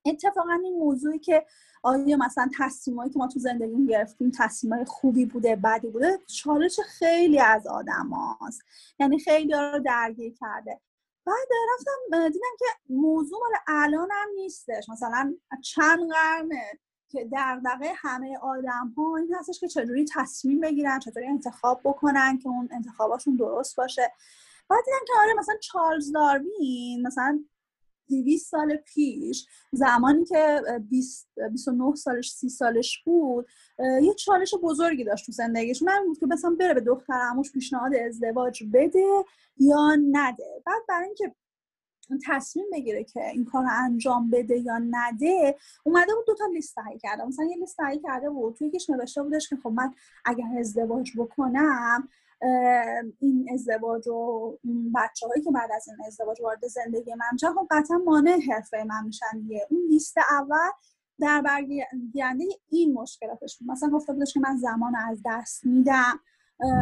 اتفاقا 0.06 0.54
این 0.64 0.74
موضوعی 0.74 1.20
که 1.20 1.46
آیا 1.84 2.18
مثلا 2.18 2.50
تصمیمایی 2.60 3.12
که 3.12 3.20
ما 3.20 3.28
تو 3.28 3.40
زندگی 3.40 3.88
گرفتیم 3.88 4.32
تصمیمای 4.38 4.86
خوبی 4.86 5.26
بوده 5.26 5.56
بدی 5.56 5.88
بوده 5.88 6.20
چالش 6.28 6.80
خیلی 6.80 7.40
از 7.40 7.68
آدم 7.68 8.10
هاست. 8.10 8.62
یعنی 9.00 9.20
خیلی 9.20 9.54
رو 9.54 9.80
درگیر 9.80 10.34
کرده. 10.40 10.80
بعد 11.26 11.48
رفتم 11.74 12.30
دیدم 12.30 12.56
که 12.60 12.66
موضوع 12.90 13.40
مال 13.40 13.60
الان 13.68 14.10
هم 14.12 14.30
نیستش 14.36 14.90
مثلا 14.90 15.36
چند 15.64 16.12
قرنه 16.12 16.80
که 17.10 17.30
دغدغه 17.34 17.94
همه 17.96 18.38
آدم 18.38 18.94
ها 18.98 19.18
این 19.18 19.36
هستش 19.36 19.60
که 19.60 19.68
چجوری 19.68 20.06
تصمیم 20.14 20.60
بگیرن 20.60 21.00
چطوری 21.00 21.28
انتخاب 21.28 21.82
بکنن 21.84 22.38
که 22.38 22.50
اون 22.50 22.70
انتخاباشون 22.72 23.36
درست 23.36 23.76
باشه. 23.76 24.12
بعد 24.70 24.86
دیدم 24.86 25.06
که 25.08 25.14
آره 25.24 25.34
مثلا 25.34 25.56
چارلز 25.62 26.12
داروین 26.12 27.08
مثلا 27.08 27.46
200 28.10 28.52
سال 28.52 28.76
پیش 28.76 29.48
زمانی 29.72 30.26
که 30.26 30.62
20 30.90 31.30
29 31.52 31.96
سالش 31.96 32.32
30 32.32 32.50
سالش 32.50 33.04
بود 33.06 33.48
یه 34.02 34.14
چالش 34.14 34.54
بزرگی 34.64 35.04
داشت 35.04 35.26
تو 35.26 35.32
زندگیش. 35.32 35.82
اون 35.82 36.08
بود 36.08 36.20
که 36.20 36.26
مثلا 36.26 36.56
بره 36.60 36.74
به 36.74 36.82
دختر 36.82 37.14
عموش 37.14 37.52
پیشنهاد 37.52 37.96
ازدواج 37.96 38.64
بده 38.74 39.26
یا 39.58 39.98
نده. 40.12 40.64
بعد 40.66 40.82
برای 40.90 41.06
اینکه 41.06 41.36
تصمیم 42.26 42.66
بگیره 42.74 43.04
که 43.04 43.30
این 43.30 43.46
کار 43.46 43.64
رو 43.64 43.70
انجام 43.84 44.30
بده 44.30 44.58
یا 44.58 44.78
نده 44.78 45.56
اومده 45.84 46.16
بود 46.16 46.26
دو 46.28 46.34
تا 46.34 46.46
لیست 46.54 46.76
تهیه 46.76 46.98
کرده. 46.98 47.26
مثلا 47.26 47.46
یه 47.46 47.58
لیست 47.58 47.78
تهیه 47.78 48.00
کرده 48.00 48.30
بود 48.30 48.56
توی 48.56 48.68
یکیش 48.68 48.90
نوشته 48.90 49.24
بودش 49.24 49.50
که 49.50 49.56
خب 49.56 49.70
من 49.70 49.94
اگر 50.26 50.46
ازدواج 50.60 51.12
بکنم 51.18 52.10
این 53.20 53.50
ازدواج 53.54 54.08
و 54.08 54.52
بچه 54.96 55.28
هایی 55.28 55.42
که 55.42 55.52
بعد 55.52 55.70
از 55.76 55.88
این 55.88 55.98
ازدواج 56.08 56.42
وارد 56.42 56.68
زندگی 56.68 57.14
من 57.14 57.26
میشن 57.32 57.54
خب 57.54 57.68
قطعا 57.72 57.98
مانع 57.98 58.40
حرفه 58.52 58.84
من 58.84 59.06
میشن 59.06 59.40
دیگه. 59.40 59.68
اون 59.70 59.82
لیست 59.90 60.18
اول 60.18 60.70
در 61.20 61.42
برگیرنده 61.42 62.46
این 62.70 62.94
مشکلاتش 62.94 63.60
مثلا 63.66 63.90
گفته 63.90 64.14
بودش 64.14 64.34
که 64.34 64.40
من 64.40 64.58
زمان 64.58 64.96
از 64.96 65.22
دست 65.26 65.66
میدم. 65.66 66.20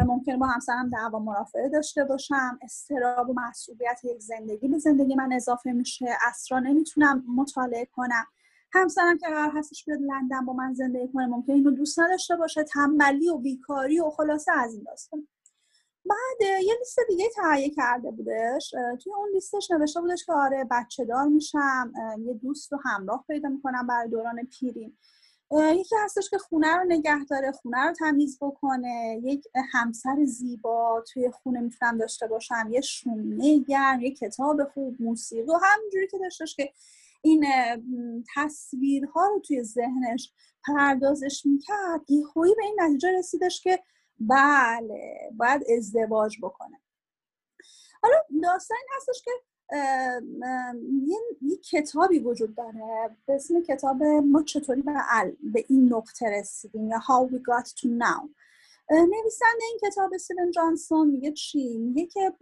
ممکن 0.06 0.38
با 0.38 0.46
همسرم 0.46 0.88
دعوا 0.90 1.18
مرافعه 1.18 1.68
داشته 1.68 2.04
باشم. 2.04 2.58
استراب 2.62 3.30
و 3.30 3.34
مسئولیت 3.36 4.00
یک 4.04 4.20
زندگی 4.20 4.68
به 4.68 4.78
زندگی 4.78 5.14
من 5.14 5.32
اضافه 5.32 5.72
میشه. 5.72 6.06
اسرا 6.28 6.58
نمی‌تونم 6.58 7.24
مطالعه 7.36 7.86
کنم. 7.86 8.24
همسرم 8.72 9.18
که 9.18 9.26
قرار 9.26 9.52
هستش 9.54 9.84
بیاد 9.84 9.98
لندن 10.00 10.44
با 10.46 10.52
من 10.52 10.74
زندگی 10.74 11.12
کنه 11.12 11.26
ممکن 11.26 11.52
اینو 11.52 11.70
دوست 11.70 12.00
نداشته 12.00 12.36
باشه. 12.36 12.64
تنبلی 12.64 13.28
و 13.28 13.38
بیکاری 13.38 14.00
و 14.00 14.10
خلاصه 14.10 14.52
از 14.52 14.74
این 14.74 14.82
داستان. 14.82 15.28
بعد 16.04 16.62
یه 16.62 16.74
لیست 16.78 16.98
دیگه 17.08 17.28
تهیه 17.34 17.70
کرده 17.70 18.10
بودش 18.10 18.70
توی 18.70 19.12
اون 19.16 19.28
لیستش 19.34 19.70
نوشته 19.70 20.00
بودش 20.00 20.26
که 20.26 20.32
آره 20.32 20.66
بچه 20.70 21.04
دار 21.04 21.24
میشم 21.24 21.92
یه 22.18 22.34
دوست 22.34 22.72
و 22.72 22.78
همراه 22.84 23.24
پیدا 23.28 23.48
می‌کنم 23.48 23.86
برای 23.86 24.08
دوران 24.08 24.44
پیریم. 24.44 24.98
یکی 25.74 25.96
هستش 26.04 26.30
که 26.30 26.38
خونه 26.38 26.76
رو 26.76 26.84
نگه 26.84 27.24
داره 27.24 27.52
خونه 27.52 27.86
رو 27.86 27.92
تمیز 27.92 28.38
بکنه 28.40 29.20
یک 29.24 29.44
همسر 29.72 30.24
زیبا 30.24 31.04
توی 31.12 31.30
خونه 31.30 31.60
می‌تونم 31.60 31.98
داشته 31.98 32.26
باشم 32.26 32.68
یه 32.70 32.80
شونه 32.80 33.58
گرم 33.58 34.00
یه 34.00 34.14
کتاب 34.14 34.64
خوب 34.64 34.96
موسیقی 35.00 35.50
و 35.50 35.58
همینجوری 35.62 36.06
که 36.08 36.18
داشتش 36.18 36.56
که 36.56 36.72
این 37.22 37.44
تصویرها 38.34 39.26
رو 39.26 39.40
توی 39.40 39.62
ذهنش 39.62 40.32
پردازش 40.66 41.42
می‌کرد 41.46 42.10
یه 42.10 42.24
خویی 42.24 42.54
به 42.54 42.64
این 42.64 42.76
نتیجه 42.80 43.18
رسیدش 43.18 43.60
که 43.60 43.82
بله 44.20 45.30
باید 45.36 45.62
ازدواج 45.78 46.38
بکنه. 46.42 46.80
حالا 48.02 48.16
داستان 48.42 48.78
هستش 48.96 49.22
که 49.24 49.30
یه،, 51.06 51.18
یه 51.42 51.56
کتابی 51.56 52.18
وجود 52.18 52.54
داره 52.54 53.16
به 53.26 53.34
اسم 53.34 53.62
کتاب 53.62 54.02
ما 54.02 54.42
چطوری 54.42 54.82
به, 54.82 54.92
به 55.42 55.64
این 55.68 55.94
نقطه 55.94 56.26
رسیدیم 56.26 56.88
یا 56.88 56.98
How 56.98 57.32
We 57.32 57.36
Got 57.36 57.68
to 57.68 57.86
Now. 57.86 58.28
نویسنده 58.90 59.64
این 59.70 59.78
کتاب 59.90 60.14
استیون 60.14 60.50
جانسون 60.50 61.08
میگه 61.08 61.32
چی؟ 61.32 61.78
میگه 61.78 62.06
که 62.06 62.32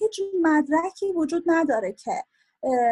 هیچ 0.00 0.20
مدرکی 0.42 1.12
وجود 1.12 1.44
نداره 1.46 1.92
که 1.92 2.24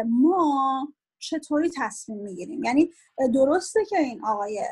ما 0.07 0.89
چطوری 1.19 1.71
تصمیم 1.77 2.19
می‌گیریم. 2.19 2.65
یعنی 2.65 2.91
درسته 3.35 3.85
که 3.85 3.99
این 3.99 4.25
آقای 4.25 4.65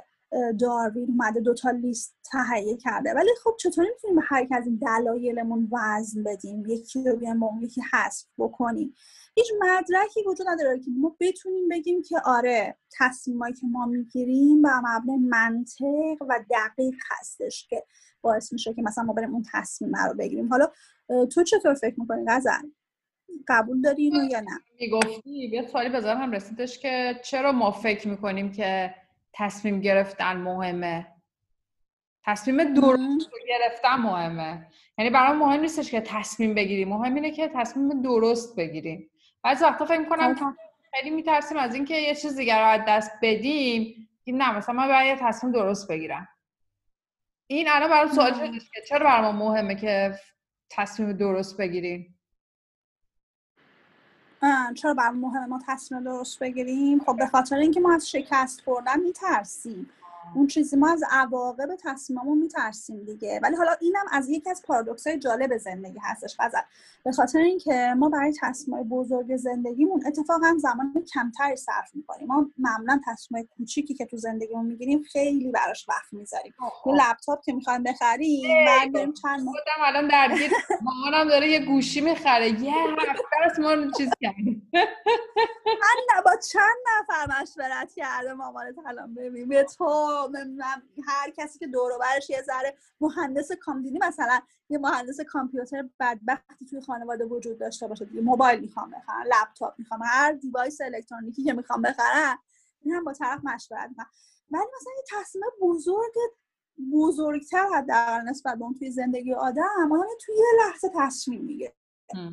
داروین 0.60 1.08
اومده 1.08 1.40
دوتا 1.40 1.70
لیست 1.70 2.16
تهیه 2.32 2.76
کرده. 2.76 3.14
ولی 3.14 3.30
خب 3.44 3.56
چطوری 3.58 3.88
می‌تونیم 3.88 4.16
به 4.16 4.22
هر 4.24 4.46
از 4.50 4.66
این 4.66 4.76
دلایلمون 4.76 5.68
وزن 5.72 6.22
بدیم؟ 6.22 6.64
یکی 6.66 7.04
رو 7.04 7.16
بیان 7.16 7.40
با 7.40 7.50
یکی 7.60 7.82
حذف 7.92 8.26
بکنیم. 8.38 8.94
هیچ 9.34 9.46
مدرکی 9.60 10.24
وجود 10.26 10.46
نداره 10.48 10.78
که 10.78 10.90
ما 10.98 11.16
بتونیم 11.20 11.68
بگیم 11.68 12.02
که 12.02 12.16
آره 12.24 12.76
تصمیمایی 12.98 13.54
که 13.54 13.66
ما 13.66 13.86
می‌گیریم 13.86 14.62
با 14.62 14.70
مبنای 14.84 15.18
منطق 15.18 16.22
و 16.28 16.44
دقیق 16.50 16.94
هستش 17.10 17.66
که 17.70 17.84
باعث 18.20 18.52
میشه 18.52 18.74
که 18.74 18.82
مثلا 18.82 19.04
ما 19.04 19.12
بریم 19.12 19.34
اون 19.34 19.44
تصمیم 19.52 19.96
رو 19.96 20.14
بگیریم. 20.14 20.48
حالا 20.48 20.68
تو 21.34 21.42
چطور 21.42 21.74
فکر 21.74 22.00
می‌کنی 22.00 22.24
غزل؟ 22.28 22.70
قبول 23.48 23.80
داری 23.80 24.10
یا 24.30 24.40
نه؟ 24.40 24.60
می‌گفتی. 24.80 25.48
یه 25.52 25.66
سوالی 25.66 25.88
بذار 25.88 26.16
هم 26.16 26.32
رسیدش 26.32 26.78
که 26.78 27.20
چرا 27.24 27.52
ما 27.52 27.70
فکر 27.70 28.08
می‌کنیم 28.08 28.52
که 28.52 28.94
تصمیم 29.32 29.80
گرفتن 29.80 30.36
مهمه. 30.36 31.06
تصمیم 32.24 32.74
درست 32.74 33.30
گرفتن 33.48 33.94
مهمه. 33.94 34.66
یعنی 34.98 35.10
برای 35.10 35.38
مهم 35.38 35.60
نیستش 35.60 35.90
که 35.90 36.00
تصمیم 36.00 36.54
بگیریم 36.54 36.88
مهم 36.88 37.14
اینه 37.14 37.30
که 37.30 37.50
تصمیم 37.54 38.02
درست 38.02 38.56
بگیریم 38.56 39.10
بعضی 39.42 39.64
وقتا 39.64 39.84
فکر 39.84 39.98
می‌کنم 39.98 40.34
خب. 40.34 40.44
خیلی 40.94 41.10
میترسیم 41.10 41.58
از 41.58 41.74
اینکه 41.74 41.96
یه 41.96 42.14
چیز 42.14 42.36
دیگر 42.36 42.60
رو 42.60 42.66
از 42.66 42.80
دست 42.88 43.12
بدیم. 43.22 44.08
نه 44.26 44.56
مثلا 44.56 44.74
من 44.74 44.88
باید 44.88 45.06
یه 45.06 45.26
تصمیم 45.26 45.52
درست 45.52 45.88
بگیرم. 45.88 46.28
این 47.46 47.68
الان 47.70 47.90
برای 47.90 48.08
سوال 48.08 48.34
شدش 48.34 48.70
که 48.70 48.80
چرا 48.88 49.06
برای 49.06 49.32
ما 49.32 49.32
مهمه 49.32 49.74
که 49.74 50.18
تصمیم 50.70 51.12
درست 51.12 51.56
بگیریم؟ 51.56 52.17
چرا 54.74 54.94
بر 54.94 55.10
مهمه 55.10 55.46
ما 55.46 55.60
تصمیم 55.66 56.04
درست 56.04 56.38
بگیریم؟ 56.38 57.00
خب 57.06 57.16
به 57.16 57.26
خاطر 57.26 57.56
اینکه 57.56 57.80
ما 57.80 57.94
از 57.94 58.10
شکست 58.10 58.60
خوردن 58.60 59.00
میترسیم. 59.00 59.90
اون 60.34 60.46
چیزی 60.46 60.76
ما 60.76 60.92
از 60.92 61.04
عواقب 61.10 61.68
تصمیممون 61.84 62.38
میترسیم 62.38 63.04
دیگه. 63.04 63.40
ولی 63.42 63.56
حالا 63.56 63.72
اینم 63.80 64.04
از 64.10 64.28
یکی 64.28 64.50
از 64.50 64.62
پارادوکس 64.66 65.06
های 65.06 65.18
جالب 65.18 65.56
زندگی 65.56 65.98
هستش. 66.02 66.36
فضل 66.38 66.58
به 67.04 67.12
خاطر 67.12 67.38
اینکه 67.38 67.94
ما 67.96 68.08
برای 68.08 68.32
تصمیم 68.40 68.82
بزرگ 68.82 69.36
زندگیمون 69.36 70.06
اتفاقا 70.06 70.56
زمان 70.58 71.04
کمتری 71.14 71.56
صرف 71.56 71.90
می‌کنیم. 71.94 72.26
ما 72.26 72.46
معمولا 72.58 73.00
تصمیم 73.06 73.48
کوچیکی 73.56 73.94
که 73.94 74.06
تو 74.06 74.16
زندگیمون 74.16 74.66
می‌گیریم 74.66 75.02
خیلی 75.02 75.50
براش 75.50 75.88
وقت 75.88 76.12
می‌ذاریم. 76.12 76.54
یه 76.86 76.92
لپتاپ 76.92 77.42
که 77.42 77.52
می‌خوایم 77.52 77.82
بخریم 77.82 78.66
بعد 78.66 78.92
بریم 78.92 79.12
چند 79.12 79.44
ماه 79.44 79.54
الان 79.86 80.08
درگیر 80.08 80.50
مامانم 80.82 81.28
داره 81.28 81.48
یه 81.48 81.66
گوشی 81.66 82.00
می‌خره. 82.00 82.62
یه 82.62 82.74
هفته 83.44 83.62
ما 83.62 83.90
چیز 83.98 84.10
کردیم. 84.20 84.70
من 85.66 86.22
با 86.24 86.30
چند 86.52 86.76
نفر 86.86 87.40
مشورت 87.40 87.92
کرده 87.96 88.32
مامانت 88.32 88.74
الان 88.86 89.14
ببین. 89.14 89.48
به 89.48 89.64
تو 89.64 89.84
هر 91.06 91.30
کسی 91.36 91.58
که 91.58 91.66
دور 91.66 91.98
برش 91.98 92.30
یه 92.30 92.42
ذره 92.42 92.76
مهندس 93.00 93.52
کامپیوتر 93.52 94.08
مثلا 94.08 94.40
یه 94.68 94.78
مهندس 94.78 95.20
کامپیوتر 95.20 95.88
بدبختی 96.00 96.66
توی 96.70 96.80
خانواده 96.80 97.24
وجود 97.24 97.58
داشته 97.58 97.86
باشه 97.88 98.04
دیگه. 98.04 98.20
موبایل 98.20 98.60
می‌خوام 98.60 98.90
بخرم 98.90 99.24
لپتاپ 99.26 99.74
می‌خوام 99.78 100.00
هر 100.04 100.32
دیوایس 100.32 100.80
الکترونیکی 100.80 101.44
که 101.44 101.52
می‌خوام 101.52 101.82
بخرم 101.82 102.38
این 102.80 102.94
هم 102.94 103.04
با 103.04 103.12
طرف 103.12 103.40
مشورت 103.44 103.88
می‌کنم. 103.88 104.10
ولی 104.50 104.64
مثلا 104.76 104.92
یه 104.96 105.20
تصمیم 105.20 105.44
بزرگ 105.62 106.14
بزرگتر 106.92 107.66
حداقل 107.74 108.20
نسبت 108.28 108.58
به 108.58 108.64
اون 108.64 108.74
توی 108.74 108.90
زندگی 108.90 109.34
آدم 109.34 109.92
آدم 109.92 110.06
توی 110.20 110.34
یه 110.34 110.66
لحظه 110.66 110.90
تصمیم 110.96 111.44
میگه 111.44 111.74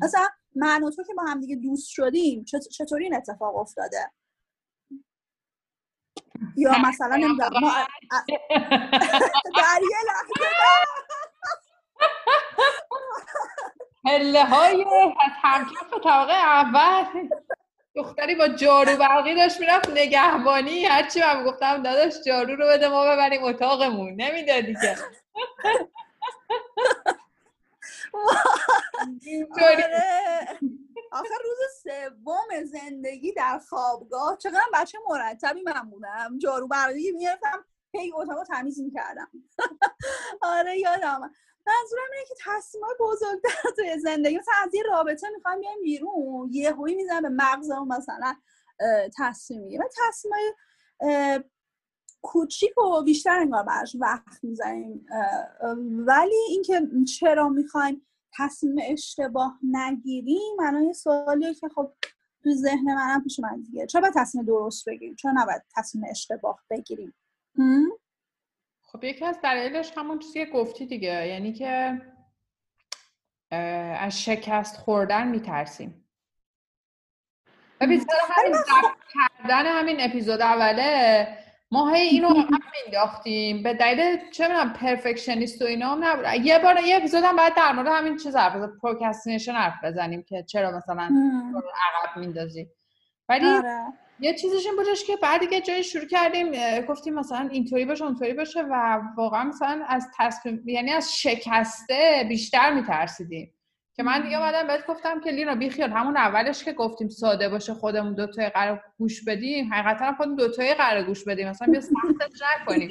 مثلا 0.02 0.28
من 0.54 0.82
و 0.82 0.90
تو 0.90 1.02
که 1.02 1.14
با 1.14 1.22
هم 1.22 1.40
دیگه 1.40 1.56
دوست 1.56 1.88
شدیم 1.88 2.44
چطوری 2.44 3.04
این 3.04 3.14
اتفاق 3.16 3.56
افتاده؟ 3.56 4.12
یا 6.56 6.72
مثلا 6.78 7.16
نمی‌دونم 7.16 7.50
ما 7.60 7.72
در 9.56 9.80
یه 9.82 9.98
لحظه 10.06 10.46
هله 14.06 14.44
های 14.44 14.84
همکف 15.42 15.94
طبقه 16.04 16.32
اول 16.32 17.28
دختری 17.94 18.34
با 18.34 18.48
جارو 18.48 18.96
برقی 18.96 19.34
داشت 19.34 19.60
می‌رفت 19.60 19.90
نگهبانی 19.90 20.84
هرچی 20.84 21.20
من 21.20 21.44
گفتم 21.44 21.82
داداش 21.82 22.14
جارو 22.26 22.56
رو 22.56 22.68
بده 22.68 22.88
ما 22.88 23.04
ببریم 23.04 23.44
اتاقمون 23.44 24.14
نمی‌دادی 24.16 24.74
که. 24.74 24.96
آخر 31.20 31.34
روز 31.44 31.58
سوم 31.82 32.64
زندگی 32.64 33.32
در 33.32 33.58
خوابگاه 33.58 34.36
چقدر 34.36 34.60
بچه 34.74 34.98
مرتبی 35.08 35.62
من 35.62 35.90
بودم. 35.90 36.38
جارو 36.38 36.68
برداری 36.68 37.12
می‌رفتم 37.12 37.64
هی 37.92 38.12
اتاق 38.14 38.44
تمیز 38.44 38.80
می‌کردم. 38.80 39.28
آره 40.42 40.78
یادم. 40.78 41.30
منظورم 41.66 42.10
اینه 42.12 42.24
که 42.28 42.34
تصمیم 42.46 42.84
بزرگتر 43.00 43.70
توی 43.76 43.98
زندگی 43.98 44.38
مثلا 44.38 44.54
از 44.66 44.74
یه 44.74 44.82
رابطه 44.82 45.28
می‌خوایم 45.36 45.60
بیایم 45.60 45.82
بیرون 45.82 46.48
یه 46.52 46.72
هوی 46.72 46.94
می‌زنم 46.94 47.22
به 47.22 47.28
مغزمون 47.28 47.88
مثلا 47.88 48.34
تصمیم 49.18 49.62
میگه 49.62 49.78
و 49.78 49.88
تصمیم 49.96 50.54
کوچیک 52.22 52.78
و 52.78 53.02
بیشتر 53.02 53.38
انگار 53.38 53.62
براش 53.62 53.96
وقت 54.00 54.44
می‌زنیم 54.44 55.06
ولی 56.06 56.36
اینکه 56.48 56.82
چرا 57.18 57.48
می‌خوایم 57.48 58.06
تصمیم 58.38 58.76
اشتباه 58.82 59.58
نگیریم 59.62 60.56
معنای 60.58 60.92
سوالیه 60.92 61.54
که 61.54 61.68
خب 61.68 61.92
تو 62.42 62.50
ذهن 62.50 62.94
منم 62.94 63.22
پیش 63.22 63.40
من 63.40 63.62
دیگه. 63.62 63.86
چرا 63.86 64.00
باید 64.00 64.14
تصمیم 64.16 64.44
درست 64.44 64.88
بگیریم؟ 64.88 65.14
چرا 65.14 65.32
نباید 65.36 65.62
تصمیم 65.76 66.04
اشتباه 66.10 66.60
بگیریم؟ 66.70 67.14
خب 68.82 69.04
یکی 69.04 69.24
از 69.24 69.38
دلایلش 69.42 69.92
همون 69.96 70.18
چیزی 70.18 70.46
گفتی 70.46 70.86
دیگه 70.86 71.26
یعنی 71.28 71.52
که 71.52 72.02
از 74.00 74.22
شکست 74.22 74.76
خوردن 74.76 75.28
میترسیم. 75.28 76.08
ببین 77.80 78.04
همین 78.30 78.54
کردن 79.14 79.66
همین 79.66 79.96
اپیزود 80.00 80.40
اوله 80.40 81.45
ما 81.70 81.90
هی 81.94 82.02
اینو 82.02 82.28
هم 82.28 82.60
مینداختیم 82.84 83.62
به 83.62 83.74
دلیل 83.74 84.30
چه 84.30 84.48
می‌دونم 84.48 84.72
perfectionist 84.72 85.62
و 85.62 85.64
اینا 85.64 85.88
هم 85.88 86.04
نبود. 86.04 86.46
یه 86.46 86.58
بار 86.58 86.80
یه 86.80 86.96
اپیزود 86.96 87.24
هم 87.24 87.36
باید 87.36 87.54
در 87.54 87.72
مورد 87.72 87.86
همین 87.88 88.16
چیز 88.16 88.36
حرف 88.36 88.56
بزنیم. 88.56 88.78
procrastination 88.82 89.52
حرف 89.52 89.84
بزنیم 89.84 90.22
که 90.22 90.42
چرا 90.42 90.70
مثلا 90.70 91.02
عقب 91.02 92.16
میندازی 92.16 92.66
ولی 93.28 93.46
آره. 93.46 93.80
یه 94.20 94.34
چیزش 94.34 94.66
این 94.66 94.76
بودش 94.76 95.04
که 95.04 95.16
بعد 95.16 95.40
دیگه 95.40 95.60
جایی 95.60 95.84
شروع 95.84 96.06
کردیم 96.06 96.52
گفتیم 96.80 97.14
مثلا 97.14 97.48
اینطوری 97.52 97.84
باشه 97.84 98.04
اونطوری 98.04 98.34
باشه 98.34 98.62
و 98.62 99.00
واقعا 99.16 99.44
مثلا 99.44 99.84
از 99.88 100.08
تصمیم 100.18 100.62
یعنی 100.68 100.92
از 100.92 101.18
شکسته 101.18 102.26
بیشتر 102.28 102.74
میترسیدیم. 102.74 103.52
که 103.96 104.02
من 104.02 104.22
دیگه 104.22 104.38
اومدم 104.38 104.66
بهت 104.66 104.86
گفتم 104.86 105.20
که 105.20 105.30
لینا 105.30 105.54
بیخیال 105.54 105.90
همون 105.90 106.16
اولش 106.16 106.64
که 106.64 106.72
گفتیم 106.72 107.08
ساده 107.08 107.48
باشه 107.48 107.74
خودمون 107.74 108.14
دو 108.14 108.26
تای 108.26 108.48
قرار 108.48 108.84
گوش 108.98 109.24
بدیم 109.24 109.74
حقیقتا 109.74 110.12
خودمون 110.12 110.36
دو 110.36 110.48
تای 110.48 110.74
قرار 110.74 111.02
گوش 111.02 111.24
بدیم. 111.24 111.48
مثلا 111.48 111.68
بیا 111.72 111.80
سختش 111.80 112.40
نکنیم. 112.60 112.90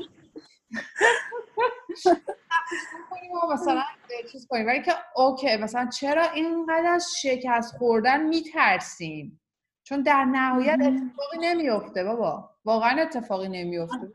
مثلا 3.53 3.83
چیز 4.31 4.47
کنیم. 4.47 4.67
ولی 4.67 4.81
که 4.81 4.93
اوکی 5.15 5.57
مثلا 5.57 5.89
چرا 5.89 6.31
اینقدر 6.31 6.87
از 6.87 7.11
شکست 7.21 7.77
خوردن 7.77 8.23
میترسیم 8.23 9.41
چون 9.83 10.01
در 10.01 10.25
نهایت 10.25 10.79
اتفاقی 10.81 11.37
نمیفته 11.41 12.03
بابا. 12.03 12.49
واقعا 12.65 13.01
اتفاقی 13.01 13.47
نمیفته. 13.47 14.11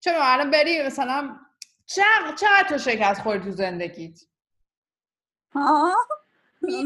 چرا 0.00 0.24
الان 0.24 0.50
بری 0.50 0.82
مثلا 0.82 1.36
چقدر 1.86 2.34
چقدر 2.36 2.68
تو 2.68 2.78
شکست 2.78 3.22
خوردی 3.22 3.44
تو 3.44 3.50
زندگیت؟ 3.50 4.29
ها؟ 5.52 5.94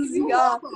زیاد 0.08 0.60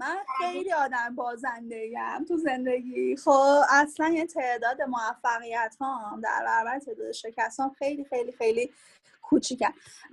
من 0.00 0.16
خیلی 0.38 0.72
آدم 0.72 1.14
بازنده 1.16 1.76
ایم 1.76 2.24
تو 2.28 2.36
زندگی. 2.36 3.16
خب 3.16 3.58
اصلا 3.70 4.08
یه 4.08 4.26
تعداد 4.26 4.82
موفقیت 4.82 5.76
ها 5.80 6.20
در 6.22 6.42
برابر 6.46 6.78
تعداد 6.78 7.12
شکست 7.12 7.60
ها 7.60 7.74
خیلی 7.78 8.04
خیلی 8.04 8.32
خیلی 8.32 8.72
کوچیکه. 9.22 9.68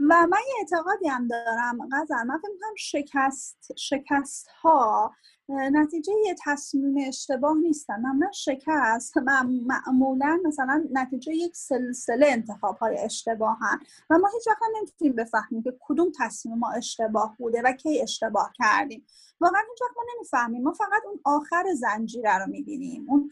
و 0.09 0.27
من 0.27 0.39
یه 0.47 0.53
اعتقادی 0.59 1.07
هم 1.07 1.27
دارم 1.27 1.89
غزل. 1.91 2.23
من 2.23 2.37
فکر 2.37 2.51
می‌کنم 2.53 2.75
شکست 2.77 3.73
شکست 3.77 4.47
ها 4.47 5.15
نتیجه 5.49 6.13
یه 6.25 6.35
تصمیم 6.45 7.07
اشتباه 7.07 7.57
نیستن. 7.57 8.01
معمولا 8.01 8.31
شکست. 8.31 9.17
معمولا 9.17 10.39
مثلا 10.45 10.87
نتیجه 10.91 11.35
یک 11.35 11.55
سلسله 11.55 12.25
انتخاب 12.29 12.77
های 12.77 12.97
اشتباه 12.97 13.57
هن 13.61 13.79
و 14.09 14.17
ما 14.17 14.27
هیچ 14.27 14.47
وقت 14.47 14.57
نمی‌تونیم 14.77 15.15
بفهمیم 15.15 15.63
که 15.63 15.77
کدوم 15.79 16.11
تصمیم 16.19 16.57
ما 16.57 16.71
اشتباه 16.71 17.35
بوده 17.39 17.61
و 17.65 17.71
کی 17.71 18.01
اشتباه 18.01 18.51
کردیم. 18.57 19.05
واقعا 19.41 19.61
هیچ 19.69 19.81
وقت 19.81 19.91
ما 19.97 20.03
نمی‌فهمیم. 20.15 20.63
ما 20.63 20.71
فقط 20.71 21.01
اون 21.05 21.19
آخر 21.25 21.63
زنجیره 21.73 22.37
رو 22.37 22.47
می‌بینیم. 22.47 23.05
اون 23.09 23.31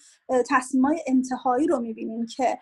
تصمیم 0.50 0.86
های 0.86 1.04
انتهایی 1.08 1.68
رو 1.68 1.80
می‌بینیم 1.80 2.26
که 2.26 2.60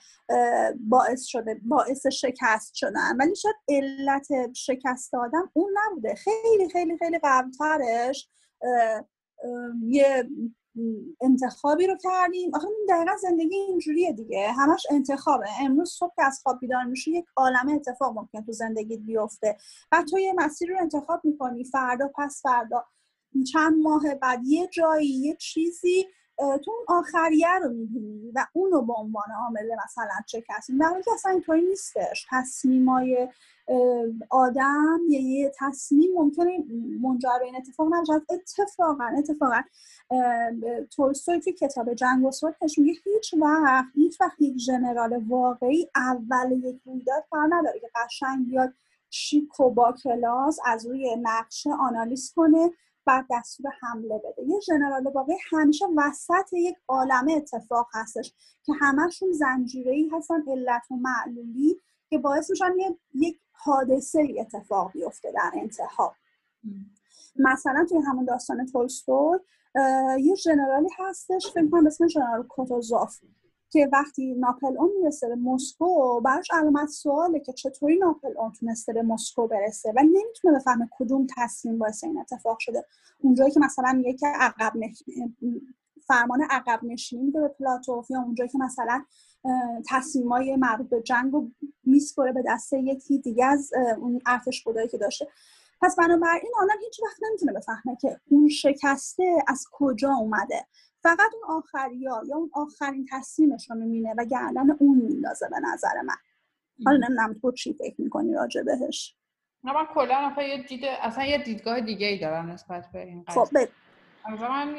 باعث 0.79 1.23
شده 1.23 1.61
باعث 1.63 2.07
شکست 2.07 2.75
شدن. 2.75 3.17
ولی 3.19 3.35
شاید 3.35 3.55
علت 3.69 4.53
شکست 4.53 5.15
آدم 5.15 5.49
اون 5.53 5.73
نبوده. 5.85 6.15
خیلی 6.15 6.69
خیلی 6.69 6.97
خیلی 6.97 7.19
قبلترش 7.23 8.29
یه 9.81 10.29
انتخابی 11.21 11.87
رو 11.87 11.97
کردیم. 12.03 12.55
آخه 12.55 12.67
دقیقا 12.89 13.11
زندگی 13.21 13.55
اینجوریه 13.55 14.13
دیگه. 14.13 14.51
همش 14.51 14.85
انتخابه. 14.91 15.45
امروز 15.61 15.89
صبح 15.91 16.13
که 16.15 16.23
از 16.25 16.39
خواب 16.43 16.59
بیدار 16.59 16.83
میشی 16.83 17.11
یک 17.11 17.25
عالم 17.35 17.69
اتفاق 17.75 18.17
ممکن 18.17 18.41
تو 18.41 18.51
زندگیت 18.51 18.99
بیفته. 18.99 19.57
بعد 19.91 20.07
تو 20.07 20.19
یه 20.19 20.33
مسیر 20.37 20.69
رو 20.69 20.77
انتخاب 20.79 21.21
می‌کنی. 21.23 21.63
فردا 21.63 22.11
پس 22.15 22.41
فردا. 22.43 22.85
چند 23.53 23.83
ماه 23.83 24.15
بعد 24.15 24.39
یه 24.45 24.67
جایی 24.67 25.07
یه 25.07 25.35
چیزی 25.35 26.05
تو 26.37 26.71
اون 26.71 26.85
آخریه 26.87 27.59
رو 27.63 27.69
می‌بینی. 27.69 28.31
و 28.35 28.45
اونو 28.53 28.81
به 28.81 28.93
عنوان 28.93 29.31
عامل 29.43 29.75
مثلا 29.85 30.21
چه 30.27 30.43
کسی 30.49 30.77
در 30.77 31.01
که 31.05 31.11
اصلا 31.13 31.31
اینطوری 31.31 31.61
نیستش. 31.61 32.27
تصمیمای 32.29 33.27
آدم 34.29 34.99
یه, 35.09 35.21
یه 35.21 35.51
تصمیم 35.59 36.11
ممکنه 36.15 36.63
منجر 37.01 37.39
به 37.39 37.45
این 37.45 37.55
اتفاق 37.55 37.87
نباشه. 37.93 38.13
اتفاقا 38.13 39.05
اتفاقا 39.17 39.61
تولستوی 40.95 41.39
توی 41.39 41.53
کتاب 41.53 41.93
جنگ 41.93 42.25
و 42.25 42.31
صلحش 42.31 42.79
میگه 42.79 42.99
هیچ 43.05 43.33
وقت 43.33 43.85
هیچ 43.95 44.21
وقت 44.21 44.41
یک 44.41 44.57
ژنرال 44.57 45.23
واقعی 45.27 45.89
اول 45.95 46.51
یک 46.51 46.81
رویداد 46.85 47.23
کار 47.29 47.47
نداره 47.49 47.79
که 47.79 47.87
قشنگ 47.95 48.45
بیاد 48.45 48.73
شیک 49.09 49.59
و 49.59 49.69
با 49.69 49.91
کلاس 50.03 50.59
از 50.65 50.85
روی 50.85 51.15
نقشه 51.21 51.69
آنالیز 51.69 52.33
کنه 52.35 52.71
بعد 53.05 53.25
دستور 53.31 53.71
حمله 53.81 54.17
بده. 54.17 54.43
یه 54.47 54.59
ژنرال 54.59 55.07
واقعی 55.07 55.37
همیشه 55.51 55.85
وسط 55.97 56.53
یک 56.53 56.75
عالمه 56.87 57.33
اتفاق 57.33 57.87
هستش 57.93 58.33
که 58.63 58.73
همشون 58.79 59.31
زنجیره 59.31 60.09
هستن 60.11 60.43
علت 60.47 60.83
و 60.91 60.95
معلولی 60.95 61.81
که 62.09 62.17
باعث 62.17 62.49
میشن 62.49 62.73
یک 63.13 63.39
حادثه 63.63 64.27
اتفاق 64.39 64.91
بیفته 64.91 65.31
در 65.31 65.51
انتها. 65.53 66.15
مثلا 67.35 67.85
توی 67.89 67.97
همون 67.97 68.25
داستان 68.25 68.65
تولستوی 68.65 69.39
یه 70.19 70.35
ژنرالی 70.35 70.89
هستش 70.99 71.51
فکر 71.53 71.69
کنم 71.69 71.87
اسم 71.87 72.07
ژنرال 72.07 72.43
کوتوزوف 72.43 73.19
که 73.69 73.89
وقتی 73.93 74.35
ناپل 74.35 74.77
اون 74.77 74.91
می‌رسه 74.99 75.27
به 75.27 75.35
مسکو 75.35 76.21
براش 76.21 76.47
علامت 76.51 76.89
سواله 76.89 77.39
که 77.39 77.53
چطوری 77.53 77.97
ناپل 77.97 78.37
اون 78.37 78.51
تونسته 78.51 78.93
به 78.93 79.01
مسکو 79.01 79.47
برسه 79.47 79.93
و 79.95 79.99
نمی‌تونه 79.99 80.57
بفهمه 80.59 80.89
کدوم 80.91 81.27
تصمیم 81.37 81.79
باعث 81.79 82.03
این 82.03 82.19
اتفاق 82.19 82.59
شده. 82.59 82.85
اونجایی 83.19 83.51
که 83.51 83.59
مثلا 83.59 83.93
میگه 83.93 84.13
که 84.13 84.27
عقب 84.27 84.73
فرمان 86.07 86.41
عقب 86.49 86.79
نشینی 86.83 87.23
میده 87.23 87.41
به 87.41 87.47
پلاتوف 87.47 88.11
یا 88.11 88.21
اونجایی 88.21 88.49
که 88.49 88.57
مثلا 88.57 89.05
تصمیمای 89.89 90.55
مربوط 90.55 90.89
به 90.89 91.01
جنگ 91.01 91.33
رو 91.33 91.51
میسپره 91.83 92.31
به 92.33 92.43
دست 92.47 92.73
یکی 92.73 93.17
دیگه 93.17 93.45
از 93.45 93.71
اون 93.97 94.21
ارتش 94.25 94.63
بودایی 94.63 94.87
که 94.87 94.97
داشته. 94.97 95.27
پس 95.81 95.95
بنابراین 95.95 96.51
آدم 96.61 96.75
هیچ 96.83 96.99
وقت 97.03 97.17
نمی‌تونه 97.29 97.53
بفهمه 97.53 97.97
که 98.01 98.19
اون 98.29 98.49
شکسته 98.49 99.35
از 99.47 99.65
کجا 99.71 100.13
اومده. 100.13 100.65
فقط 101.01 101.31
اون 101.33 101.57
آخری 101.57 102.05
ها 102.07 102.21
یا 102.27 102.35
اون 102.35 102.49
آخرین 102.53 103.05
تصمیمش 103.11 103.69
رو 103.69 103.75
می‌بینه 103.75 104.13
و 104.17 104.25
گردن 104.25 104.71
اون 104.71 104.97
میندازه 104.97 105.49
به 105.49 105.59
نظر 105.59 106.01
من. 106.05 106.15
حالا 106.85 106.97
نمی‌دونم 106.97 107.33
تو 107.33 107.51
چی 107.51 107.73
فکر 107.73 108.01
می‌کنی 108.01 108.33
راجع 108.33 108.61
بهش. 108.63 109.15
نه 109.63 109.73
من 109.73 109.85
کلا 109.93 110.35
یه 110.37 110.63
دید 110.63 110.81
اصلا 111.01 111.25
یه 111.25 111.43
دیدگاه 111.43 111.81
دیگه 111.81 112.07
ای 112.07 112.19
دارم 112.19 112.51
نسبت 112.51 112.91
به 112.93 113.05
این 113.05 113.25
خب 113.29 113.47
من 113.53 114.75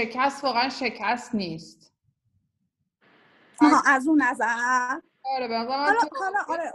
شکست 0.00 0.44
واقعا 0.44 0.68
شکست 0.68 1.34
نیست. 1.34 1.92
آها 3.60 3.82
از 3.86 4.08
اون 4.08 4.22
نظر. 4.22 5.00
آره 5.24 5.48
به 5.48 5.58
حالا 5.58 5.94
حالا 6.18 6.38
آره 6.48 6.72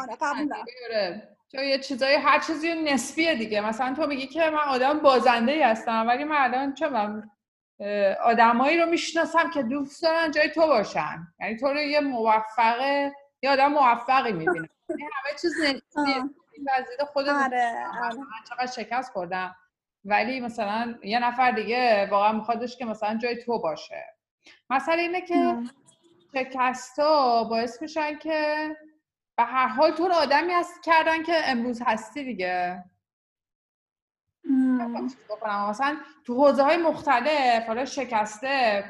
آره 0.00 0.16
قبول 0.20 0.52
آره 0.90 1.28
چون 1.52 1.64
یه 1.64 1.78
چیزایی 1.78 2.16
هر 2.16 2.38
چیزی 2.40 2.74
نسبیه 2.74 3.34
دیگه. 3.34 3.60
مثلا 3.60 3.94
تو 3.94 4.06
میگی 4.06 4.26
که 4.26 4.50
من 4.50 4.68
آدم 4.68 4.98
بازنده 4.98 5.52
ای 5.52 5.62
هستم 5.62 6.04
ولی 6.08 6.24
من 6.24 6.36
الان 6.36 6.74
چه 6.74 6.88
من 6.88 7.30
آدمایی 8.24 8.78
رو 8.80 8.86
می‌شناسم 8.86 9.50
که 9.50 9.62
دوست 9.62 10.02
دارن 10.02 10.30
جای 10.30 10.50
تو 10.50 10.66
باشن. 10.66 11.26
یعنی 11.40 11.56
تو 11.56 11.66
رو 11.66 11.80
یه 11.80 12.00
موفقه 12.00 13.12
یه 13.42 13.50
آدم 13.50 13.72
موفقی 13.72 14.32
می‌بینم. 14.32 14.68
یعنی 14.88 15.02
همه 15.02 15.38
چیز 15.40 15.52
نسبیه 15.60 17.06
خود 17.12 17.28
آره، 17.28 17.86
آره. 18.02 18.14
من 18.16 18.44
چقدر 18.48 18.66
شکست 18.66 19.12
خوردم. 19.12 19.56
ولی 20.04 20.40
مثلا 20.40 20.98
یه 21.02 21.18
نفر 21.18 21.50
دیگه 21.50 22.08
واقعا 22.10 22.32
میخوادش 22.32 22.76
که 22.76 22.84
مثلا 22.84 23.18
جای 23.18 23.36
تو 23.36 23.58
باشه. 23.58 24.04
مثلا 24.70 24.94
اینه 24.94 25.20
که 25.20 25.56
شکست 26.34 26.98
ها 26.98 27.44
باعث 27.44 27.82
میشن 27.82 28.18
که 28.18 28.68
به 29.36 29.42
هر 29.44 29.66
حال 29.66 29.90
تو 29.90 30.08
رو 30.08 30.14
آدمی 30.14 30.52
هست 30.52 30.84
کردن 30.84 31.22
که 31.22 31.32
امروز 31.44 31.82
هستی 31.86 32.24
دیگه. 32.24 32.84
مثلا 35.44 35.96
تو 36.24 36.34
حوزه 36.34 36.62
های 36.62 36.76
مختلف 36.76 37.66
حالا 37.66 37.84
شکسته 37.84 38.84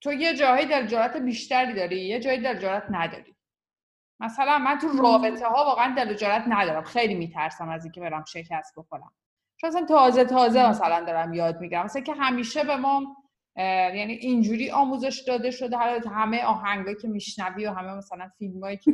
تو 0.00 0.12
یه 0.12 0.34
جایی 0.36 0.66
دل 0.66 0.86
جرات 0.86 1.16
بیشتری 1.16 1.74
داری 1.74 2.00
یه 2.00 2.20
جایی 2.20 2.40
دل 2.40 2.58
جرات 2.58 2.84
نداری. 2.90 3.36
مثلا 4.20 4.58
من 4.58 4.78
تو 4.78 4.88
رابطه 5.02 5.46
ها 5.46 5.64
واقعا 5.64 5.94
دل 5.94 6.14
جرات 6.14 6.42
ندارم. 6.48 6.84
خیلی 6.84 7.14
میترسم 7.14 7.68
از 7.68 7.84
اینکه 7.84 8.00
برم 8.00 8.24
شکست 8.24 8.74
بخورم. 8.76 9.12
چون 9.56 9.68
اصلا 9.68 9.86
تازه 9.86 10.24
تازه 10.24 10.68
مثلا 10.70 11.04
دارم 11.04 11.32
یاد 11.32 11.60
می‌گیرم. 11.60 11.84
مثلا 11.84 12.02
که 12.02 12.12
همیشه 12.12 12.64
به 12.64 12.76
ما 12.76 13.16
یعنی 13.56 14.12
اینجوری 14.12 14.70
آموزش 14.70 15.24
داده 15.26 15.50
شده 15.50 15.76
حالا 15.76 16.00
همه 16.10 16.44
آهنگایی 16.44 16.96
که 16.96 17.08
میشنوی 17.08 17.66
و 17.66 17.72
همه 17.72 17.94
مثلا 17.94 18.30
فیلمایی 18.38 18.76
که 18.76 18.90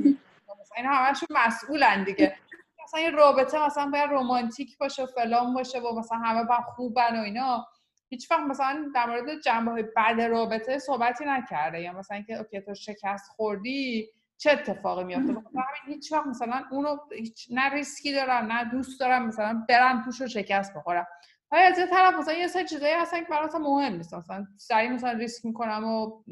مثلا 0.60 0.76
اینا 0.76 0.90
همشون 0.90 1.28
مسئولن 1.30 2.04
دیگه. 2.04 2.36
مثلا 2.84 3.00
این 3.00 3.12
رابطه 3.12 3.66
مثلا 3.66 3.90
باید 3.90 4.10
رومانتیک 4.10 4.78
باشه 4.78 5.02
و 5.02 5.06
فلان 5.06 5.54
باشه 5.54 5.80
و 5.80 5.98
مثلا 5.98 6.18
همه 6.18 6.44
با 6.44 6.60
خوبن 6.60 7.20
و 7.20 7.22
اینا. 7.22 7.66
هیچ 8.08 8.30
وقت 8.30 8.40
مثلا 8.40 8.90
در 8.94 9.06
مورد 9.06 9.40
جنبه 9.40 9.70
های 9.70 9.82
بد 9.82 10.20
رابطه 10.20 10.78
صحبتی 10.78 11.24
نکرده. 11.24 11.80
یا 11.80 11.92
مثلا 11.92 12.16
اینکه 12.16 12.34
OK 12.34 12.60
تو 12.60 12.74
شکست 12.74 13.30
خوردی 13.30 14.08
چه 14.40 14.50
اتفاقی 14.50 15.04
میافته؟ 15.04 15.32
همین 15.32 15.94
هیچ 15.94 16.12
وقت 16.12 16.26
مثلا 16.26 16.64
اونو 16.70 16.96
هیچ 17.12 17.48
نه 17.50 17.68
ریسکی 17.68 18.12
دارم 18.12 18.52
نه 18.52 18.70
دوست 18.70 19.00
دارم 19.00 19.26
مثلا 19.26 19.64
برم 19.68 20.02
توش 20.04 20.20
رو 20.20 20.28
شکست 20.28 20.74
بخورم. 20.74 21.06
ولی 21.52 21.62
از 21.62 21.78
یه 21.78 21.86
طرف 21.86 22.14
مثلا 22.14 22.34
یه 22.34 22.46
سری 22.46 22.64
چیزایی 22.64 22.94
هستن 22.94 23.20
که 23.20 23.26
برام 23.30 23.48
مهم 23.60 23.92
نیست. 23.92 24.14
مثلا 24.14 24.46
سریع 24.56 24.90
مثلا 24.90 25.12
ریسک 25.12 25.44
می‌کنم 25.44 25.84
و 25.84 26.22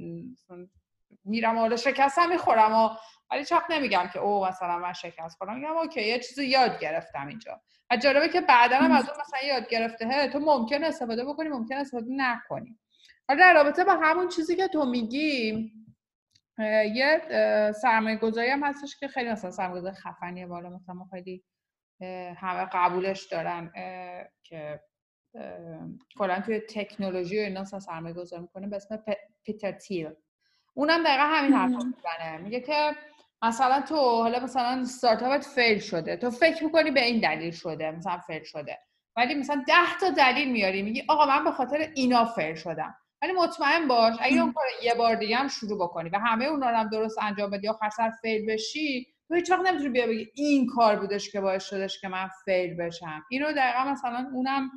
میرم 1.25 1.59
و 1.59 1.77
شکست 1.77 2.19
هم 2.19 2.29
می‌خورم 2.29 2.73
و 2.73 2.91
ولی 3.31 3.45
چاق 3.45 3.63
نمیگم 3.71 4.11
که 4.13 4.19
او 4.19 4.47
مثلا 4.47 4.79
من 4.79 4.93
شکست 4.93 5.37
خوردم. 5.39 5.55
میگم 5.55 5.77
OK 5.77 6.09
یه 6.09 6.19
چیزی 6.19 6.47
یاد 6.47 6.81
گرفتم 6.81 7.27
اینجا. 7.27 7.61
و 7.91 7.97
جالبه 7.97 8.29
که 8.29 8.41
بعدا 8.41 8.77
هم 8.77 8.93
از 8.93 9.09
اون 9.09 9.21
مثلا 9.21 9.49
یاد 9.49 9.69
گرفته 9.69 10.29
تو 10.29 10.39
ممکن 10.39 10.85
استفاده 10.85 11.25
بکنی 11.25 11.49
ممکن 11.49 11.75
استفاده 11.75 12.07
نکنی. 12.11 12.79
حالا 13.29 13.41
در 13.41 13.55
رابطه 13.55 13.85
با 13.85 13.93
همون 13.93 14.29
چیزی 14.29 14.57
که 14.57 14.69
تو 14.69 14.85
میگی 14.85 15.73
یه 16.95 17.23
سرمایه 17.83 18.17
گذاری 18.17 18.51
هم 18.51 18.65
هستش 18.65 18.97
که 18.97 19.09
خیلی 19.09 19.31
مثلا 19.31 19.51
سرمایه 19.51 19.81
گذاری 19.81 19.97
خفنیه 19.97 20.47
بالا 20.47 20.71
مثلا 20.71 21.05
خیلی 21.11 21.45
همه 22.37 22.69
قبولش 22.73 23.27
دارن 23.27 23.73
که 24.43 24.81
کلا 26.19 26.41
توی 26.41 26.61
تکنولوژی 26.61 27.39
و 27.39 27.43
اینا 27.43 27.65
سرمایه 27.65 28.15
گذاری 28.15 28.43
می‌کنه 28.43 28.67
به 28.67 28.77
اسم 28.77 29.05
پیتر 29.45 29.73
تیل. 29.73 30.11
اونم 30.75 31.05
دقیقا 31.05 31.23
همین 31.23 31.53
حرف 31.53 31.71
می‌زنه. 31.71 32.39
میگه 32.39 32.61
که 32.61 32.91
مثلا 33.43 33.81
تو 33.81 33.97
حالا 33.97 34.41
مثلا 34.41 34.85
استارتاپت 34.85 35.45
fail 35.45 35.79
شده. 35.79 36.17
تو 36.17 36.31
فکر 36.31 36.65
می‌کنی 36.65 36.91
به 36.91 37.05
این 37.05 37.21
دلیل 37.21 37.51
شده 37.51 37.91
مثلا 37.91 38.19
fail 38.19 38.43
شده. 38.43 38.79
ولی 39.17 39.35
مثلا 39.35 39.65
ده 39.69 39.99
تا 40.01 40.11
دلیل 40.11 40.53
میاری. 40.53 40.83
میگی 40.83 41.05
آقا 41.09 41.27
من 41.27 41.45
به 41.45 41.51
خاطر 41.51 41.93
اینا 41.95 42.25
fail 42.25 42.55
شدم. 42.55 42.97
ولی 43.23 43.33
مطمئن 43.33 43.89
باش 43.89 44.17
اگه 44.21 44.43
اون 44.43 44.53
کار 44.53 44.65
یه 44.83 44.95
بار 44.95 45.15
دیگه 45.15 45.37
هم 45.37 45.49
شروع 45.49 45.79
بکنی 45.79 46.11
و 46.11 46.19
همه 46.19 46.45
اونا 46.45 46.71
رو 46.71 46.77
هم 46.77 46.89
درست 46.89 47.19
انجام 47.23 47.51
بدی 47.51 47.69
آخر 47.69 47.91
سر 47.91 48.13
fail 48.23 48.47
بشی 48.47 49.07
تو 49.29 49.35
هیچ 49.35 49.51
وقت 49.51 49.61
نمی‌تونی 49.61 49.89
بیا 49.89 50.07
بگی 50.07 50.29
این 50.35 50.67
کار 50.67 50.97
بودش 50.97 51.31
که 51.33 51.41
باعث 51.41 51.65
شدش 51.65 52.01
که 52.01 52.09
من 52.09 52.29
fail 52.45 52.75
بشم. 52.77 53.25
اینو 53.31 53.53
دقیقا 53.53 53.85
مثلا 53.91 54.31
اونم 54.33 54.71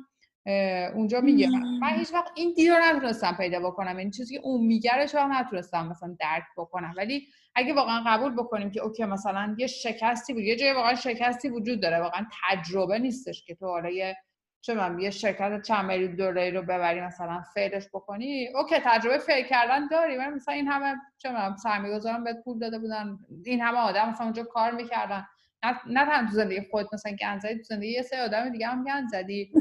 اونجا 0.94 1.20
میگه. 1.20 1.48
من 1.80 1.98
هیچ 1.98 2.12
وقت 2.14 2.30
این 2.34 2.52
دید 2.52 2.70
رو 2.70 2.76
نتونستم 2.78 3.36
پیدا 3.36 3.60
بکنم 3.60 3.88
این 3.88 3.98
یعنی 3.98 4.10
چیزی 4.10 4.34
که 4.34 4.40
اون 4.44 4.66
میگه 4.66 4.90
رو 5.12 5.28
نتونستم 5.28 5.88
مثلا 5.88 6.16
درک 6.20 6.44
بکنم. 6.56 6.94
ولی 6.96 7.26
اگه 7.54 7.74
واقعا 7.74 8.04
قبول 8.06 8.34
بکنیم 8.34 8.70
که 8.70 8.80
OK 8.80 9.04
مثلا 9.04 9.54
یه 9.58 9.66
شکستی 9.66 10.32
بود 10.32 10.42
یه 10.42 10.56
جای 10.56 10.72
واقعا 10.72 10.94
شکستی 10.94 11.48
وجود 11.48 11.82
داره 11.82 12.00
واقعا 12.00 12.26
تجربه 12.42 12.98
نیستش 12.98 13.44
که 13.44 13.54
تو 13.54 13.66
حالا 13.66 13.90
یه 13.90 14.16
چه 14.64 14.74
من 14.74 14.98
یه 14.98 15.10
شرکت 15.10 15.62
چند 15.62 15.84
میلیون 15.84 16.14
دلاری 16.14 16.50
رو 16.50 16.62
ببری 16.62 17.00
مثلا 17.00 17.42
fail 17.54 17.77
ش 17.77 17.88
بکنی؟ 17.88 18.48
OK 18.48 18.78
تجربه 18.84 19.18
fail 19.18 19.44
کردن 19.44 19.86
داری 19.86 20.16
ولی 20.16 20.28
مثلا 20.28 20.54
این 20.54 20.68
همه 20.68 20.94
چه 21.18 21.32
من 21.32 21.56
سرمایه‌گذاران 21.56 22.24
بهت 22.24 22.36
پول 22.44 22.58
داده 22.58 22.78
بودن 22.78 23.18
این 23.44 23.60
همه 23.60 23.78
آدم 23.78 24.08
مثلا 24.08 24.24
اونجا 24.24 24.42
کار 24.42 24.70
می‌کردن. 24.72 25.26
نه 25.64 25.80
نه 25.86 26.04
تنها 26.04 26.30
تو 26.30 26.32
زندگی 26.32 26.68
خودت 26.70 26.94
مثلا 26.94 27.12
گند 27.12 27.40
زدی 27.40 27.56
تو 27.56 27.62
زندگی 27.62 27.92
یه 27.92 28.02
سری 28.02 28.20
آدم 28.20 28.48
دیگه 28.48 28.66
هم 28.66 28.84
گند 28.84 29.08
زدی 29.08 29.52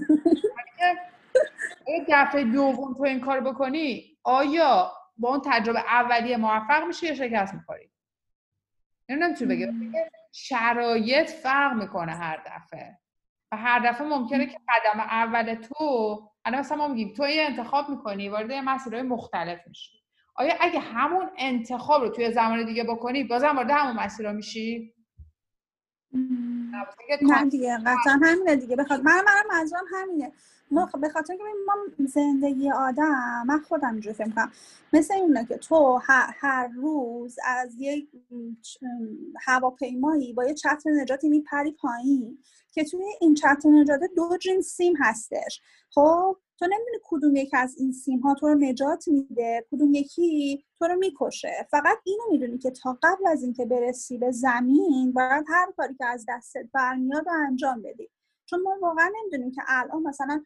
یه 1.88 2.06
دفعه 2.10 2.44
دوم 2.44 2.94
تو 2.94 3.04
این 3.04 3.20
کار 3.20 3.40
بکنی 3.42 4.18
آیا 4.24 4.92
با 5.18 5.30
اون 5.30 5.42
تجربه 5.46 5.80
اولیه 5.80 6.38
موفق 6.38 6.84
میشه 6.88 7.08
یا 7.08 7.16
شکست 7.16 7.54
می‌خوری؟ 7.54 7.92
نمی‌دونم 9.10 9.36
چی 9.36 9.46
بگم. 9.46 9.94
شرایط 10.32 11.30
فرق 11.30 11.74
می‌کنه 11.74 12.12
هر 12.12 12.38
دفعه. 12.46 13.01
و 13.52 13.58
هر 13.58 13.80
دفعه 13.80 14.08
ممکنه 14.08 14.46
که 14.46 14.58
قدم 14.70 15.00
اول 15.00 15.56
تو 15.56 16.20
الان 16.46 16.60
مثلا 16.60 16.78
ما 16.78 16.88
میگیم 16.88 17.14
تو 17.14 17.28
یه 17.28 17.44
انتخاب 17.44 17.90
می‌کنی 17.90 18.30
وارد 18.30 18.50
یه 18.52 18.62
مسئله 18.62 19.02
مختلف 19.02 19.60
میشی. 19.68 19.92
آیا 20.36 20.54
اگه 20.60 20.80
همون 20.80 21.30
انتخاب 21.38 22.02
رو 22.04 22.10
توی 22.10 22.32
زمان 22.32 22.66
دیگه 22.66 22.84
بکنی 22.84 23.24
بازم 23.24 23.56
وارد 23.56 23.72
همون 23.72 24.04
مسیر 24.04 24.32
میشی؟ 24.32 24.94
نه 26.14 27.50
دیگه 27.50 27.78
قطعا 27.78 28.20
همینه 28.24 28.56
دیگه. 28.56 28.76
بخاطر 28.76 29.02
من 29.02 29.22
منم 29.26 29.48
منظورم 29.50 29.86
همینه. 29.94 30.32
ما 30.72 30.90
به 31.02 31.10
خاطر 31.10 31.36
که 31.38 31.44
ما 31.68 31.74
زندگی 32.08 32.72
آدم 32.72 33.44
من 33.48 33.60
خودم 33.60 33.92
اینجوری 33.92 34.16
فکر 34.16 34.30
کنم 34.30 34.52
مثل 34.94 35.14
اینه 35.14 35.46
که 35.46 35.58
تو 35.58 36.00
هر, 36.04 36.68
روز 36.68 37.36
از 37.46 37.76
یک 37.78 38.10
هواپیمایی 39.42 40.34
با 40.34 40.46
یه 40.46 40.54
چتر 40.54 40.90
نجاتی 41.02 41.30
میپری 41.30 41.72
پایین 41.72 42.38
که 42.74 42.84
توی 42.84 43.06
این 43.22 43.36
چتر 43.36 43.70
نجات 43.70 44.00
دو 44.16 44.38
جنس 44.38 44.66
سیم 44.66 44.94
هستش. 45.00 45.62
خب؟ 45.90 46.38
تو 46.62 46.68
نمی‌دونی 46.68 46.98
کدوم 47.04 47.36
یکی 47.36 47.58
از 47.58 47.76
این 47.78 47.92
سیم 47.92 48.20
ها 48.20 48.36
تو 48.36 48.48
رو 48.48 48.56
نجات 48.56 49.08
میده 49.08 49.66
کدوم 49.72 49.94
یکی 49.94 50.64
تو 50.80 50.86
رو 50.86 50.96
می‌کشه. 50.96 51.68
فقط 51.72 51.98
اینو 52.04 52.24
می‌دونی 52.32 52.58
که 52.58 52.72
تا 52.72 52.98
قبل 53.04 53.28
از 53.28 53.44
اینکه 53.44 53.66
برسی 53.66 54.18
به 54.18 54.32
زمین 54.32 55.12
باید 55.14 55.46
هر 55.48 55.72
کاری 55.78 55.96
که 55.96 56.06
از 56.06 56.26
دستت 56.30 56.70
برمیاد 56.74 57.26
رو 57.26 57.32
انجام 57.48 57.82
بدی. 57.82 58.10
چون 58.46 58.62
ما 58.62 58.78
واقعا 58.82 59.12
نمی‌دونیم 59.20 59.52
که 59.52 59.62
الان 59.68 60.04
مثلا 60.04 60.46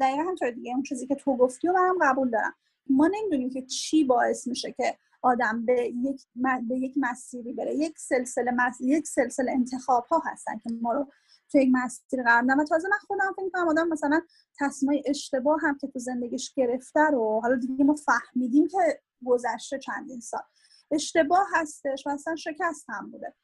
دقیقا 0.00 0.22
همطور 0.22 0.50
دیگه 0.50 0.72
اون 0.72 0.82
چیزی 0.82 1.06
که 1.06 1.14
تو 1.14 1.36
گفتی 1.36 1.68
و 1.68 1.72
برم 1.72 1.98
قبول 2.02 2.30
دارم. 2.30 2.54
ما 2.90 3.06
نمی‌دونیم 3.06 3.50
که 3.50 3.62
چی 3.62 4.04
باعث 4.04 4.46
میشه 4.46 4.72
که 4.72 4.94
آدم 5.22 5.66
به 5.66 5.92
یک, 6.04 6.22
به 6.68 6.78
یک 6.78 6.94
مسیری 6.96 7.52
بره. 7.52 7.74
یک 7.74 7.98
سلسله 7.98 8.50
مس... 8.50 8.80
یک 8.80 9.06
سلسله 9.06 9.52
انتخاب 9.52 10.04
ها 10.04 10.22
هستن 10.24 10.58
که 10.58 10.70
ما 10.82 10.92
رو 10.92 11.06
تو 11.52 11.58
یک 11.58 11.68
مسیر 11.72 12.22
قرار 12.22 12.60
و 12.60 12.64
تازه 12.64 12.88
من 12.88 12.98
خودم 13.06 13.32
فکر 13.36 13.50
کنم 13.52 13.68
آدم 13.68 13.88
مثلا 13.88 14.20
تصمیم 14.58 15.02
اشتباه 15.06 15.60
هم 15.62 15.78
که 15.78 15.86
تو 15.86 15.98
زندگیش 15.98 16.52
گرفته 16.54 17.00
رو 17.00 17.40
حالا 17.42 17.56
دیگه 17.56 17.84
ما 17.84 17.94
فهمیدیم 17.94 18.68
که 18.68 19.00
گذشته 19.26 19.78
چندین 19.78 20.20
سال. 20.20 20.42
اشتباه 20.90 21.46
هستش 21.54 22.06
و 22.06 22.10
اصلا 22.10 22.36
شکست 22.36 22.84
هم 22.88 23.10
بوده. 23.10 23.34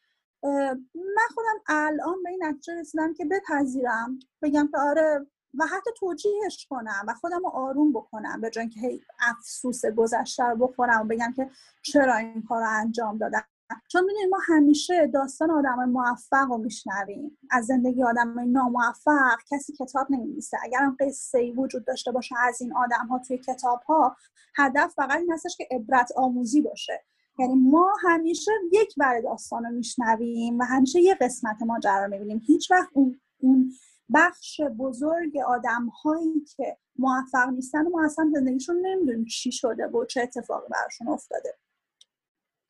من 0.95 1.29
خودم 1.35 1.63
الان 1.69 2.23
به 2.23 2.31
این 2.31 2.45
نتیجه 2.45 2.75
رسیدم 2.81 3.15
که 3.15 3.25
بپذیرم 3.25 4.19
بگم 4.43 4.69
که 4.71 4.79
آره 4.79 5.27
و 5.59 5.67
حتی 5.67 5.91
توجیهش 5.99 6.67
کنم 6.71 7.05
و 7.09 7.15
خودم 7.15 7.39
رو 7.39 7.49
آروم 7.49 7.93
بکنم 7.93 8.41
به 8.41 8.51
جای 8.51 8.69
که 8.69 8.81
هی 8.81 9.01
افسوس 9.21 9.87
گذشته 9.87 10.45
رو 10.45 10.57
بخورم 10.57 11.01
و 11.01 11.05
بگم 11.05 11.33
که 11.37 11.51
چرا 11.83 12.17
این 12.17 12.43
کار 12.43 12.61
رو 12.61 12.69
انجام 12.71 13.19
دادم. 13.19 13.45
چون 13.89 14.05
می‌دونید 14.05 14.31
ما 14.31 14.39
همیشه 14.47 15.07
داستان 15.07 15.51
آدم 15.51 15.85
موفق 15.85 16.47
رو 16.49 16.59
میشنویم. 16.59 17.39
از 17.51 17.67
زندگی 17.67 18.05
آدم 18.05 18.53
ناموفق 18.53 19.39
کسی 19.51 19.73
کتاب 19.73 20.07
نمیمیسه 20.11 20.59
اگر 20.63 20.79
هم 20.79 20.97
قصه 21.01 21.39
ای 21.39 21.53
وجود 21.53 21.85
داشته 21.85 22.13
باشه 22.13 22.35
از 22.39 22.61
این 22.61 22.77
آدم 22.77 23.07
ها 23.07 23.19
توی 23.19 23.39
کتاب 23.39 23.83
ها 23.83 24.17
هدف 24.57 24.95
فقط 24.97 25.19
این 25.19 25.33
هستش 25.33 25.57
که 25.57 25.69
عبرت 25.71 26.13
آموزی 26.17 26.61
باشه. 26.61 27.05
یعنی 27.39 27.55
ما 27.55 27.95
همیشه 28.03 28.51
یک 28.73 28.95
بر 28.97 29.21
داستان 29.21 29.65
رو 29.65 29.71
میشنویم 29.71 30.59
و 30.59 30.63
همیشه 30.63 31.01
یه 31.01 31.15
قسمت 31.15 31.63
ماجرا 31.63 32.05
رو 32.05 32.11
می‌بینیم. 32.11 32.43
هیچ 32.47 32.71
وقت 32.71 32.89
اون, 32.93 33.21
اون 33.39 33.73
بخش 34.15 34.61
بزرگ 34.61 35.37
آدم 35.47 35.89
هایی 36.05 36.45
که 36.57 36.77
موفق 36.99 37.49
نیستن 37.49 37.87
و 37.87 37.91
ما 37.91 38.05
اصلا 38.05 38.31
زندگیشون 38.35 38.87
نمی‌دونیم 38.87 39.25
چی 39.25 39.53
شده 39.53 39.87
و 39.87 40.05
چه 40.05 40.23
اتفاقی 40.23 40.69
براشون 40.71 41.09
افتاده. 41.09 41.59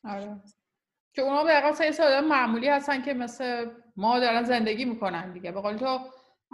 آره. 0.04 0.40
که 1.16 1.22
اونا 1.22 1.44
به 1.44 1.60
قصد 1.60 2.00
آدم 2.00 2.24
معمولی 2.24 2.68
هستن 2.68 3.02
که 3.02 3.14
مثل 3.14 3.66
ما 3.96 4.20
دارن 4.20 4.42
زندگی 4.42 4.84
می‌کنن 4.84 5.32
دیگه. 5.32 5.52
به 5.52 5.60
قول 5.60 5.76
تو 5.76 5.98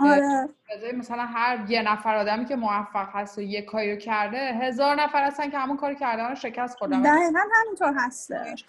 آره. 0.03 0.49
مثلا 0.95 1.23
هر 1.23 1.71
یه 1.71 1.83
نفر 1.83 2.17
آدمی 2.17 2.45
که 2.45 2.57
موفق 2.57 3.09
هست 3.13 3.39
و 3.39 3.41
یه 3.41 3.63
کاری 3.63 3.93
رو 3.93 3.99
کرده 3.99 4.39
هزار 4.39 5.03
نفر 5.03 5.27
هستن 5.27 5.51
که 5.51 5.59
همون 5.59 5.77
کاری 5.77 5.97
کردن 5.97 6.29
رو 6.29 6.35
شکست 6.35 6.79
خوردن. 6.79 7.03
دقیقا 7.03 7.41
همینطور 7.53 7.95
هستش. 7.97 8.65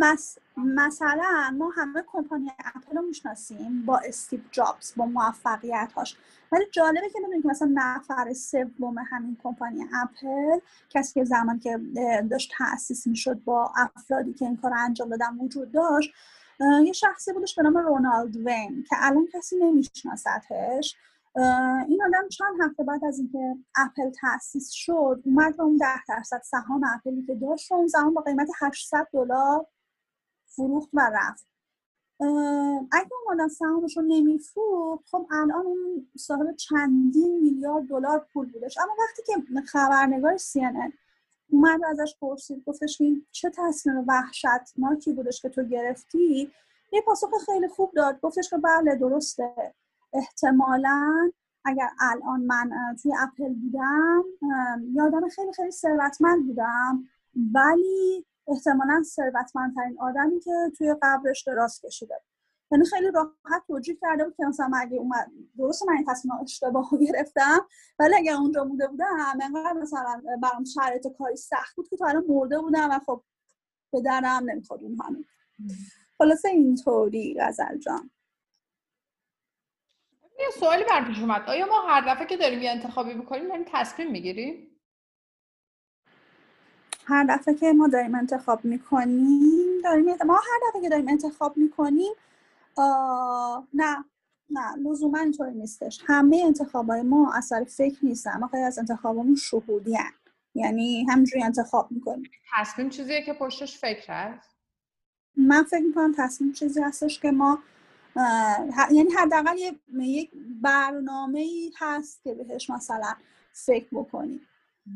مس... 0.00 0.38
مثلا 0.56 1.54
ما 1.58 1.70
همه 1.76 2.04
کمپانی 2.12 2.50
اپل 2.58 2.96
رو 2.96 3.02
می‌شناسیم 3.02 3.86
با 3.86 3.98
استیو 3.98 4.40
جابز 4.50 4.92
با 4.96 5.06
موفقیت 5.06 5.92
هاش 5.96 6.16
ولی 6.52 6.64
جالبه 6.70 7.08
که 7.08 7.18
بدونیم 7.18 7.42
که 7.42 7.48
مثلا 7.48 7.70
نفر 7.74 8.32
سوم 8.32 8.98
همین 9.10 9.36
کمپانی 9.42 9.84
اپل 9.94 10.58
کسی 10.90 11.14
که 11.14 11.24
زمان 11.24 11.58
که 11.58 11.80
داشت 12.30 12.52
تاسیس 12.58 13.06
می‌شد 13.06 13.44
با 13.44 13.72
افرادی 13.76 14.32
که 14.32 14.44
این 14.44 14.56
کار 14.56 14.72
انجام 14.74 15.08
دادن 15.08 15.38
وجود 15.40 15.72
داشت 15.72 16.12
یه 16.60 16.92
شخصی 16.92 17.32
بودش 17.32 17.54
به 17.54 17.62
نام 17.62 17.76
رونالد 17.76 18.36
وین 18.36 18.84
که 18.88 18.96
الان 18.98 19.26
کسی 19.32 19.56
نمیشناستش 19.56 20.96
این 21.88 22.02
آدم 22.06 22.28
چند 22.28 22.60
هفته 22.60 22.84
بعد 22.84 23.04
از 23.04 23.18
اینکه 23.18 23.56
اپل 23.76 24.10
تاسیس 24.10 24.70
شد 24.70 25.22
اومد 25.24 25.58
و 25.58 25.62
اون 25.62 25.76
ده 25.76 26.04
درصد 26.08 26.42
سهام 26.44 26.84
اپلی 26.94 27.22
که 27.26 27.34
داشت 27.34 27.72
رو 27.72 27.76
اون 27.78 27.86
زمان 27.86 28.14
با 28.14 28.22
قیمت 28.22 28.48
800 28.60 29.08
دلار 29.12 29.66
فروخت 30.46 30.88
و 30.92 31.10
رفت. 31.14 31.46
اگه 32.92 33.10
اون 33.26 33.40
آدم 33.40 33.48
سهامش 33.48 33.96
رو 33.96 34.02
نمیفروخت 34.02 35.08
خب 35.10 35.26
الان 35.30 35.66
اون 35.66 36.08
صاحب 36.18 36.56
چندین 36.56 37.40
میلیارد 37.40 37.86
دلار 37.86 38.26
پول 38.32 38.52
بودش. 38.52 38.78
اما 38.78 38.92
وقتی 38.98 39.22
که 39.26 39.62
خبرنگار 39.66 40.36
CNN 40.38 40.92
اومد 41.50 41.80
ازش 41.84 42.16
پرسید 42.20 42.64
گفتش 42.66 42.98
که 42.98 43.04
چه 43.30 43.50
تصمیم 43.56 44.04
وحشتناکی 44.08 45.12
بودش 45.12 45.42
که 45.42 45.48
تو 45.48 45.64
گرفتی؟ 45.64 46.50
یه 46.92 47.00
پاسخ 47.00 47.28
خیلی 47.46 47.68
خوب 47.68 47.92
داد 47.94 48.20
گفتش 48.20 48.50
که 48.50 48.56
بله 48.56 48.94
درسته. 48.94 49.74
احتمالا 50.12 51.30
اگر 51.64 51.88
الان 52.00 52.40
من 52.40 52.70
توی 53.02 53.12
اپل 53.20 53.54
بودم 53.54 54.24
یادم 54.94 55.28
خیلی 55.28 55.52
خیلی 55.52 55.70
ثروتمند 55.70 56.46
بودم. 56.46 57.08
ولی 57.54 58.26
احتمالا 58.48 59.02
ثروتمندترین 59.02 59.96
آدمی 60.00 60.40
که 60.40 60.52
توی 60.78 60.94
قبرش 61.02 61.42
دراز 61.42 61.80
کشیده 61.80 62.20
یعنی 62.72 62.84
خیلی 62.84 63.10
راحت 63.10 63.62
توجیه 63.66 63.96
کرده 64.00 64.24
بود 64.24 64.36
که 64.36 64.44
مثلا 64.44 64.70
اگه 64.76 64.96
اومد 64.96 65.30
درست 65.58 65.88
من 65.88 65.94
این 65.96 66.04
تصمیم 66.08 66.34
اشتباه 66.42 66.90
گرفتم 67.06 67.66
ولی 67.98 68.14
اگه 68.14 68.40
اونجا 68.40 68.64
بوده 68.64 68.88
بودم 68.88 69.38
انقدر 69.42 69.72
مثلا 69.72 70.22
برام 70.42 70.64
شرایط 70.64 71.06
کاری 71.18 71.36
سخت 71.36 71.76
بود 71.76 71.88
که 71.88 71.96
تا 71.96 72.06
الان 72.06 72.24
مرده 72.28 72.58
بودم 72.58 72.90
و 72.90 72.98
خب 73.06 73.22
به 73.92 74.00
درم 74.00 74.50
نمی‌خواد 74.50 74.82
اون 74.82 74.96
همین 75.04 75.24
خلاصه 76.18 76.48
اینطوری 76.48 77.36
غزل 77.40 77.78
جان. 77.78 78.10
یه 80.38 80.50
سوالی 80.60 80.84
بر 80.84 81.04
پیش 81.04 81.20
اومد. 81.20 81.42
آیا 81.48 81.66
ما 81.66 81.80
هر 81.88 82.14
دفعه 82.14 82.26
که 82.26 82.36
داریم 82.36 82.62
یه 82.62 82.70
انتخابی 82.70 83.14
بکنیم 83.14 83.48
داریم 83.48 83.64
تصمیم 83.72 84.10
می‌گیریم؟ 84.10 84.80
هر 87.04 87.24
دفعه 87.24 87.54
که 87.54 87.72
ما 87.72 87.88
داریم 87.88 88.14
انتخاب 88.14 88.64
می‌کنیم 88.64 89.82
داریم 89.84 90.04
ما 90.26 90.34
هر 90.34 90.68
دفعه 90.68 90.82
که 90.82 90.88
داریم 90.88 91.08
انتخاب 91.08 91.56
می‌کنیم 91.56 92.12
نه 93.74 94.04
نه 94.50 94.76
لزوما 94.90 95.18
اینطوری 95.18 95.54
نیستش. 95.54 96.00
همه 96.06 96.42
انتخابای 96.46 97.02
ما 97.02 97.34
اثر 97.34 97.64
فکر 97.64 97.98
نیستن 98.02 98.38
ما 98.40 98.48
خیلی 98.48 98.62
از 98.62 98.78
انتخابمون 98.78 99.34
شهودی 99.34 99.94
هن. 99.94 100.12
یعنی 100.54 101.04
همینجوری 101.04 101.42
انتخاب 101.42 101.90
می‌کنیم. 101.90 102.30
تصمیم 102.56 102.88
چیزیه 102.88 103.22
که 103.22 103.32
پشتش 103.32 103.78
فکر 103.78 104.12
هست؟ 104.12 104.56
من 105.36 105.62
فکر 105.62 105.82
می‌کنم 105.82 106.14
تصمیم 106.16 106.52
چیزی 106.52 106.80
هستش 106.80 107.20
که 107.20 107.30
ما 107.30 107.58
یعنی 108.90 109.10
حداقل 109.18 109.56
یک 109.98 110.30
برنامه 110.62 111.38
ای 111.38 111.72
هست 111.78 112.22
که 112.22 112.34
بهش 112.34 112.70
مثلا 112.70 113.14
فکر 113.52 113.88
بکنیم. 113.92 114.40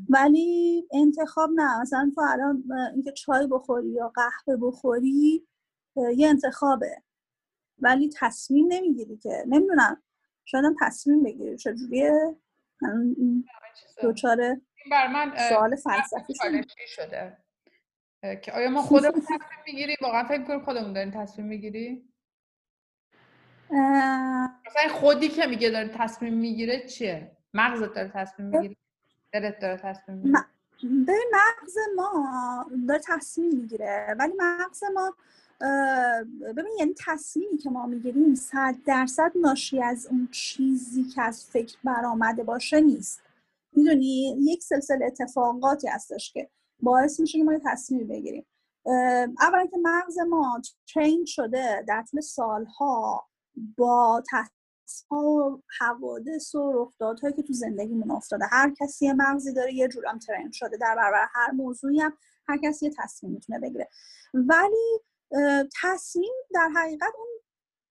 ولی 0.08 0.84
انتخاب 0.92 1.50
نه. 1.54 1.80
مثلا 1.80 2.12
تو 2.14 2.20
الان 2.20 2.64
اینکه 2.94 3.12
چای 3.12 3.46
بخوری 3.46 3.88
یا 3.88 4.12
قهوه 4.14 4.56
بخوری 4.56 5.46
یه 6.16 6.28
انتخابه. 6.28 7.02
ولی 7.80 8.10
تصمیم 8.16 8.66
نمی‌گیری 8.68 9.16
که 9.16 9.44
نمی‌دونم 9.46 10.02
شاید 10.44 10.64
تصمیم 10.80 11.22
بگیری. 11.22 11.56
چجوریه؟ 11.56 12.36
دوچاره 14.02 14.60
بر 14.90 15.06
من 15.06 15.32
سوال 15.48 15.76
فلسفی 15.76 16.34
شده. 16.86 17.36
که 18.42 18.52
آیا 18.52 18.70
ما 18.70 18.82
خودمون 18.82 19.20
تصمیم 19.30 19.60
می‌گیریم؟ 19.66 19.96
واقعا 20.02 20.24
فکر 20.24 20.44
کنیم 20.44 20.60
خودمون 20.64 20.92
داریم 20.92 21.10
تصمیم 21.10 21.46
می‌گیریم. 21.48 22.12
مثلا 23.70 24.88
خودی 24.92 25.28
که 25.28 25.46
میگه 25.46 25.70
داره 25.70 25.88
تصمیم 25.88 26.34
می‌گیره 26.34 26.86
چیه؟ 26.86 27.36
مغزت 27.54 27.94
داره 27.94 28.08
تصمیم 28.08 28.48
می‌گیره؟ 28.48 28.76
دلت 29.32 29.58
داره 29.58 29.76
تصمیم 29.76 30.18
می‌گیره؟ 30.18 30.44
ببین 30.82 31.32
مغز 31.32 31.76
ما 31.96 32.70
داره 32.88 33.00
تصمیم 33.06 33.54
می‌گیره. 33.54 34.16
ولی 34.18 34.32
مغز 34.38 34.84
ما 34.94 35.14
ببین 36.56 36.72
یعنی 36.78 36.94
تصمیمی 37.06 37.58
که 37.58 37.70
ما 37.70 37.86
می‌گیریم 37.86 38.34
صد 38.34 38.74
درصد 38.86 39.32
ناشی 39.34 39.82
از 39.82 40.06
اون 40.06 40.28
چیزی 40.32 41.04
که 41.04 41.22
از 41.22 41.44
فکر 41.44 41.78
برآمده 41.84 42.44
باشه 42.44 42.80
نیست. 42.80 43.20
می‌دونی؟ 43.72 44.36
یک 44.40 44.62
سلسله 44.62 45.06
اتفاقاتی 45.06 45.88
هستش 45.88 46.32
که 46.32 46.50
باعث 46.80 47.20
میشه 47.20 47.38
که 47.38 47.44
ما 47.44 47.58
تصمیم 47.64 48.08
بگیریم. 48.08 48.46
اولا 49.40 49.66
که 49.70 49.76
مغز 49.82 50.18
ما 50.18 50.62
ترین 50.94 51.24
شده 51.24 51.84
در 51.88 52.04
طول 52.10 52.20
سالها 52.20 53.28
با 53.76 54.22
ها 55.10 55.18
و 55.18 55.62
حوادث 55.80 56.54
و 56.54 56.72
رخدادهایی 56.74 57.34
که 57.34 57.42
تو 57.42 57.52
زندگیمون 57.52 58.10
افتاده. 58.10 58.44
هر 58.50 58.74
کسی 58.80 59.06
یه 59.06 59.12
مغزی 59.12 59.52
داره 59.52 59.74
یه 59.74 59.88
جورم 59.88 60.18
ترین 60.18 60.50
شده. 60.50 60.76
در 60.76 60.94
برابر 60.96 61.28
هر 61.32 61.50
موضوعی 61.50 62.00
هم 62.00 62.12
هر 62.48 62.56
کسی 62.56 62.86
یه 62.86 62.92
تصمیم 62.98 63.32
می‌تونه 63.32 63.58
بگیره. 63.58 63.88
ولی 64.34 65.00
تصمیم 65.82 66.32
در 66.54 66.68
حقیقت 66.76 67.12
اون 67.18 67.28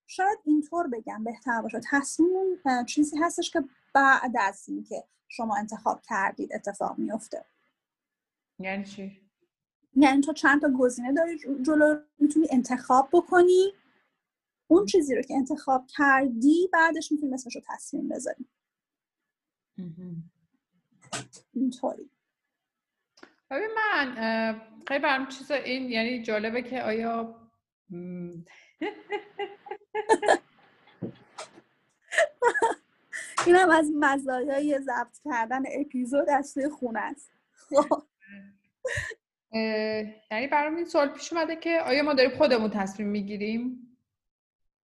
شاید 0.07 0.39
اینطور 0.45 0.87
بگم 0.87 1.23
بهتر 1.23 1.61
باشه. 1.61 1.81
تصمیم 1.91 2.29
اون 2.35 2.85
چیزی 2.85 3.17
هستش 3.17 3.51
که 3.51 3.63
بعد 3.93 4.31
از 4.39 4.65
اینکه 4.67 5.03
شما 5.27 5.57
انتخاب 5.57 6.01
کردید 6.01 6.53
اتفاق 6.53 6.97
میفته 6.97 7.45
یعنی 8.59 8.83
چی؟ 8.83 9.29
یعنی 9.95 10.21
تو 10.21 10.33
چند 10.33 10.61
تا 10.61 10.69
گزینه 10.79 11.13
داری 11.13 11.39
جلو 11.61 12.01
می‌تونی 12.19 12.47
انتخاب 12.51 13.09
بکنی 13.13 13.73
اون 14.67 14.85
چیزی 14.85 15.15
رو 15.15 15.21
که 15.21 15.33
انتخاب 15.35 15.85
کردی 15.87 16.69
بعدش 16.73 17.11
می‌تونی 17.11 17.33
اسمش 17.33 17.55
رو 17.55 17.61
تصمیم 17.67 18.09
بذاری. 18.09 18.45
اینطوری. 21.53 22.09
ببین 23.51 23.69
من 23.75 24.61
خیلی 24.87 24.99
برام 24.99 25.27
چیز 25.27 25.51
این 25.51 25.89
یعنی 25.89 26.21
جالبه 26.21 26.61
که 26.61 26.81
آیا 26.81 27.35
این 33.45 33.55
هم 33.55 33.69
از 33.69 33.91
مزایای 33.99 34.79
ضبط 34.79 35.17
کردن 35.25 35.63
اپیزود 35.79 36.29
از 36.29 36.53
توی 36.53 36.69
خونه 36.69 36.99
است. 36.99 37.31
خب. 37.69 38.03
یعنی 40.31 40.47
برام 40.51 40.75
این 40.75 40.85
سوال 40.85 41.09
پیش 41.09 41.33
اومده 41.33 41.55
که 41.55 41.81
آیا 41.85 42.03
ما 42.03 42.13
داریم 42.13 42.37
خودمون 42.37 42.69
تصمیم 42.69 43.07
می‌گیریم؟ 43.07 43.88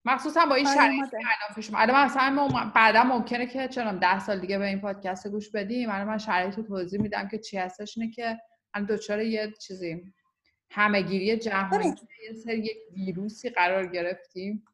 مخصوصا 0.04 0.46
با 0.46 0.54
این 0.54 0.66
آره، 0.66 0.76
شرایطی 0.76 1.16
الان 1.16 1.54
پیش 1.54 1.70
الان 1.74 2.04
مثلا 2.04 2.70
بعدا 2.74 3.02
ممکنه 3.04 3.46
که 3.46 3.68
چرا 3.68 3.92
ده 3.92 4.18
سال 4.18 4.40
دیگه 4.40 4.58
به 4.58 4.66
این 4.66 4.80
پادکست 4.80 5.28
گوش 5.28 5.50
بدیم. 5.50 5.90
الان 5.90 6.08
من 6.08 6.18
شرایط 6.18 6.54
رو 6.54 6.62
توضیح 6.62 7.00
میدم 7.00 7.28
که 7.28 7.38
چی 7.38 7.58
هستش 7.58 7.98
اینه 7.98 8.12
که 8.12 8.38
الان 8.74 8.86
دوچاره 8.86 9.26
یه 9.26 9.52
چیزی 9.52 10.12
همهگیری 10.70 11.36
جهانی 11.36 11.94
یه 12.28 12.34
سری 12.44 12.58
یک 12.58 12.76
ویروسی 12.94 13.50
قرار 13.50 13.86
گرفتیم. 13.86 14.64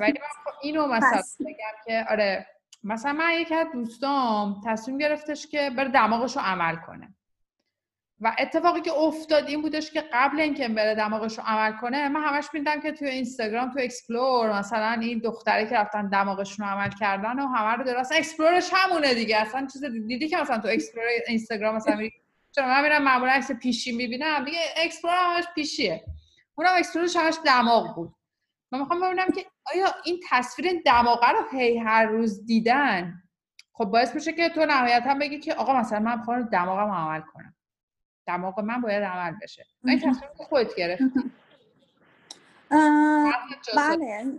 ولی 0.00 0.18
من 0.20 0.44
خب 0.44 0.58
اینو 0.62 0.86
مثلا 0.86 1.22
بگم 1.40 1.74
که 1.86 2.06
آره 2.10 2.46
مثلا 2.84 3.12
من 3.12 3.32
یکی 3.40 3.54
از 3.54 3.66
دوستام 3.72 4.60
تصمیم 4.66 4.98
گرفتش 4.98 5.46
که 5.46 5.70
بره 5.70 5.88
دماغش 5.88 6.36
رو 6.36 6.42
عمل 6.42 6.76
کنه. 6.76 7.14
و 8.22 8.36
اتفاقی 8.38 8.80
که 8.80 8.92
افتاد 8.92 9.48
این 9.48 9.62
بودش 9.62 9.90
که 9.90 10.04
قبل 10.12 10.40
اینکه 10.40 10.68
بره 10.68 10.94
دماغش 10.94 11.38
رو 11.38 11.44
عمل 11.46 11.72
کنه 11.72 12.08
من 12.08 12.24
همش 12.24 12.48
می‌دیدم 12.52 12.80
که 12.80 12.92
توی 12.92 13.08
اینستاگرام 13.08 13.70
تو 13.70 13.78
explore 13.82 14.58
مثلا 14.58 15.00
این 15.00 15.18
دختری 15.18 15.68
که 15.68 15.74
رفتن 15.74 16.08
دماغشون 16.08 16.66
رو 16.66 16.72
عمل 16.72 16.90
کردن 16.90 17.38
و 17.38 17.46
همه 17.46 17.76
رو 17.76 17.84
درست 17.84 18.12
explore 18.12 18.57
ش 18.57 18.70
همونه 18.72 19.14
دیگه. 19.14 19.36
اصلا 19.36 19.66
چیز 19.72 19.84
دیدی 19.84 20.28
که 20.28 20.36
مثلا 20.36 20.58
تو 20.58 20.68
explore 20.68 21.04
اینستاگرام 21.28 21.76
مثلا 21.76 21.96
میری 21.96 22.12
چون 22.54 22.64
من 22.64 22.82
میرم 22.82 23.02
معمولا 23.02 23.32
عکس 23.32 23.52
پیشی 23.52 23.92
می‌بینم؟ 23.92 24.44
دیگه 24.44 24.58
explore 24.76 25.14
همش 25.14 25.44
پیشیه. 25.54 26.04
اونم 26.54 26.70
explore 26.76 27.07
ش 27.07 27.16
همش 27.16 27.36
دماغ 27.44 27.94
بود. 27.94 28.14
من 28.72 28.78
می‌خوام 28.78 29.00
ببینم 29.00 29.26
که 29.34 29.46
آیا 29.74 29.86
این 30.04 30.20
تصویر 30.30 30.82
دماغه 30.84 31.28
رو 31.28 31.58
هی 31.58 31.78
هر 31.78 32.06
روز 32.06 32.46
دیدن؟ 32.46 33.22
خب 33.72 33.84
باعث 33.84 34.14
میشه 34.14 34.32
که 34.32 34.48
تو 34.48 34.66
نهایتا 34.66 35.14
بگی 35.14 35.38
که 35.38 35.54
آقا 35.54 35.80
مثلا 35.80 35.98
من 36.00 36.18
می‌خوام 36.18 36.42
دماغم 36.42 36.90
عمل 36.90 37.20
کنم. 37.20 37.54
دماغ 38.36 38.60
من 38.60 38.80
باید 38.80 39.02
عمل 39.02 39.34
بشه. 39.42 39.66
این 39.84 39.98
تصمیم 39.98 40.30
خودت 40.36 40.74
گرفتی. 40.74 41.04
بله. 43.76 44.38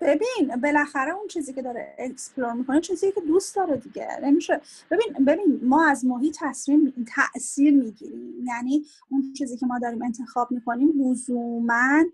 ببین 0.00 0.56
بالاخره 0.62 1.12
اون 1.12 1.28
چیزی 1.28 1.52
که 1.52 1.62
داره 1.62 1.94
explore 1.98 2.52
می‌کنه 2.52 2.80
چیزی 2.80 3.12
که 3.12 3.20
دوست 3.20 3.56
داره 3.56 3.76
دیگه. 3.76 4.08
نمیشه. 4.22 4.60
ببین 4.90 5.24
ببین 5.24 5.60
ما 5.62 5.86
از 5.88 6.04
محیط 6.04 6.36
تصمیم 6.40 7.06
تاثیر 7.14 7.74
می‌گیریم. 7.74 8.46
یعنی 8.46 8.84
اون 9.10 9.32
چیزی 9.38 9.56
که 9.56 9.66
ما 9.66 9.78
داریم 9.78 10.02
انتخاب 10.02 10.50
می‌کنیم 10.50 11.10
لزوما 11.10 12.04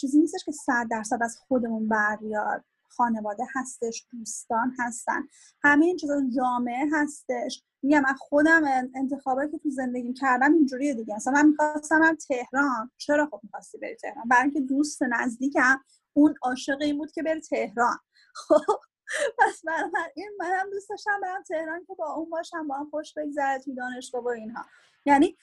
چیزی 0.00 0.18
نیستش 0.18 0.44
که 0.44 0.52
صد 0.52 0.86
درصد 0.90 1.18
از 1.22 1.38
خودمون 1.48 1.88
بریاد 1.88 2.64
خانواده 2.88 3.44
هستش 3.54 4.06
دوستان 4.12 4.76
هستن. 4.78 5.22
همه 5.64 5.84
این 5.86 5.96
چیزا 5.96 6.22
جامعه 6.36 6.88
هستش. 6.92 7.62
میگم 7.82 8.00
من 8.00 8.14
خودم 8.14 8.62
انتخابی 8.94 9.50
که 9.50 9.58
تو 9.58 9.70
زندگی 9.70 10.12
کردم 10.12 10.52
اینجوریه 10.52 10.94
دیگه. 10.94 11.14
مثلا 11.14 11.32
من 11.32 11.48
می‌خواستم 11.48 12.14
تهران. 12.14 12.90
چرا 12.96 13.26
خب 13.26 13.40
می‌خواستی 13.42 13.78
بری 13.78 13.96
تهران؟ 13.96 14.28
برای 14.28 14.42
اینکه 14.42 14.60
دوست 14.60 15.02
نزدیکم 15.02 15.80
اون 16.12 16.34
عاشق 16.42 16.76
این 16.80 16.98
بود 16.98 17.12
که 17.12 17.22
بره 17.22 17.40
تهران. 17.40 17.98
خب 18.48 18.80
پس 19.38 19.62
این 20.14 20.30
منم 20.38 20.70
دوست 20.70 20.88
داشتم 20.90 21.20
برم 21.22 21.42
تهران 21.42 21.84
که 21.84 21.94
با 21.94 22.12
اون 22.12 22.30
باشم 22.30 22.68
با 22.68 22.74
هم 22.74 22.90
خوش 22.90 23.14
بگذره 23.16 23.58
تو 23.58 23.74
دانشگاه 23.74 24.24
و 24.24 24.28
اینها. 24.28 24.64
یعنی 25.06 25.36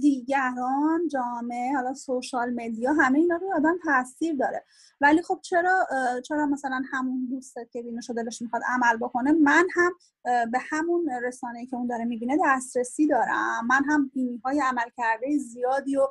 دیگران 0.00 1.08
جامعه 1.08 1.74
حالا 1.74 1.94
سوشال 1.94 2.54
مدیا 2.54 2.92
همه 2.92 3.18
اینا 3.18 3.36
رو 3.36 3.54
آدم 3.56 3.78
تاثیر 3.84 4.36
داره. 4.36 4.64
ولی 5.00 5.22
خب 5.22 5.40
چرا 5.42 5.86
چرا 6.24 6.46
مثلا 6.46 6.82
همون 6.92 7.26
دوستت 7.30 7.70
که 7.72 7.82
بینش 7.82 8.10
دلش 8.10 8.42
می‌خواد 8.42 8.62
عمل 8.68 8.96
بکنه 8.96 9.32
من 9.32 9.66
هم 9.74 9.92
به 10.24 10.58
همون 10.70 11.10
رسانه 11.22 11.66
که 11.66 11.76
اون 11.76 11.86
داره 11.86 12.04
می‌بینه 12.04 12.38
دسترسی 12.44 13.06
دارم. 13.06 13.66
من 13.66 13.84
هم 13.88 14.10
بینی 14.14 14.40
های 14.44 14.60
عمل 14.60 14.88
کرده 14.96 15.38
زیادی 15.38 15.96
و 15.96 16.06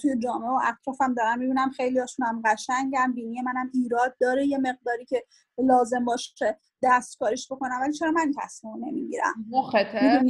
توی 0.00 0.18
جامعه 0.18 0.50
و 0.50 0.60
اطرافم 0.64 1.14
دارم 1.14 1.38
می‌بینم. 1.38 1.70
خیلی 1.70 1.98
هاشون 1.98 2.26
هم 2.26 2.42
قشنگم 2.44 3.12
بینی 3.14 3.42
منم 3.42 3.70
ایراد 3.74 4.16
داره 4.20 4.46
یه 4.46 4.58
مقداری 4.58 5.04
که 5.04 5.24
لازم 5.58 6.04
باشه 6.04 6.58
دستکاریش 6.82 7.52
بکنم. 7.52 7.80
ولی 7.80 7.92
چرا 7.92 8.10
من 8.10 8.32
تصمیم 8.42 8.84
نمی‌گیرم؟ 8.84 9.34
مخته. 9.50 10.22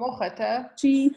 مخته. 0.00 0.70
چی؟ 0.76 1.16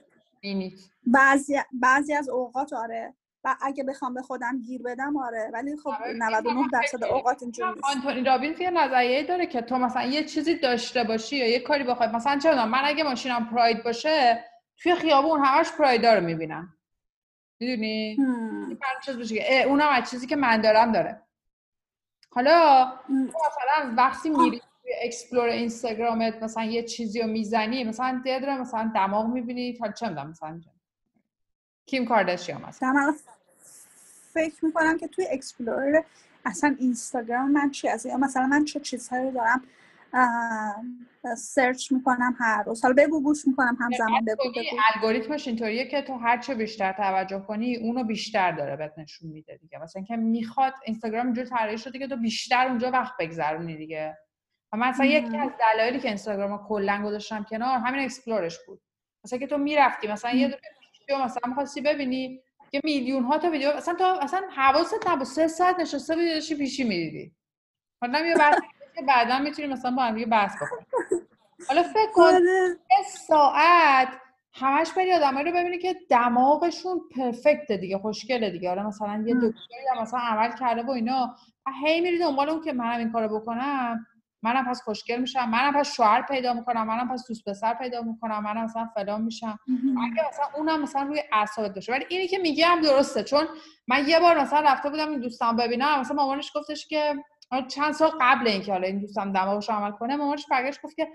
بعضی 1.04 1.56
بعضی 1.72 2.14
از 2.14 2.30
اوقات 2.30 2.74
آره. 2.74 3.14
و 3.44 3.56
اگه 3.62 3.84
بخوام 3.84 4.14
به 4.14 4.22
خودم 4.22 4.62
گیر 4.62 4.82
بدم 4.82 5.18
آره. 5.18 5.50
ولی 5.54 5.78
خب 5.78 5.94
99 6.16 6.60
آره، 6.60 6.68
درصد 6.74 7.04
اوقات 7.04 7.44
اینجوری 7.44 7.70
نیست. 7.70 7.84
آنتونی 7.84 8.24
رابینز 8.24 8.62
یه 8.62 8.70
نظریه 8.70 9.24
داره 9.24 9.46
که 9.46 9.62
تو 9.62 9.78
مثلا 9.78 10.04
یه 10.04 10.24
چیزی 10.24 10.56
داشته 10.56 11.04
باشی 11.04 11.36
یا 11.38 11.48
یه 11.48 11.60
کاری 11.60 11.84
بخوای 11.84 12.10
مثلا 12.10 12.40
چه 12.40 12.66
من 12.66 12.82
اگه 12.86 13.04
ماشینم 13.04 13.50
پراید 13.50 13.84
باشه 13.84 14.46
توی 14.78 14.96
خیابون 14.96 15.40
همش 15.46 15.72
پرایدا 15.72 16.14
رو 16.14 16.24
می‌بینم. 16.24 16.74
می‌دونی؟ 17.60 18.18
چیز 19.06 19.18
باشه 19.18 19.64
اونم 19.68 19.88
از 19.90 20.10
چیزی 20.10 20.28
که 20.28 20.36
من 20.36 20.62
دارم 20.62 20.92
داره. 20.92 21.22
حالا 22.32 22.94
مثلا 23.10 23.94
وقتی 23.98 24.30
میری 24.30 24.62
explore 25.02 25.50
اینستاگرامت 25.50 26.44
مثلا 26.44 26.64
یه 26.64 26.84
چیزی 26.84 27.22
رو 27.22 27.28
می‌زنی 27.28 27.84
مثلا 27.84 28.22
دیدره 28.24 28.62
مثلا 28.62 28.92
دماغ 28.96 29.28
می‌بینی 29.28 29.74
تا 29.74 29.92
چه 29.92 30.10
می‌دونم 30.10 30.30
مثلا 30.30 30.62
کیم 31.86 32.06
کارداشیان 32.06 32.62
مثلا. 32.62 33.16
فکر 34.34 34.66
می‌کنم 34.66 34.98
که 34.98 35.08
توی 35.08 35.26
explore 35.32 36.04
اصلا 36.46 36.76
اینستاگرام 36.80 37.52
من 37.52 37.72
چی 37.72 37.88
از 37.88 38.08
مثلا 38.08 38.48
من 38.48 38.66
چه 38.66 38.80
چیزهایی 38.80 39.32
دارم 39.32 39.64
search 41.38 41.92
می‌کنم 41.92 42.36
هر 42.40 42.64
روز. 42.64 42.84
حالا 42.84 42.96
بگو 42.98 43.22
گوش 43.22 43.48
می‌کنم 43.48 43.78
همزمان 43.80 44.26
بگو 44.26 44.50
بگو. 44.50 44.62
الگوریتمش 44.96 45.48
اینطوریه 45.48 45.88
که 45.88 46.02
تو 46.02 46.14
هر 46.14 46.38
چه 46.38 46.56
بیشتر 46.56 46.94
توجه 46.94 47.40
کنی 47.40 47.78
اونو 47.78 48.04
بیشتر 48.04 48.52
داره 48.52 48.76
بهت 48.76 48.94
نشون 48.98 49.30
میده 49.30 49.58
دیگه. 49.58 49.78
مثلا 49.78 50.04
که 50.04 50.16
می‌خواد 50.16 50.74
اینستاگرام 50.86 51.26
اینجور 51.26 51.46
طراحی 51.46 51.78
شده 51.78 52.00
که 52.00 52.08
تو 52.08 52.16
بیشتر 52.18 52.68
اونجا 52.68 52.92
وقت 52.92 53.14
بگذرونی 53.20 53.78
دیگه. 53.78 54.18
و 54.74 54.78
مثلا 54.78 55.06
یکی 55.06 55.38
از 55.38 55.52
دلایلی 55.60 56.00
که 56.00 56.08
اینستاگرام 56.08 56.68
کلا 56.68 57.04
گذاشتم 57.06 57.44
کنار 57.44 57.78
همین 57.78 58.06
اکسپلورش 58.06 58.60
بود. 58.68 58.82
مثلا 59.24 59.40
که 59.40 59.48
تو 59.48 59.58
می‌رفتی 59.58 60.08
مثلا 60.08 60.32
یه 60.32 60.48
دونه 60.48 60.62
ویدیو 61.00 61.26
مثلا 61.26 61.42
می‌خواستی 61.50 61.82
ببینی 61.82 62.42
که 62.72 62.82
میلیون 62.84 63.24
ها 63.24 63.38
تا 63.38 63.50
ویدیو 63.50 63.78
مثلا 63.78 63.94
تو 63.94 64.04
اصلا 64.04 64.42
حواست 64.56 65.08
نبود. 65.08 65.24
سه 65.24 65.48
ساعت 65.48 65.80
نشسته 65.80 66.16
بودی 66.16 66.34
داشتی 66.34 66.56
پیشی 66.56 66.84
می‌دیدی 66.84 67.32
حالا 68.02 68.26
یه 68.26 68.36
بحث 68.36 68.56
که 68.96 69.02
بعدا 69.02 69.40
می‌تونیم 69.40 69.72
مثلا 69.72 69.92
با 69.92 70.02
هم 70.02 70.18
یه 70.18 70.26
بحث 70.26 70.56
بکنیم 70.56 70.88
حالا 71.68 71.84
فکر 71.84 72.12
کن 72.14 72.22
آره. 72.22 72.78
سه 72.90 73.20
ساعت 73.28 74.08
همش 74.54 74.92
بری 74.92 75.14
آدمایی 75.14 75.46
رو 75.46 75.52
ببینی 75.52 75.78
که 75.78 75.96
دماغشون 76.10 77.02
پرفکته 77.16 77.78
دیگه 77.78 77.98
خوشگله 77.98 78.50
دیگه. 78.50 78.70
حالا 78.70 78.84
مثلا 78.88 79.24
یه 79.28 79.36
دکتری 79.36 80.02
مثلا 80.02 80.20
عمل 80.20 80.52
کرده 80.60 80.84
و 80.84 80.90
اینا 80.90 81.36
هی 81.84 82.02
میری 82.02 82.20
دنبال 82.20 82.50
اون 82.50 82.62
که 82.62 82.74
منم 82.74 83.00
این 83.00 83.12
کارو 83.12 83.40
بکنم. 83.40 84.06
منم 84.48 84.66
پس 84.66 84.82
خوشگل 84.82 85.16
میشم 85.16 85.50
منم 85.50 85.74
پس 85.74 85.94
شوهر 85.94 86.22
پیدا 86.22 86.54
می‌کنم 86.54 86.88
منم 86.88 87.10
پس 87.10 87.28
دوست 87.28 87.50
پسر 87.50 87.74
پیدا 87.74 88.02
می‌کنم 88.02 88.44
منم 88.44 88.64
مثلا 88.64 88.90
فلان 88.96 89.22
میشم. 89.22 89.60
اگه 90.04 90.28
مثلا 90.30 90.46
اونم 90.56 90.82
مثلا 90.82 91.04
روی 91.04 91.24
اعصابت 91.32 91.74
باشه. 91.76 91.92
ولی 91.92 92.06
اینی 92.10 92.28
که 92.28 92.38
میگم 92.38 92.80
درسته 92.84 93.24
چون 93.24 93.48
من 93.88 94.08
یه 94.08 94.20
بار 94.20 94.40
مثلا 94.42 94.60
رفته 94.60 94.90
بودم 94.90 95.10
این 95.10 95.20
دوستم 95.20 95.56
ببینم 95.56 96.00
مثلا 96.00 96.16
مامانش 96.16 96.52
گفتش 96.56 96.88
که 96.88 97.16
چند 97.68 97.94
سال 97.94 98.12
قبل 98.22 98.48
اینکه 98.48 98.72
حالا 98.72 98.88
این 98.88 99.00
دوستم 99.00 99.34
دماغش 99.34 99.70
عمل 99.70 99.92
کنه 99.92 100.16
مامانش 100.16 100.46
برگشت 100.52 100.82
گفت 100.82 100.96
که 100.96 101.08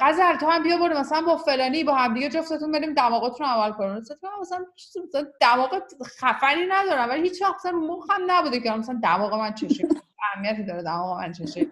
قذر 0.00 0.36
تو 0.36 0.46
هم 0.46 0.62
بیا 0.62 0.78
برو 0.78 0.98
مثلا 0.98 1.22
با 1.22 1.36
فلانی 1.36 1.84
با 1.84 1.94
هم 1.94 2.14
دیگه 2.14 2.28
جفتتون 2.28 2.72
بریم 2.72 2.94
دماغتون 2.94 3.46
عمل 3.46 3.72
کنیم. 3.72 3.92
مثلا 3.92 4.18
مثلا 4.40 4.64
دماغ 5.40 5.82
خفنی 6.20 6.66
ندارم 6.70 7.08
ولی 7.08 7.22
هیچ 7.22 7.42
وقت 7.42 7.66
رو 7.66 7.80
مخم 7.86 8.22
نبوده 8.26 8.60
که 8.60 8.70
مثلا 8.70 9.00
دماغ 9.02 9.34
من 9.34 9.54
چه 9.54 9.68
اهمیتی 10.34 10.62
داره 10.62 10.82
دماغ 10.82 11.18
من 11.18 11.32
چه 11.32 11.66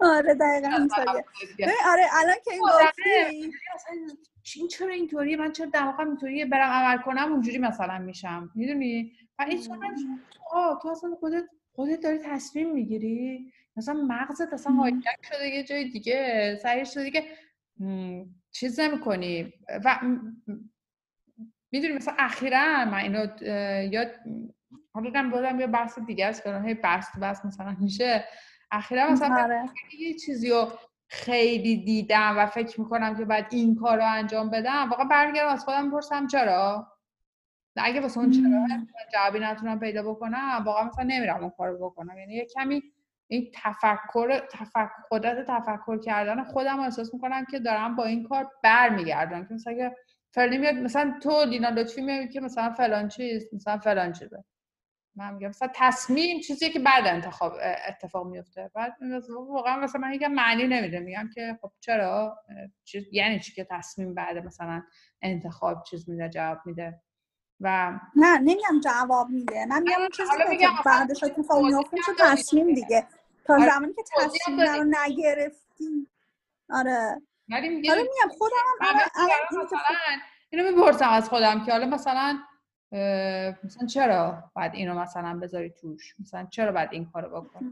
آره 0.00 0.34
دقیقا 0.34 0.88
آره 1.86 2.04
الان 2.12 2.36
که 2.44 2.52
این 2.52 2.60
گفتی. 2.60 3.50
این 4.56 4.68
چرا 4.68 4.88
اینطوریه؟ 4.88 5.36
من 5.36 5.52
چرا 5.52 5.66
دماغم 5.66 6.08
اینطوریه؟ 6.08 6.46
برم 6.46 6.70
عمل 6.70 7.02
کنم 7.02 7.32
اونجوری 7.32 7.58
مثلا 7.58 7.98
میشم. 7.98 8.50
می‌دونی؟ 8.54 9.12
و 9.38 9.42
این 9.48 9.62
تو 10.82 10.88
اصلا 10.88 11.14
خودت 11.20 11.44
خودت 11.72 12.00
داری 12.00 12.18
تصمیم 12.18 12.72
می‌گیری؟ 12.72 13.52
مثلا 13.76 13.94
مغزت 13.94 14.52
اصلا 14.52 14.72
هایجک 14.72 15.26
شده 15.28 15.48
یه 15.48 15.64
جای 15.64 15.90
دیگه 15.90 16.58
سعیش 16.62 16.94
شده 16.94 17.10
که 17.10 17.24
چیز 18.50 18.80
نمی‌کنی. 18.80 19.52
و 19.84 20.00
می‌دونی 21.72 21.94
مثلا 21.94 22.14
اخیرا 22.18 22.84
من 22.84 22.94
اینو 22.94 23.26
یاد 23.92 24.14
حالا 24.92 25.30
بودم 25.30 25.60
یه 25.60 25.66
بحث 25.66 25.98
دیگه 25.98 26.26
است 26.26 26.42
که 26.42 26.60
هی 26.60 26.74
بحث 26.74 27.18
بحث 27.18 27.44
مثلا 27.44 27.76
میشه. 27.80 28.24
اخیرا 28.76 29.10
مثلا 29.10 29.42
آره. 29.42 29.64
یه 29.98 30.14
چیزی 30.14 30.50
رو 30.50 30.72
خیلی 31.08 31.76
دیدم 31.76 32.34
و 32.38 32.46
فکر 32.46 32.80
می‌کنم 32.80 33.16
که 33.16 33.24
باید 33.24 33.46
این 33.50 33.74
کار 33.74 33.96
رو 33.96 34.12
انجام 34.12 34.50
بدم 34.50 34.90
واقعا 34.90 35.04
برمیگردم 35.04 35.52
از 35.52 35.64
خودم 35.64 35.90
پرسم 35.90 36.26
چرا؟ 36.26 36.92
اگه 37.76 38.00
واسه 38.00 38.20
اون 38.20 38.30
چرا 38.30 38.66
جوابی 39.12 39.38
نتونم 39.38 39.80
پیدا 39.80 40.02
بکنم 40.02 40.62
واقعا 40.66 40.84
مثلا 40.84 41.04
نمیرم 41.04 41.40
اون 41.40 41.52
کار 41.56 41.68
رو 41.68 41.90
بکنم. 41.90 42.18
یعنی 42.18 42.34
یه 42.34 42.46
کمی 42.46 42.82
این 43.28 43.50
تفکر 43.54 44.38
تفکر 44.50 44.90
قدرت 45.10 45.46
تفکر 45.46 45.98
کردن 46.00 46.44
خودم 46.44 46.80
احساس 46.80 47.14
می‌کنم 47.14 47.44
که 47.44 47.58
دارم 47.58 47.96
با 47.96 48.04
این 48.04 48.28
کار 48.28 48.50
برمیگردم. 48.62 49.46
که 49.46 49.54
مثلا 49.54 49.90
فرلی 50.30 50.58
میاد 50.58 50.74
مثلا 50.74 51.14
تو 51.22 51.44
لینا 51.44 51.68
لطفی 51.68 52.00
میاد 52.00 52.30
که 52.30 52.40
مثلا 52.40 52.70
فلان 52.70 53.08
چیز 53.08 53.54
مثلا 53.54 53.78
فلان 53.78 54.12
چیزه. 54.12 54.44
من 55.16 55.34
میگم 55.34 55.48
مثلا 55.48 55.68
تصمیم 55.74 56.40
چیزی 56.40 56.70
که 56.70 56.78
بعد 56.78 57.06
انتخاب 57.06 57.52
اتفاق 57.88 58.26
میفته. 58.26 58.70
بعد 58.74 58.96
واقعا 59.48 59.76
مثلا 59.76 60.00
من 60.00 60.10
میگم 60.10 60.32
معنی 60.32 60.66
نمیده. 60.66 61.00
میگم 61.00 61.30
که 61.34 61.58
خب 61.62 61.72
چرا؟ 61.80 62.38
چیز 62.84 63.04
یعنی 63.12 63.40
چی 63.40 63.52
که 63.52 63.66
تصمیم 63.70 64.14
بعد 64.14 64.36
مثلا 64.36 64.82
انتخاب 65.22 65.82
چیز 65.82 66.08
میده 66.08 66.28
جواب 66.28 66.58
میده. 66.64 67.00
و 67.60 67.98
نه 68.16 68.38
نمیگم 68.38 68.80
جواب 68.84 69.28
میده. 69.28 69.66
من 69.66 69.82
میگم 69.82 70.08
چیزی 70.16 70.56
که 70.56 70.68
بعدش 70.84 71.24
اتفاق 71.24 71.64
میفته 71.64 71.96
تصمیم 72.18 72.74
دیگه. 72.74 73.06
تا 73.44 73.54
آره، 73.54 73.70
زمانی 73.70 73.92
که 73.92 74.02
تصمیم 74.16 74.60
رو 74.60 74.84
نگرفتی. 74.84 76.08
آره. 76.70 77.22
ولی 77.48 77.68
میگم 77.68 77.92
آره 77.92 78.02
میگم 78.02 78.36
خودم 78.38 78.54
هم 78.80 78.96
مثلا 79.64 79.78
اینو 80.50 80.70
می‌پرسم 80.70 81.08
از 81.08 81.28
خودم 81.28 81.64
که 81.64 81.72
حالا 81.72 81.86
مثلا 81.86 82.38
مثلا 83.64 83.86
چرا 83.86 84.50
باید 84.56 84.74
اینو 84.74 85.00
مثلا 85.00 85.38
بذاری 85.38 85.70
توش؟ 85.70 86.14
مثلا 86.20 86.46
چرا 86.50 86.72
باید 86.72 86.88
این 86.92 87.06
کارو 87.12 87.40
بکنی؟ 87.40 87.70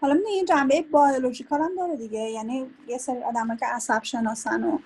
حالا 0.00 0.14
من 0.14 0.20
این 0.26 0.44
جنبه 0.44 0.82
بیولوژیکال 0.82 1.60
هم 1.60 1.76
داره 1.76 1.96
دیگه. 1.96 2.20
یعنی 2.20 2.70
یه 2.88 2.98
سری 2.98 3.22
آدم 3.22 3.56
که 3.56 3.66
عصب 3.66 4.02
شناسن 4.02 4.64
و 4.64 4.78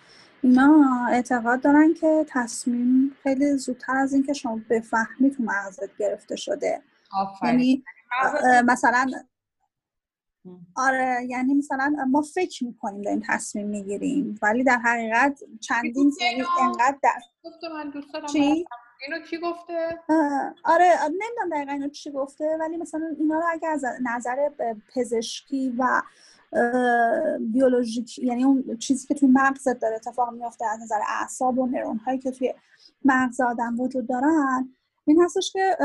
اینا 0.42 1.06
اعتقاد 1.10 1.60
دارن 1.60 1.94
که 1.94 2.26
تصمیم 2.28 3.16
خیلی 3.22 3.56
زودتر 3.56 3.96
از 3.96 4.12
اینکه 4.12 4.32
شما 4.32 4.60
بفهمی 4.70 5.30
تو 5.30 5.42
مغزت 5.42 5.96
گرفته 5.96 6.36
شده. 6.36 6.82
یعنی 7.42 7.84
مثلا 8.64 9.10
آره 10.76 11.26
یعنی 11.28 11.54
مثلا 11.54 12.06
ما 12.08 12.22
فکر 12.22 12.64
می‌کنیم 12.64 13.02
داریم 13.02 13.22
تصمیم 13.26 13.68
می‌گیریم 13.68 14.38
ولی 14.42 14.64
در 14.64 14.78
حقیقت 14.78 15.40
چندین 15.60 16.10
سری 16.10 16.44
انقدر 16.60 16.98
در 17.02 17.20
چی؟ 18.32 18.64
اینو 19.02 19.18
کی 19.18 19.38
گفته؟ 19.38 19.98
آره 20.64 20.94
نمی‌دونم 21.04 21.50
دقیقا 21.50 21.72
اینو 21.72 21.88
چی 21.88 22.10
گفته 22.10 22.56
ولی 22.60 22.76
مثلا 22.76 23.14
اینا 23.18 23.38
رو 23.38 23.44
اگه 23.50 23.68
از 23.68 23.84
نظر 24.02 24.48
پزشکی 24.94 25.74
و 25.78 26.02
بیولوژیک 27.40 28.18
یعنی 28.18 28.44
اون 28.44 28.76
چیزی 28.76 29.06
که 29.06 29.14
توی 29.14 29.28
مغزت 29.28 29.78
داره 29.78 29.96
اتفاق 29.96 30.32
میافته 30.32 30.66
از 30.66 30.80
نظر 30.80 31.00
اعصاب 31.08 31.58
و 31.58 31.66
نرون 31.66 31.96
هایی 31.96 32.18
که 32.18 32.30
توی 32.30 32.54
مغز 33.04 33.40
آدم 33.40 33.80
وجود 33.80 34.08
دارن 34.08 34.68
این 35.04 35.22
هستش 35.22 35.52
که 35.52 35.76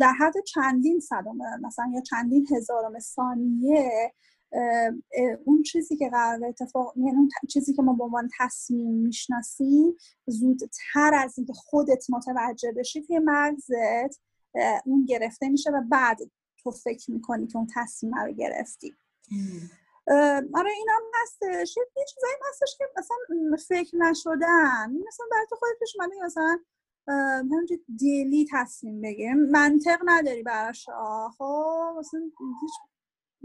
در 0.00 0.12
حد 0.12 0.34
چندین 0.44 1.00
صدم 1.00 1.36
مثلا 1.62 1.90
یا 1.94 2.00
چندین 2.00 2.46
هزارم 2.56 2.98
ثانیه 2.98 4.12
اون 5.44 5.62
چیزی 5.62 5.96
که 5.96 6.08
قرار 6.10 6.44
اتفاق 6.44 6.92
یعنی 6.96 7.16
اون 7.16 7.28
چیزی 7.48 7.74
که 7.74 7.82
ما 7.82 7.92
به 7.92 8.04
عنوان 8.04 8.28
تصمیم 8.38 8.94
می‌شناسیم 8.94 9.96
زودتر 10.26 11.14
از 11.14 11.38
اینکه 11.38 11.52
خودت 11.52 12.10
متوجه 12.10 12.72
بشی 12.72 13.02
توی 13.02 13.20
مغزت 13.24 14.20
اون 14.84 15.04
گرفته 15.04 15.48
میشه 15.48 15.70
و 15.70 15.82
بعد 15.90 16.18
تو 16.62 16.70
فکر 16.70 17.10
می‌کنی 17.10 17.46
که 17.46 17.56
اون 17.56 17.66
تصمیم 17.74 18.14
رو 18.14 18.32
گرفتی. 18.32 18.96
آره 20.54 20.70
این 20.76 20.86
هم 20.88 21.02
هستش. 21.22 21.76
یه 21.76 22.04
چیزایی 22.14 22.34
هستش 22.50 22.78
که 22.78 22.84
مثلا 22.96 23.16
فکر 23.68 23.96
نشدن. 23.96 24.92
مثلا 25.06 25.26
برای 25.30 25.46
تو 25.50 25.56
خودت 25.56 25.78
پیش 25.80 25.96
مثلا 26.24 26.58
همینجور 27.52 27.78
دیلی 27.96 28.46
تصمیم 28.52 29.00
بگیریم. 29.00 29.36
منطق 29.36 29.98
نداری 30.04 30.42
براش 30.42 30.88
خب 31.38 31.94
مثلا 31.98 32.20
هیچ 32.60 32.72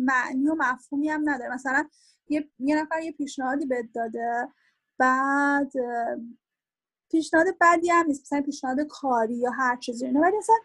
معنی 0.05 0.47
و 0.47 0.55
مفهومی 0.59 1.09
هم 1.09 1.29
نداره. 1.29 1.53
مثلا 1.53 1.89
یه, 2.29 2.49
یه 2.59 2.81
نفر 2.81 3.01
یه 3.01 3.11
پیشنهادی 3.11 3.65
بهت 3.65 3.85
داده 3.93 4.47
بعد 4.97 5.71
پیشنهاد 7.11 7.47
بدی 7.61 7.89
هم 7.89 8.05
نیست. 8.05 8.21
مثلا 8.21 8.41
پیشنهاد 8.41 8.81
کاری 8.81 9.35
یا 9.35 9.51
هر 9.51 9.77
چیزی 9.77 10.05
اینه 10.05 10.19
ولی 10.19 10.37
مثلا 10.37 10.55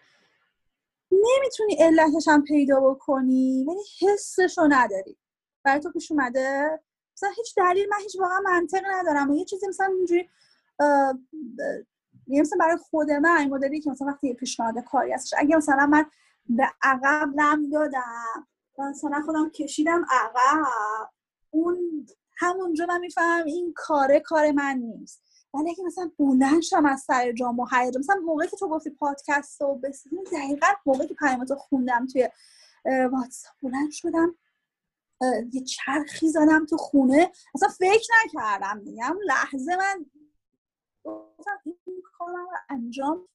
نمی‌تونی 1.12 1.74
علتش 1.74 2.28
هم 2.28 2.42
پیدا 2.42 2.80
بکنی. 2.80 3.64
ولی 3.68 3.80
حسش 4.00 4.58
رو 4.58 4.66
نداری. 4.68 5.18
برای 5.64 5.80
تو 5.80 5.90
پیش 5.90 6.12
اومده. 6.12 6.80
مثلا 7.16 7.30
هیچ 7.36 7.54
دلیل 7.56 7.88
من 7.88 7.98
هیچ 8.02 8.16
واقعا 8.20 8.40
منطق 8.40 8.82
ندارم. 8.86 9.30
و 9.30 9.34
یه 9.34 9.44
چیزی 9.44 9.66
مثلا 9.68 9.86
اینجوری 9.86 10.28
یعنی 12.26 12.40
مثلا 12.40 12.58
برای 12.60 12.76
خود 12.76 13.10
من 13.10 13.38
این 13.38 13.54
مدلی 13.54 13.80
که 13.80 13.90
مثلا 13.90 14.08
وقتی 14.08 14.28
یه 14.28 14.34
پیشنهاد 14.34 14.78
کاری 14.78 15.12
هستش. 15.12 15.34
اگه 15.38 15.56
مثلا 15.56 15.86
من 15.86 16.06
به 16.48 16.66
عقب 16.82 17.28
لم 17.36 17.70
دادم 17.70 18.48
مثلا 18.78 19.22
خودم 19.26 19.50
کشیدم 19.50 20.06
عقب. 20.10 21.10
اون 21.50 22.06
همونجا 22.36 22.86
من 22.86 23.00
میفهم 23.00 23.44
این 23.46 23.72
کاره 23.76 24.20
کار 24.20 24.50
من 24.50 24.76
نیست. 24.76 25.22
ولی 25.54 25.70
اگه 25.70 25.84
مثلا 25.84 26.10
بلند 26.18 26.62
شم 26.62 26.86
از 26.86 27.00
سر 27.00 27.32
جام 27.32 27.58
و 27.60 27.66
مثلا 27.98 28.20
موقعی 28.24 28.48
که 28.48 28.56
تو 28.56 28.68
گفتی 28.68 28.90
پادکست 28.90 29.62
و 29.62 29.74
بسیدیم 29.74 30.24
دقیقا 30.32 30.66
موقعی 30.86 31.08
که 31.08 31.14
پیامتو 31.14 31.54
خوندم 31.54 32.06
توی 32.06 32.28
واتساپ 32.84 33.52
بلند 33.62 33.90
شدم 33.90 34.36
یه 35.52 35.64
چرخی 35.64 36.28
زدم 36.28 36.66
تو 36.66 36.76
خونه. 36.76 37.32
اصلا 37.54 37.68
فکر 37.68 38.08
نکردم. 38.24 38.78
میگم 38.78 39.16
لحظه 39.24 39.76
من 39.76 40.06
گفتم 41.04 41.60
کارم 42.18 42.34
رو 42.34 42.56
انجام 42.70 43.28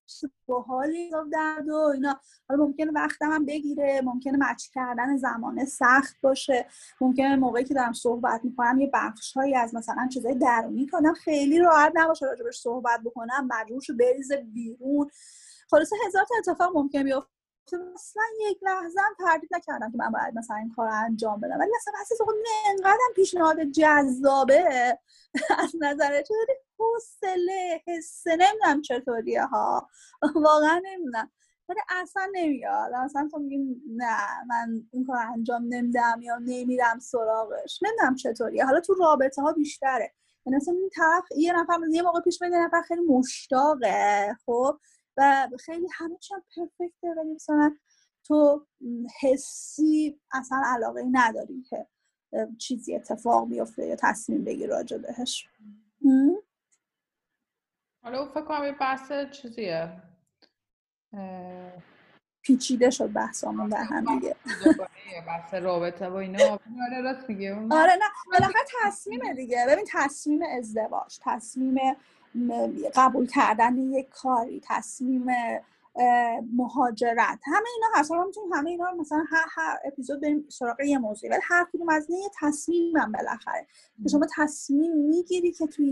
با 0.48 0.62
حالی 0.62 1.12
درد 1.32 1.70
و 1.70 1.76
اینا. 1.76 2.20
حالا 2.50 2.66
ممکنه 2.66 2.92
وقتم 2.92 3.32
هم 3.32 3.46
بگیره 3.46 4.02
ممکنه 4.04 4.38
مچ 4.38 4.68
کردن 4.74 5.18
زمانه 5.18 5.66
سخت 5.66 6.16
باشه. 6.22 6.66
ممکنه 7.02 7.36
موقعی 7.36 7.64
که 7.64 7.74
دارم 7.74 7.94
صحبت 7.94 8.42
می‌کنم 8.44 8.80
یه 8.80 8.90
بخش 8.94 9.34
هایی 9.34 9.56
از 9.56 9.76
مثلا 9.76 10.08
چیزای 10.14 10.36
درونی 10.36 10.88
کنم 10.88 11.14
خیلی 11.14 11.60
راحت 11.60 11.92
نباشه 11.96 12.26
راجبش 12.26 12.58
صحبت 12.58 13.02
بکنم 13.06 13.48
مجبور 13.52 13.98
بریزه 14.00 14.38
بیرون. 14.38 15.10
خلاصه 15.70 15.96
هزار 16.08 16.26
تا 16.26 16.52
اتفاق 16.52 16.78
ممکنه 16.78 17.04
بیفته. 17.04 17.41
مثلا 17.74 18.24
یک 18.40 18.58
لحظه 18.62 19.00
هم 19.02 19.14
تردید 19.26 19.50
نکردم 19.56 19.92
که 19.92 19.98
من 19.98 20.12
باید 20.12 20.38
مثلا 20.38 20.58
این 20.58 20.74
کار 20.76 20.88
انجام 20.88 21.40
بدم. 21.40 21.60
ولی 21.60 21.72
مثلا 21.76 21.94
بحث 21.94 22.22
اوقات 22.22 22.36
انقدر 22.70 23.00
پیشنهاد 23.16 23.64
جذابه. 23.64 25.00
از 25.64 25.76
نظر 25.82 26.22
چطوری؟ 26.22 26.54
حوصله 26.80 27.82
حسه 27.88 28.36
نمی‌دونم 28.36 28.82
چطوریه 28.82 29.46
ها. 29.46 29.90
واقعا 30.36 30.82
نمی‌دونم. 30.86 31.32
ولی 31.70 31.80
اصلا 31.90 32.28
نمیاد. 32.34 32.92
اصلا 32.94 33.28
تو 33.32 33.40
میگی 33.40 33.82
نه 33.96 34.44
من 34.48 34.84
این 34.92 35.06
کار 35.06 35.18
انجام 35.18 35.64
نمیدم 35.70 36.20
یا 36.22 36.38
نمیرم 36.38 37.00
سراغش. 37.00 37.80
نمی‌دونم 37.84 38.16
چطوریه. 38.16 38.66
حالا 38.66 38.80
تو 38.80 38.94
رابطه 38.94 39.42
ها 39.42 39.54
بیشتره. 39.54 40.14
یعنی 40.46 40.58
مثلا 40.58 40.74
این 40.74 40.90
طرف 40.90 41.24
یه 41.38 41.54
نفر 41.54 41.80
یه 41.92 42.02
موقع 42.02 42.20
پیش 42.22 42.42
میاد 42.42 42.54
نفر 42.54 42.82
خیلی 42.82 43.02
مشتاقه 43.02 44.38
خب؟ 44.46 44.80
و 45.18 45.48
خیلی 45.66 45.88
همه 45.94 46.18
هم 46.32 46.44
پرفکته 46.56 47.08
ولی 47.18 47.34
مثلا 47.34 47.78
تو 48.24 48.68
حسی 49.22 50.22
اصلا 50.34 50.62
علاقه 50.66 51.06
نداری 51.12 51.62
که 51.70 51.88
چیزی 52.58 52.96
اتفاق 52.96 53.50
بیفته 53.50 53.88
یا 53.88 53.96
تصمیم 53.96 54.44
بگیر 54.44 54.70
راجع 54.70 54.98
بهش. 54.98 55.48
حالا 58.04 58.26
فکر 58.26 58.42
کنم 58.42 58.72
بحث 58.72 59.12
چیزیه. 59.32 60.02
پیچیده 62.42 62.90
شد 62.90 63.14
بحثامون 63.14 63.70
در 63.70 63.84
هم 63.84 64.20
دیگه. 64.20 64.36
بحث 65.28 65.54
رابطه 65.54 66.10
و 66.10 66.16
اینا. 66.16 66.60
آره 66.88 67.02
راست 67.04 67.30
میگه 67.30 67.56
آره 67.56 67.94
نه 67.96 68.06
بالاخره 68.32 68.66
تصمیم 68.84 69.34
دیگه. 69.34 69.66
ببین 69.70 69.86
تصمیم 69.92 70.42
ازدواج 70.58 71.20
تصمیم 71.22 71.76
قبول 72.96 73.28
کردن 73.28 73.78
یک 73.78 74.10
کاری 74.10 74.62
تصمیم 74.64 75.26
مهاجرت. 76.54 77.40
همه 77.44 77.68
اینا 77.76 77.88
هست. 77.96 78.12
حالا 78.12 78.24
می‌تونیم 78.24 78.54
همه 78.54 78.70
اینا 78.70 78.90
رو 78.90 78.98
مثلا 78.98 79.26
هر, 79.30 79.46
هر 79.50 79.80
اپیزود 79.86 80.22
بریم 80.22 80.46
سراغ 80.50 80.82
یه 80.82 80.98
موضوعی. 80.98 81.32
ولی 81.32 81.42
هر 81.44 81.68
کدوم 81.74 81.90
از 81.90 82.10
یه 82.10 82.30
تصمیم 82.40 82.98
هم 82.98 83.12
بالاخره. 83.12 83.68
که 84.04 84.10
شما 84.10 84.28
تصمیم 84.36 84.92
می‌گیری 84.92 85.52
که 85.52 85.68
توی 85.68 85.88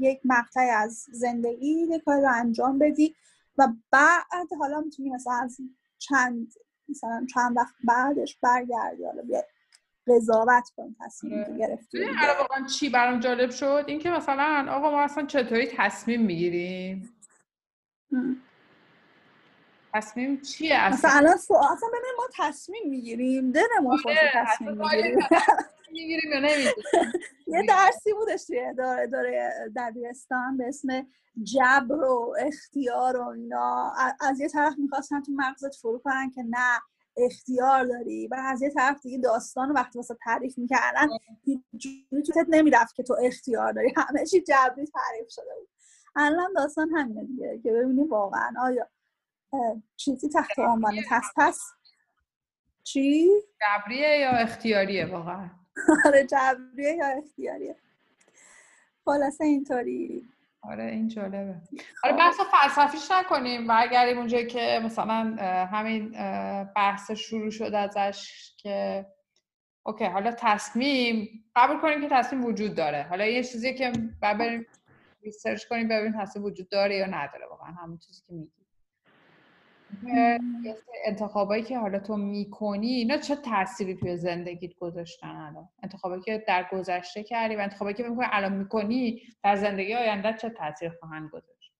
یک 0.00 0.20
مقطع 0.24 0.70
از 0.76 1.06
زندگی 1.12 1.86
یک 1.90 2.04
کاری 2.04 2.22
رو 2.22 2.30
انجام 2.34 2.78
بدی 2.78 3.14
و 3.58 3.68
بعد 3.90 4.54
حالا 4.58 4.80
می‌تونی 4.80 5.10
مثلا 5.10 5.34
از 5.34 5.56
چند 5.98 6.54
مثلا 6.88 7.26
چند 7.34 7.56
وقت 7.56 7.74
بعدش 7.84 8.38
برگردی. 8.42 9.04
حالا 9.04 9.22
بیا 9.22 9.42
قضاوت 10.06 10.70
کن 10.76 10.96
تصمیم 11.00 11.44
که 11.44 11.52
گرفتی 11.52 12.04
واقعا 12.38 12.66
چی 12.66 12.90
برام 12.90 13.20
جالب 13.20 13.50
شد؟ 13.50 13.84
اینکه 13.86 14.10
مثلا 14.10 14.66
آقا 14.70 14.90
ما 14.90 15.02
اصلا 15.02 15.26
چطوری 15.26 15.68
تصمیم 15.76 16.22
می‌گیریم؟ 16.22 17.16
تصمیم 19.94 20.40
چیه 20.40 20.74
اصلا؟ 20.74 21.10
الان 21.14 21.34
اصلا 21.34 21.58
ببینیم 21.88 22.14
ما 22.18 22.24
تصمیم 22.34 22.82
می‌گیریم. 22.88 23.52
دلمون 23.52 24.00
آره، 24.06 24.30
تصمیم 24.34 24.76
می‌گیریم. 24.76 25.18
می‌گیریم 25.92 26.32
یا 26.32 26.38
نمی‌گیریم؟ 26.38 26.72
یه 27.46 27.62
درسی 27.68 28.12
بودش 28.12 28.44
توی 28.44 28.74
داره 28.78 29.06
داره 29.06 29.52
دبیرستان 29.76 30.56
به 30.56 30.68
اسم 30.68 31.06
جبر 31.42 32.04
و 32.04 32.34
اختیار 32.38 33.16
و 33.16 33.28
اینا. 33.28 33.92
از 34.20 34.40
یه 34.40 34.48
طرف 34.48 34.74
می‌خواستن 34.78 35.22
تو 35.22 35.32
مغزت 35.36 35.74
فرو 35.74 35.98
کنن 35.98 36.30
که 36.30 36.42
نه 36.42 36.80
اختیار 37.16 37.84
داری 37.84 38.26
و 38.26 38.34
از 38.38 38.62
یه 38.62 38.70
طرف 38.70 39.02
دیگه 39.02 39.18
داستان 39.18 39.72
وقتی 39.72 39.98
واسه 39.98 40.16
تعریف 40.24 40.58
می‌کردن 40.58 41.08
جوری 41.76 42.22
تو 42.22 42.44
نمی‌رفت 42.48 42.94
که 42.94 43.02
تو 43.02 43.16
اختیار 43.22 43.72
داری. 43.72 43.92
همه 44.08 44.26
چی 44.26 44.40
جبری 44.40 44.86
تعریف 44.86 45.30
شده 45.30 45.54
بود. 45.58 45.68
الان 46.16 46.52
داستان 46.52 46.90
همینه 46.90 47.24
دیگه 47.24 47.60
که 47.62 47.72
ببینیم 47.72 48.08
واقعا 48.08 48.52
آیا 48.62 48.88
چیزی 49.96 50.28
تحت 50.28 50.58
عنوان 50.58 50.94
پس 51.10 51.24
پس؟ 51.36 51.60
چی؟ 52.82 53.28
جبریه 53.60 54.18
یا 54.18 54.30
اختیاریه 54.30 55.06
واقعا؟ 55.06 55.50
آره 56.06 56.26
جبریه 56.26 56.92
یا 56.92 57.06
اختیاریه. 57.06 57.76
خلاصه 59.04 59.44
اینطوری. 59.44 60.28
آره 60.62 60.84
این 60.84 61.08
جالبه. 61.08 61.54
آره 62.04 62.16
بحث 62.16 62.34
فلسفیش 62.40 63.10
نکنیم. 63.10 63.66
برگردیم 63.66 64.18
اونجایی 64.18 64.46
که 64.46 64.80
مثلا 64.84 65.36
همین 65.72 66.10
بحث 66.76 67.10
شروع 67.10 67.50
شد 67.50 67.74
ازش 67.74 68.52
که 68.56 69.06
OK 69.86 70.04
حالا 70.04 70.32
تصمیم 70.38 71.28
قبول 71.56 71.80
کنیم 71.80 72.00
که 72.00 72.08
تصمیم 72.08 72.44
وجود 72.44 72.74
داره. 72.74 73.02
حالا 73.02 73.26
یه 73.26 73.44
چیزی 73.44 73.74
که 73.74 73.92
بریم 74.22 74.66
research 75.22 75.64
کنیم 75.64 75.88
ببینیم 75.88 76.20
تصمیم 76.22 76.44
وجود 76.44 76.68
داره 76.68 76.96
یا 76.96 77.06
نداره. 77.06 77.46
واقعا 77.50 77.72
همون 77.72 77.98
چیزی 77.98 78.22
که 78.26 78.32
میگی. 78.32 78.61
انتخابایی 81.04 81.62
که 81.62 81.78
حالا 81.78 81.98
تو 81.98 82.16
می‌کنی 82.16 82.88
اینا 82.88 83.16
چه 83.16 83.36
تأثیری 83.36 83.94
توی 83.94 84.16
زندگیت 84.16 84.74
گذاشتن 84.74 85.28
الان؟ 85.36 85.68
انتخابایی 85.82 86.22
که 86.22 86.44
در 86.48 86.66
گذشته 86.72 87.22
کردی 87.22 87.56
و 87.56 87.60
انتخابایی 87.60 87.96
که 87.96 88.02
می‌کنی 88.02 88.26
الان 88.30 88.52
می‌کنی 88.52 89.22
در 89.44 89.56
زندگی 89.56 89.94
آینده 89.94 90.32
چه 90.32 90.50
تاثیر 90.50 90.90
خواهند 91.00 91.30
گذاشت؟ 91.30 91.72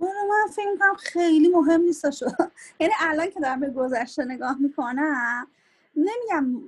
من 0.00 0.52
فکر 0.52 0.70
می‌کنم 0.72 0.94
خیلی 0.94 1.48
مهم 1.48 1.80
نیست 1.80 2.04
یعنی 2.80 2.92
الان 3.00 3.30
که 3.30 3.40
دارم 3.40 3.60
به 3.60 3.70
گذشته 3.70 4.24
نگاه 4.24 4.56
می‌کنم 4.60 5.46
نمیگم 5.96 6.62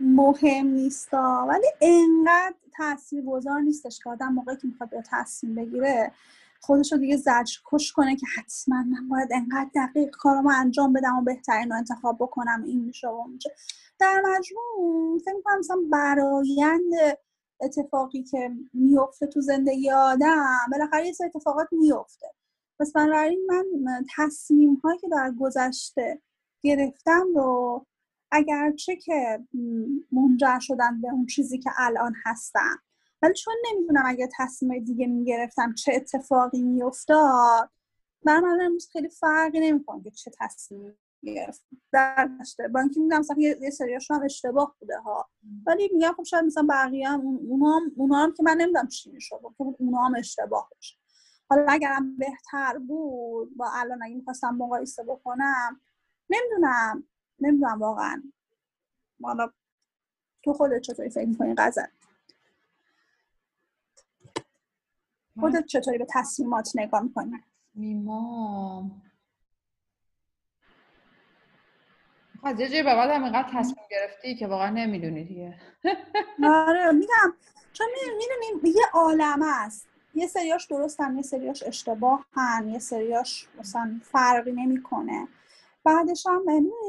مهم 0.00 0.66
نیستا 0.66 1.46
ولی 1.48 1.66
انقدر 1.80 2.54
تاثیر 2.76 3.22
گذار 3.24 3.60
نیستش 3.60 3.98
که 3.98 4.10
آدم 4.10 4.32
موقعی 4.32 4.56
که 4.56 4.66
می‌خواد 4.66 4.90
به 4.90 5.02
تصمیم 5.10 5.54
بگیره. 5.54 6.12
خودش 6.66 6.92
رو 6.92 6.98
دیگه 6.98 7.16
زجر 7.16 7.60
کش 7.64 7.92
کنه 7.92 8.16
که 8.16 8.26
حتما 8.36 8.82
من 8.82 9.08
باید 9.08 9.28
انقدر 9.32 9.70
دقیق 9.74 10.10
کارمو 10.10 10.52
انجام 10.54 10.92
بدم 10.92 11.18
و 11.18 11.22
بهترین 11.22 11.70
رو 11.70 11.76
انتخاب 11.76 12.16
بکنم 12.20 12.64
این 12.66 12.84
میشه 12.84 13.08
و 13.08 13.24
میشه. 13.24 13.50
در 13.98 14.22
مجموع 14.24 15.18
فکر 15.18 15.34
می‌کنم 15.34 15.58
مثلا 15.58 15.76
برایند 15.92 17.18
اتفاقی 17.60 18.22
که 18.22 18.50
میفته 18.72 19.26
تو 19.26 19.40
زندگی 19.40 19.90
آدم 19.90 20.56
بالاخره 20.72 21.06
یه 21.06 21.12
سری 21.12 21.26
اتفاقات 21.26 21.68
میفته 21.72 22.26
پس 22.80 22.92
بنابراین 22.92 23.46
من 23.84 24.04
تصمیم 24.16 24.74
هایی 24.74 24.98
که 24.98 25.08
در 25.08 25.32
گذشته 25.40 26.22
گرفتم 26.62 27.26
رو 27.34 27.86
اگرچه 28.30 28.96
که 28.96 29.44
منجر 30.12 30.58
شدن 30.58 31.00
به 31.00 31.08
اون 31.08 31.26
چیزی 31.26 31.58
که 31.58 31.70
الان 31.76 32.14
هستم 32.24 32.82
ولی 33.24 33.34
چون 33.34 33.54
نمی‌دونم 33.70 34.02
اگر 34.06 34.28
تصمیم 34.38 34.84
دیگه 34.84 35.06
می‌گرفتم 35.06 35.74
چه 35.74 35.92
اتفاقی 35.94 36.62
میافتاد 36.62 37.70
من 38.24 38.40
من 38.40 38.60
امروز 38.60 38.88
خیلی 38.92 39.08
فرقی 39.08 39.60
نمی‌کنه 39.60 40.02
که 40.02 40.10
چه 40.10 40.30
تصمیمی 40.40 40.92
گرفتم. 41.22 41.76
در 41.92 42.28
نشته 42.40 42.62
اینکه 42.62 43.00
می‌دونم 43.00 43.20
مثلا 43.20 43.36
یه 43.38 43.70
سریاشون 43.70 44.16
هم 44.16 44.24
اشتباه 44.24 44.76
بوده 44.80 44.98
ها. 44.98 45.28
ولی 45.66 45.90
میگم 45.92 46.12
خب 46.16 46.22
شاید 46.22 46.44
مثلا 46.44 46.66
بقیه 46.70 47.08
هم 47.08 47.20
اونا 47.26 47.76
هم, 47.76 47.92
اونا 47.96 48.16
هم 48.16 48.32
که 48.32 48.42
من 48.42 48.56
نمی‌دونم 48.56 48.88
چی 48.88 49.10
می‌شد 49.10 49.40
که 49.58 49.64
اونا 49.78 49.98
هم 49.98 50.14
اشتباه 50.14 50.68
باشه. 50.74 50.96
حالا 51.48 51.66
اگرم 51.68 52.16
بهتر 52.16 52.78
بود 52.78 53.56
با 53.56 53.70
الان 53.72 54.02
اگه 54.02 54.14
می‌خواستم 54.14 54.54
مقایسه 54.54 55.02
بکنم 55.02 55.80
نمی‌دونم. 56.30 57.04
نمی‌دونم 57.40 57.80
واقعا. 57.80 58.22
حالا 59.22 59.50
تو 60.42 60.52
خودت 60.52 60.80
چطوری 60.80 61.10
فکر 61.10 61.26
می‌کنی 61.26 61.54
غزل؟ 61.58 61.86
خودت 65.40 65.66
چطوری 65.66 65.98
به 65.98 66.06
تصمیمات 66.10 66.72
نگاه 66.74 67.02
می‌کنی؟ 67.02 67.42
تصمیمام 67.74 69.02
از 72.44 72.60
یه 72.60 72.82
به 72.82 72.94
بعد 72.94 73.10
هم 73.10 73.24
اینقدر 73.24 73.48
تصمیم 73.52 73.84
گرفتی 73.90 74.34
که 74.36 74.46
واقعا 74.46 74.70
نمی‌دونی 74.70 75.24
دیگه. 75.24 75.54
آره 76.44 76.92
میگم 76.92 77.34
چون 77.72 77.86
می‌دونیم 78.18 78.76
یه 78.76 78.82
عالم 78.92 79.42
است. 79.42 79.88
یه 80.14 80.26
سریاش 80.26 80.66
درستن 80.66 81.16
یه 81.16 81.22
سریاش 81.22 81.62
اشتباهن 81.62 82.68
یه 82.68 82.78
سریاش 82.78 83.48
مثلا 83.58 84.00
فرقی 84.02 84.52
نمی‌کنه. 84.52 85.28
بعدش 85.84 86.26
هم 86.26 86.44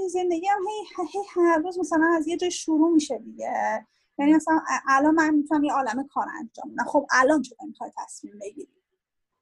زندگی 0.10 0.48
هم 0.48 0.60
هی, 0.68 1.06
هی 1.14 1.20
هر 1.36 1.58
روز 1.58 1.80
مثلا 1.80 2.14
از 2.18 2.28
یه 2.28 2.38
جای 2.38 2.52
شروع 2.52 2.94
میشه 2.94 3.18
دیگه. 3.18 3.86
یعنی 4.20 4.34
مثلا 4.34 4.60
الان 4.88 5.16
من 5.16 5.36
می‌تونم 5.36 5.64
یه 5.64 5.74
عالم 5.74 6.08
کار 6.08 6.28
انجام 6.40 6.74
بدم. 6.74 6.86
خب 6.86 7.08
الان 7.12 7.42
چه 7.42 7.56
می‌خوای 7.68 7.92
تصمیم 7.98 8.34
بگیری؟ 8.42 8.82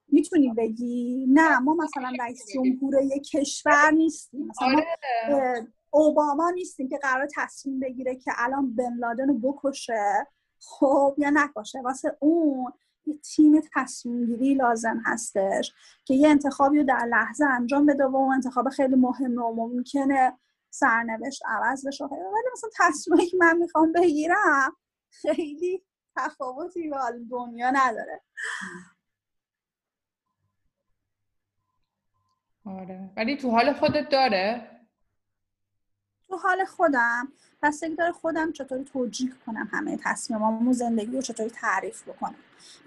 می‌تونی 0.07 0.53
بگی؟ 0.53 1.25
نه 1.29 1.59
ما 1.59 1.73
مثلا 1.73 2.11
رئیس 2.19 2.45
جمهور 2.53 3.01
یک 3.01 3.29
کشور 3.29 3.91
نیستیم. 3.91 4.47
مثلا 4.47 4.83
آره. 5.31 5.67
اوباما 5.91 6.49
نیستیم 6.49 6.89
که 6.89 6.97
قرار 6.97 7.27
تصمیم 7.35 7.79
بگیره 7.79 8.15
که 8.15 8.31
الان 8.37 8.75
بن 8.75 8.93
لادن 8.93 9.27
رو 9.27 9.33
بکشه. 9.33 10.27
خب 10.59 11.15
یا 11.17 11.29
نکشه 11.29 11.81
واسه 11.81 12.17
اون 12.19 12.73
یه 13.05 13.17
تیم 13.17 13.61
تصمیم 13.73 14.25
گیری 14.25 14.53
لازم 14.53 15.01
هستش 15.05 15.73
که 16.05 16.13
یه 16.13 16.29
انتخابی 16.29 16.77
رو 16.77 16.83
در 16.83 17.05
لحظه 17.09 17.45
انجام 17.45 17.85
بده 17.85 18.05
و 18.05 18.15
اون 18.15 18.33
انتخاب 18.33 18.69
خیلی 18.69 18.95
مهمه 18.95 19.41
و 19.41 19.53
ممکنه 19.55 20.33
سرنوشت 20.73 21.41
عوض 21.45 21.87
بشه. 21.87 22.03
ولی 22.05 22.49
مثلا 22.53 22.69
تصمیمی 22.77 23.25
که 23.25 23.37
من 23.37 23.57
می‌خوام 23.57 23.91
بگیرم 23.91 24.75
خیلی 25.09 25.83
تفاوتی 26.15 26.89
با 26.89 27.11
دنیا 27.31 27.69
نداره. 27.69 28.21
آره. 32.65 33.09
ولی 33.17 33.37
تو 33.37 33.51
حال 33.51 33.73
خودت 33.73 34.09
داره؟ 34.09 34.69
تو 36.27 36.37
حال 36.37 36.65
خودم. 36.65 37.33
بستگی 37.63 37.95
داره 37.95 38.11
خودم 38.11 38.51
چطوری 38.51 38.83
توجیه 38.83 39.31
کنم 39.45 39.69
همه 39.71 39.97
تصمیمامو 40.03 40.73
زندگی 40.73 41.11
رو 41.11 41.21
چطوری 41.21 41.49
تعریف 41.49 42.09
بکنم. 42.09 42.35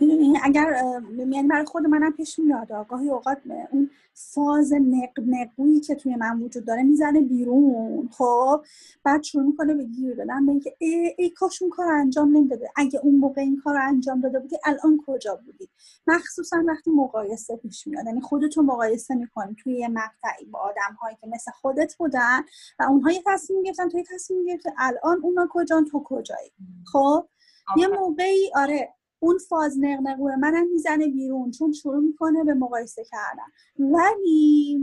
می‌دونی؟ 0.01 0.39
اگر 0.43 0.83
یعنی 1.17 1.49
برای 1.49 1.65
خود 1.65 1.87
منم 1.87 2.13
پیش 2.13 2.39
میاد 2.39 2.87
گاهی 2.89 3.11
اوقات 3.11 3.39
اون 3.71 3.91
فاز 4.15 4.73
نق 4.73 5.21
نقویی 5.27 5.81
که 5.81 5.95
توی 5.95 6.17
من 6.17 6.43
وجود 6.43 6.65
داره 6.65 6.83
می‌زنه 6.83 7.21
بیرون. 7.21 8.09
خب؟ 8.13 8.65
بعد 9.05 9.23
شروع 9.23 9.45
می‌کنه 9.47 9.75
به 9.75 9.85
گیر 9.85 10.15
دادن 10.15 10.47
به 10.47 10.53
اینکه 10.53 10.77
ای, 10.79 11.15
ای 11.19 11.31
کاش 11.31 11.63
اون 11.63 11.71
کار 11.71 11.93
انجام 11.93 12.37
نمی‌داده. 12.37 12.71
اگه 12.77 13.01
اون 13.03 13.15
موقع 13.15 13.41
این 13.41 13.61
کار 13.65 13.77
انجام 13.77 14.21
داده 14.21 14.39
بودی 14.39 14.57
الان 14.65 15.01
کجا 15.07 15.41
بودی؟ 15.47 15.69
مخصوصا 16.07 16.65
وقتی 16.67 16.91
مقایسه 16.91 17.57
پیش 17.57 17.87
میاد. 17.87 18.07
یعنی 18.07 18.21
خودتو 18.21 18.63
مقایسه 18.63 19.15
می‌کنی 19.15 19.55
توی 19.55 19.75
یه 19.79 19.89
مقطعی 19.89 20.45
با 20.51 20.59
آدم 20.59 20.97
هایی 21.01 21.17
که 21.21 21.27
مثل 21.27 21.51
خودت 21.51 21.95
بودن 21.97 22.41
و 22.79 22.83
اونها 22.83 23.13
یه 23.13 23.23
تصمیم 23.27 23.63
گرفتن 23.63 23.89
توی 23.89 24.05
تصمیم 24.15 24.45
گرفته 24.67 24.83
الان 24.83 25.21
اونا 25.23 25.49
کجان 25.51 25.85
تو 25.85 26.03
کجایی؟ 26.05 26.53
خب؟ 26.93 27.29
یه 27.77 27.87
موقعی 27.87 28.51
آره 28.55 28.95
اون 29.19 29.39
فاز 29.39 29.79
نقنقوه 29.81 30.37
منم 30.37 30.69
می‌زنه 30.73 31.09
بیرون 31.09 31.51
چون 31.51 31.73
شروع 31.73 32.01
می‌کنه 32.01 32.45
به 32.45 32.55
مقایسه 32.55 33.05
کردن. 33.05 33.47
ولی 33.79 34.79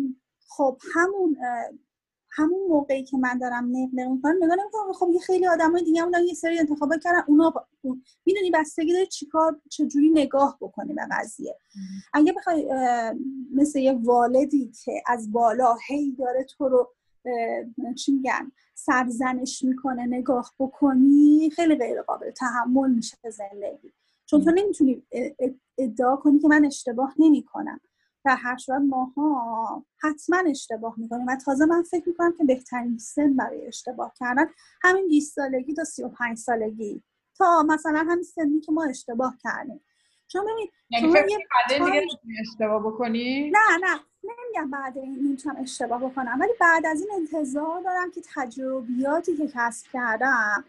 خب 0.48 0.78
همون 0.94 1.38
همون 2.32 2.68
موقعی 2.70 3.04
که 3.04 3.18
من 3.18 3.38
دارم 3.38 3.72
نقنق 3.72 4.12
می‌کنم 4.12 4.36
نگاه 4.42 4.58
نمی‌کنم 4.58 4.94
خب 4.94 5.10
یه 5.14 5.20
خیلی 5.20 5.48
آدمای 5.48 5.84
دیگه 5.84 6.02
هم 6.02 6.12
یه 6.28 6.34
سری 6.34 6.60
انتخابات 6.60 7.04
کردن 7.04 7.24
اونا 7.28 7.50
با... 7.50 7.66
می‌دونی 8.26 8.52
بستگی 8.52 8.94
داره 8.94 9.06
چیکار 9.06 9.62
چجوری 9.70 10.10
نگاه 10.10 10.58
بکنی 10.62 10.94
به 10.94 11.02
قضیه. 11.12 11.58
اگه 12.14 12.34
بخوای 12.34 12.68
مثل 13.54 13.80
یه 13.80 13.94
والدی 14.04 14.72
که 14.84 15.04
از 15.08 15.32
بالا 15.32 15.76
هی 15.88 16.16
داره 16.16 16.44
تو 16.44 16.70
رو 16.70 16.94
چی 17.96 18.12
میگن؟ 18.12 18.52
سرزنش 18.74 19.64
می‌کنه 19.64 20.06
نگاه 20.06 20.54
بکنی 20.60 21.50
خیلی 21.56 21.76
غیر 21.76 22.02
قابل 22.02 22.32
تحمل 22.32 22.92
میشه 22.92 23.18
زندگی. 23.30 23.94
چون 24.26 24.44
تو 24.44 24.52
نمی‌تونی 24.52 25.04
ادعا 25.78 26.16
کنی 26.16 26.40
که 26.40 26.48
من 26.48 26.66
اشتباه 26.66 27.14
نمی 27.20 27.44
کنم 27.44 27.80
در 28.26 28.36
هر 28.36 28.58
صورت 28.58 28.82
ماها 28.82 29.86
حتما 30.02 30.38
اشتباه 30.38 30.94
می‌کنیم 30.98 31.28
و 31.28 31.36
تازه 31.36 31.66
من 31.66 31.84
فکر 31.84 32.10
می‌کنم 32.10 32.34
که 32.38 32.44
بهترین 32.44 32.98
سن 32.98 33.36
برای 33.36 33.68
اشتباه 33.68 34.14
کردن 34.20 34.46
همین 34.82 35.08
20 35.08 35.36
سالگی 35.36 35.74
تا 35.74 35.84
35 35.84 36.38
سالگی. 36.38 37.04
تا 37.38 37.64
مثلا 37.64 38.00
همین 38.00 38.24
سنی 38.24 38.60
که 38.60 38.72
ما 38.72 38.84
اشتباه 38.84 39.38
کردیم. 39.44 39.82
چون 40.28 40.46
ببین 40.46 40.70
یعنی 40.90 41.14
فکر 41.14 41.26
دیگه 41.68 42.06
اشتباه 42.42 42.84
بکنی؟ 42.84 43.50
نه 43.50 43.78
نه. 43.82 44.00
نمیگم 44.24 44.72
بعد 44.72 44.98
این 44.98 45.16
نمی‌تونم 45.16 45.56
اشتباه 45.62 46.10
بکنم 46.10 46.38
ولی 46.42 46.52
بعد 46.60 46.86
از 46.86 47.02
این 47.02 47.10
انتظار 47.16 47.82
دارم 47.82 48.12
که 48.12 48.22
تجربیاتی 48.36 49.38
که 49.38 49.48
کسب 49.54 49.88
کردم 49.94 50.64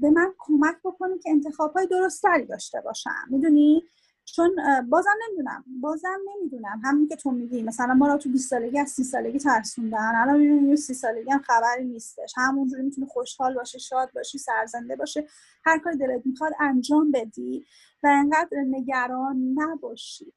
به 0.00 0.10
من 0.10 0.34
کمک 0.38 0.76
بکنه 0.84 1.18
که 1.18 1.30
انتخاب 1.30 1.72
های 1.72 1.86
درستری 1.86 2.44
داشته 2.46 2.80
باشم. 2.80 3.24
می‌دونی؟ 3.30 3.82
چون 4.24 4.56
بازم 4.90 5.10
نمی‌دونم 5.28 5.64
بازم 5.80 6.18
نمی‌دونم. 6.34 6.80
همین 6.84 7.08
که 7.08 7.16
تو 7.16 7.30
میگی 7.30 7.62
مثلا 7.62 7.94
ما 7.94 8.08
را 8.08 8.18
تو 8.18 8.28
20 8.30 8.50
سالگی 8.50 8.78
از 8.78 8.90
30 8.90 9.04
سالگی 9.04 9.38
ترسوندن 9.38 10.14
الان 10.16 10.38
می‌بینیم 10.38 10.76
30 10.76 10.94
سالگی 10.94 11.30
هم 11.30 11.38
خبری 11.42 11.84
نیستش. 11.84 12.32
همونجوری 12.36 12.82
می‌تونی 12.82 13.06
خوشحال 13.06 13.54
باشی 13.54 13.80
شاد 13.80 14.12
باشی 14.14 14.38
سرزنده 14.38 14.96
باشه 14.96 15.26
هر 15.64 15.78
کاری 15.78 15.98
دلت 15.98 16.26
می‌خواد 16.26 16.52
انجام 16.60 17.10
بدی 17.10 17.66
و 18.02 18.06
انقدر 18.06 18.58
نگران 18.70 19.54
نباشی. 19.54 20.32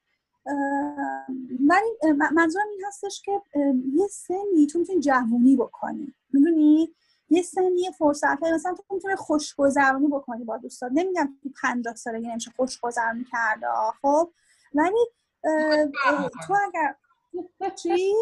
ولی 1.68 2.14
منظورم 2.32 2.66
این 2.70 2.80
هستش 2.86 3.22
که 3.24 3.42
یه 3.94 4.06
سنی 4.06 4.66
تو 4.72 4.78
می‌تونی 4.78 5.00
جوونی 5.00 5.56
بکنی. 5.56 6.14
می‌دونی؟ 6.32 6.94
یه 7.30 7.42
سنی 7.42 7.90
فرصت 7.98 8.38
های 8.42 8.52
مثلا 8.52 8.74
تو 8.74 8.94
می‌تونی 8.94 9.16
خوشگذرونی 9.16 10.06
بکنی 10.08 10.44
با 10.44 10.56
دوستات. 10.58 10.90
نمیگم 10.94 11.34
تو 11.42 11.48
50 11.62 11.94
سالگی 11.94 12.26
نمیشه 12.28 12.50
خوشگذرونی 12.56 13.24
کرده 13.32 13.66
خب. 14.02 14.30
ولی 14.74 15.06
تو 16.46 16.54
اگر 16.66 16.94
چی؟ 17.82 18.14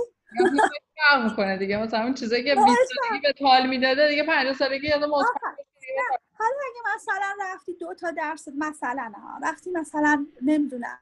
می‌کنه 1.24 1.56
دیگه. 1.58 1.76
مثلا 1.76 2.02
اون 2.02 2.14
چیزایی 2.14 2.44
که 2.44 2.54
20 2.54 2.66
سالگی 2.66 3.20
به 3.40 3.48
حال 3.48 3.66
می‌داده 3.66 4.08
دیگه 4.08 4.24
50 4.26 4.54
سالگی 4.54 4.88
یادم 4.88 5.10
حالا 5.12 6.56
اگه 6.70 6.94
مثلا 6.96 7.34
رفتی 7.54 7.74
دو 7.74 7.94
تا 7.94 8.10
درس 8.10 8.48
مثلا 8.58 9.12
ها 9.16 9.38
وقتی 9.42 9.70
مثلا 9.70 10.26
نمی‌دونم 10.42 10.98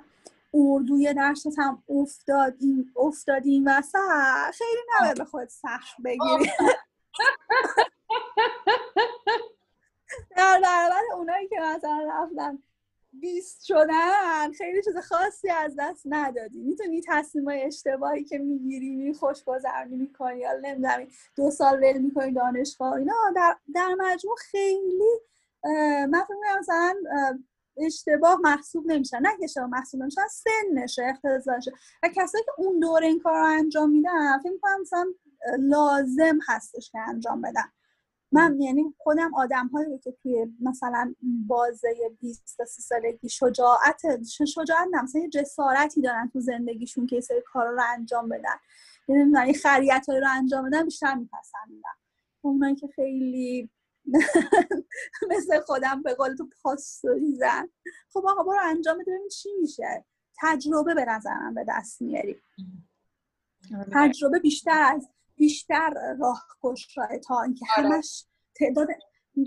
اردوی 0.55 1.15
درست 1.15 1.59
هم 1.59 1.83
افتاد 1.89 2.55
این 2.61 2.93
افتاد 2.97 3.43
این 3.45 3.69
وسط. 3.69 3.99
خیلی 4.55 4.81
نباید 4.97 5.19
به 5.19 5.25
خود 5.25 5.49
سخت 5.49 5.97
بگیری. 6.05 6.51
در 10.37 10.61
برابر 10.63 11.03
اونایی 11.17 11.49
که 11.49 11.57
مثلا 11.61 12.09
رفتن 12.11 12.59
بیست 13.13 13.65
شدن 13.65 14.53
خیلی 14.53 14.83
چیز 14.83 14.97
خاصی 14.97 15.51
از 15.51 15.75
دست 15.79 16.03
ندادی. 16.07 16.63
می‌تونی 16.63 17.03
تصمیم 17.09 17.45
اشتباهی 17.51 18.25
که 18.25 18.39
می‌گیری 18.39 18.91
می 18.91 19.15
خوش 19.15 19.45
گذرمی 19.45 19.97
می‌کنی 19.97 20.39
یا 20.39 20.53
نمی‌دونم 20.53 21.07
دو 21.37 21.51
سال 21.51 21.85
ول 21.85 21.99
می‌کنی 21.99 22.33
دانشگاه 22.33 22.93
اینا 22.93 23.15
در, 23.37 23.57
در 23.75 23.95
مجموع 23.99 24.37
خیلی 24.37 25.21
من 26.09 26.25
فکر 26.25 26.59
مثلا 26.59 26.95
اشتباه 27.77 28.41
محسوب 28.41 28.87
نمیشن 28.87 29.19
نه 29.19 29.29
که 29.39 29.45
اشتباه 29.45 29.67
محسوب 29.67 30.03
نمیشن 30.03 30.23
سنشه 30.31 31.03
اختزاشه 31.05 31.73
و 32.03 32.09
کسایی 32.09 32.45
که 32.45 32.51
اون 32.59 32.81
دوره 32.81 33.07
این 33.07 33.21
کار 33.21 33.35
رو 33.35 33.47
انجام 33.47 33.91
میدن 33.91 34.39
فکر 34.39 34.53
می‌کنم 34.53 34.81
مثلا 34.81 35.07
لازم 35.59 36.39
هستش 36.49 36.91
که 36.91 36.99
انجام 36.99 37.41
بدن. 37.41 37.73
من 38.33 38.61
یعنی 38.61 38.95
خودم 38.99 39.35
آدم 39.35 39.67
هایی 39.67 39.99
که 39.99 40.13
توی 40.23 40.47
مثلا 40.61 41.15
بازه 41.47 41.95
20 42.21 42.57
تا 42.57 42.65
30 42.65 42.83
سالگی 42.83 43.29
شجاعت 43.29 44.03
شجاعت 44.47 44.89
مثلا 45.03 45.29
جسارتی 45.33 46.01
دارن 46.01 46.31
تو 46.33 46.41
زندگیشون 46.41 47.07
که 47.07 47.21
سری 47.21 47.41
کارا 47.53 47.71
رو 47.71 47.83
انجام 47.95 48.29
بدن. 48.29 48.57
یعنی 49.09 49.55
خریت 49.55 50.07
رو 50.09 50.29
انجام 50.31 50.71
بدن 50.71 50.85
بیشتر 50.85 51.15
میپسندم 51.15 51.97
اونایی 52.41 52.75
که 52.75 52.89
خیلی 52.89 53.71
مثل 55.31 55.61
خودم 55.61 56.03
به 56.03 56.15
قول 56.15 56.35
تو 56.37 56.49
پاستوریزن 56.63 57.69
خب 58.13 58.27
آقا 58.27 58.43
برو 58.43 58.61
انجام 58.63 58.99
بده 58.99 59.13
ببین 59.13 59.29
چی 59.29 59.49
میشه 59.61 60.05
تجربه 60.41 60.95
به 60.95 61.05
نظرم 61.05 61.55
به 61.55 61.65
دست 61.69 62.03
میاری 62.03 62.37
آره. 63.77 63.91
تجربه 63.93 64.39
بیشتر 64.39 64.93
از 64.95 65.09
بیشتر 65.37 66.15
راه 66.19 66.47
راه 66.97 67.19
تا 67.19 67.43
اینکه 67.43 67.67
آره. 67.77 67.89
همش 67.89 68.25
تعداد 68.55 68.89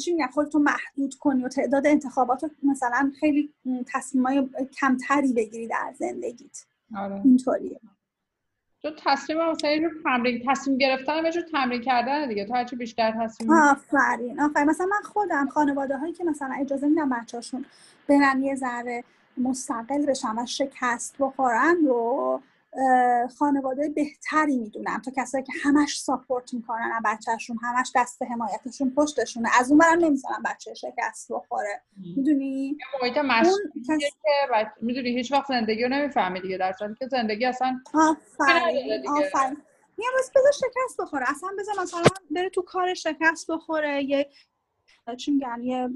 چی 0.01 0.14
میگن 0.14 0.28
خودتو 0.28 0.60
محدود 0.60 1.16
کنی 1.16 1.43
و 1.43 1.49
تعداد 1.49 1.88
انتخابات 1.88 2.51
مثلا 2.64 3.12
خیلی 3.20 3.53
تصمیمای 3.93 4.49
کمتری 4.80 5.34
بگیری 5.34 5.68
در 5.68 5.93
زندگیت 5.99 6.66
آره. 6.95 7.22
اینطوریه 7.26 7.80
تو 8.84 8.91
تصمیم 9.05 9.49
مثلا 9.49 9.71
یه 9.71 9.89
تمرین 10.03 10.43
تصمیم 10.47 10.78
گرفتن 10.78 11.25
یه 11.25 11.32
تمرین 11.51 11.82
کردن 11.82 12.28
دیگه. 12.28 12.45
تو 12.45 12.53
هرچی 12.53 12.75
بیشتر 12.75 13.11
تصمیم 13.11 13.51
آفرین 13.51 14.41
آفرین. 14.41 14.69
مثلا 14.69 14.86
من 14.86 15.01
خودم 15.03 15.49
خانواده 15.49 15.97
هایی 15.97 16.13
که 16.13 16.23
مثلا 16.23 16.55
اجازه 16.59 16.88
میدم 16.88 17.09
بچه‌شون 17.09 17.65
برن 18.07 18.43
یه 18.43 18.55
ذره 18.55 19.03
مستقل 19.38 20.05
بشن 20.05 20.39
و 20.39 20.45
شکست 20.45 21.15
بخورن 21.19 21.75
رو 21.86 22.41
خانواده 23.38 23.89
بهتری 23.89 24.57
می‌دونم. 24.57 25.01
تا 25.01 25.11
کسایی 25.17 25.43
که 25.43 25.53
همش 25.63 25.99
ساپورت 25.99 26.53
می‌کنن 26.53 26.91
از 26.95 27.01
بچهشون 27.05 27.57
همش 27.63 27.91
دست 27.95 28.21
حمایتشون 28.21 28.93
پشتشونه. 28.95 29.49
از 29.59 29.69
اون 29.69 29.78
برم 29.78 29.99
نمی‌ذارن 29.99 30.43
بچه 30.45 30.73
شکست 30.73 31.32
بخوره. 31.32 31.82
می‌دونی؟ 32.15 32.78
محیط 33.03 33.17
مشغولیه 33.17 33.99
که 33.99 34.71
می‌دونی 34.82 35.09
هیچ 35.09 35.32
وقت 35.32 35.47
زندگی 35.47 35.84
رو 35.84 35.89
نمی‌فهمی 35.89 36.41
دیگه 36.41 36.57
در 36.57 36.73
صورتی 36.73 36.95
که 36.99 37.07
زندگی 37.07 37.45
اصلا 37.45 37.82
آفرین 37.93 39.07
آفرین. 39.07 39.57
یه 39.97 40.05
روز 40.17 40.32
بذار 40.36 40.51
شکست 40.51 41.01
بخوره. 41.01 41.32
اصلا 41.32 41.49
بذار 41.59 41.75
مثلا 41.82 42.01
بره 42.32 42.49
تو 42.49 42.61
کار 42.61 42.93
شکست 42.93 43.51
بخوره. 43.51 44.03
یه 44.03 44.30
چی 45.17 45.32
میگن؟ 45.32 45.63
یه 45.63 45.89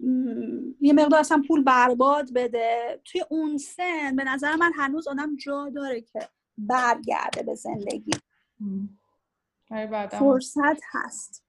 یه 0.82 0.94
مقدار 0.94 1.20
اصلا 1.20 1.44
پول 1.48 1.64
برباد 1.64 2.34
بده. 2.34 3.00
توی 3.06 3.22
اون 3.30 3.58
سن 3.58 4.16
به 4.16 4.24
نظر 4.24 4.56
من 4.56 4.72
هنوز 4.76 5.08
آدم 5.08 5.36
جا 5.36 5.70
داره 5.70 6.02
که 6.02 6.20
برگرده 6.68 7.44
به 7.44 7.56
زندگی. 7.56 8.12
فرصت 10.12 10.82
هست. 10.92 11.44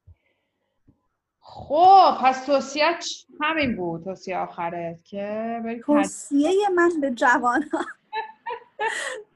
خب 1.41 2.19
پس 2.21 2.45
توصیت 2.47 3.05
همین 3.41 3.77
بود. 3.77 4.05
توصیه 4.05 4.39
آخرت 4.39 5.05
که 5.05 5.81
توصیه 5.87 6.69
من 6.75 7.01
به 7.01 7.11
جوان 7.11 7.63
ها 7.63 7.85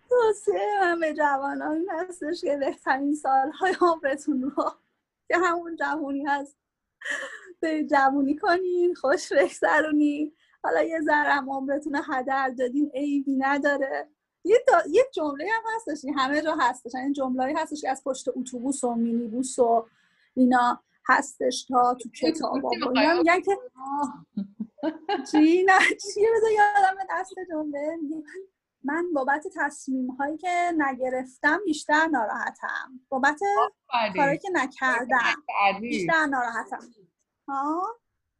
توصیه 0.08 0.80
من 0.80 1.00
به 1.00 1.14
جوان 1.14 1.62
ها 1.62 1.72
این 1.72 1.90
هستش 1.90 2.40
که 2.40 2.56
بهترین 2.56 3.14
سالهای 3.14 3.76
عمرتون 3.80 4.42
رو 4.42 4.72
که 5.28 5.36
همون 5.36 5.76
جوانی 5.76 6.24
هست. 6.24 6.56
به 7.60 7.84
جوانی 7.84 8.36
کنین 8.36 8.94
خوش 8.94 9.32
بگذرونین. 9.32 10.32
حالا 10.64 10.82
یه 10.82 11.00
ذرم 11.00 11.50
عمرتون 11.50 12.00
هدر 12.08 12.48
دادین 12.58 12.90
عیبی 12.94 13.36
نداره. 13.36 14.08
یه, 14.46 14.64
یه 14.90 15.04
جمله 15.14 15.44
هم 15.52 15.62
هستش 15.76 16.10
همه 16.16 16.42
جا 16.42 16.56
هستش 16.60 16.94
این 16.94 17.12
جمله 17.12 17.54
هستش 17.56 17.80
که 17.80 17.90
از 17.90 18.04
پشت 18.04 18.28
اتوبوس 18.28 18.84
و 18.84 18.94
مینیبوس 18.94 19.58
و 19.58 19.86
اینا 20.34 20.82
هستش 21.08 21.64
تا 21.64 21.94
تو 21.94 22.08
کتاب 22.10 22.54
میگن 23.18 23.40
که 23.40 23.58
چی؟ 25.32 25.64
نه 25.64 25.78
چیه؟ 25.78 26.28
بذار 26.36 26.50
یادم 26.50 26.96
دست 27.10 27.34
جمله. 27.50 27.98
من 28.84 29.12
بابت 29.14 29.46
تصمیم 29.56 30.10
هایی 30.10 30.36
که 30.36 30.72
نگرفتم 30.78 31.60
بیشتر 31.64 32.06
ناراحتم. 32.06 33.00
بابت 33.08 33.40
کاری 34.16 34.38
که 34.38 34.48
نکردم 34.52 35.42
بیشتر 35.80 36.26
ناراحتم. 36.26 36.78
ها؟ 37.48 37.82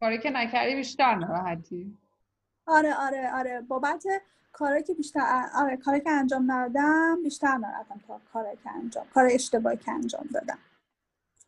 کاری 0.01 0.19
که 0.19 0.31
نکردی 0.31 0.75
بیشتر 0.75 1.15
ناراحتی. 1.15 1.99
آره 2.67 2.95
آره 2.95 3.33
آره. 3.35 3.61
بابت 3.61 4.05
کاری 4.57 4.83
که 4.83 4.95
بیشتر 4.95 5.51
آره 5.55 5.77
کاری 5.77 6.01
که 6.01 6.11
انجام 6.11 6.53
ندادم 6.53 7.23
بیشتر 7.23 7.57
ناراحتم 7.57 8.01
تا 8.07 8.21
کاری 8.33 8.57
که 8.57 8.71
انجام 8.71 9.07
کار 9.15 9.29
اشتباهی 9.33 9.77
که 9.77 9.93
انجام 9.93 10.29
دادم. 10.35 10.59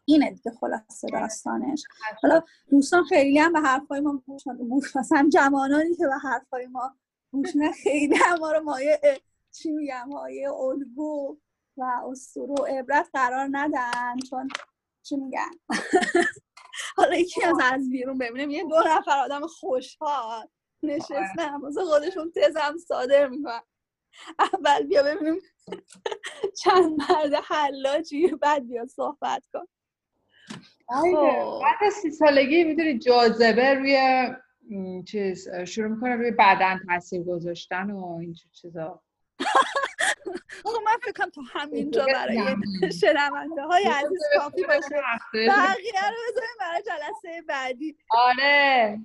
اینه 0.04 0.30
دیگه 0.30 0.50
خلاصه 0.50 1.09
داستانش. 1.12 1.84
حالا 2.22 2.42
دوستان 2.70 3.04
خیلی 3.04 3.38
هم 3.38 3.52
به 3.52 3.61
حرفای 3.61 4.00
ما 4.00 4.22
گوش 4.70 4.96
مثلا 4.96 5.28
جوانانی 5.32 5.94
که 5.94 6.06
به 6.06 6.14
حرفای 6.14 6.66
ما 6.66 6.94
گوش 7.32 7.56
نه 7.56 7.72
خیلی 7.72 8.16
هم 8.16 8.38
ما 8.38 8.52
رو 8.52 8.61
مایه 8.61 9.00
چی 9.52 9.70
میگم 9.70 10.04
مایه 10.09 10.52
الگو 10.52 11.38
و 11.76 11.84
اسطوره 12.11 12.54
و 12.54 12.64
عبرت 12.64 13.09
قرار 13.12 13.48
ندن 13.50 14.16
چون 14.30 14.48
چی 15.02 15.16
میگن؟ 15.16 15.50
حالا 16.96 17.16
یکی 17.16 17.44
از 17.44 17.56
از 17.72 17.90
بیرون 17.90 18.18
ببینیم. 18.18 18.50
یه 18.50 18.64
دو 18.64 18.76
نفر 18.86 19.18
آدم 19.18 19.46
خوشحال. 19.46 20.48
نشستم. 20.83 21.61
واسه 21.62 21.85
خودشون 21.85 22.33
تزم 22.37 22.76
صادر 22.89 23.29
می‌کنن 23.29 23.61
اول 24.39 24.87
بیا 24.87 25.03
ببینیم 25.03 25.41
چند 26.62 26.99
مرد 26.99 27.35
حلاجی 27.45 28.29
بعد 28.29 28.68
بیا 28.68 28.87
صحبت 28.87 29.43
کن. 29.53 29.66
خب. 30.89 31.61
بعد 31.62 31.91
سی 31.93 32.11
سالگی 32.11 32.64
می‌دونی 32.64 32.99
جاذبه 32.99 33.74
روی 33.74 33.99
چیز 35.07 35.49
شروع 35.66 35.89
می‌کنه 35.89 36.16
روی 36.16 36.31
بدن 36.31 36.81
تاثیر 36.89 37.22
گذاشتن 37.22 37.91
و 37.91 38.18
این 38.20 38.35
چیزا. 38.53 39.03
خب 40.62 40.83
من 40.85 40.97
فکرم 41.03 41.31
تو 41.31 41.43
همینجا 41.53 42.07
برای 42.07 42.57
شنونده 43.01 43.62
های 43.62 43.85
عزیز 43.85 44.22
کافی 44.37 44.62
باشه. 44.62 45.03
بقیه 45.35 46.09
رو 46.11 46.16
بذاریم 46.29 46.57
برای 46.61 46.83
جلسه 46.83 47.43
بعدی. 47.49 47.97
آره. 48.11 48.99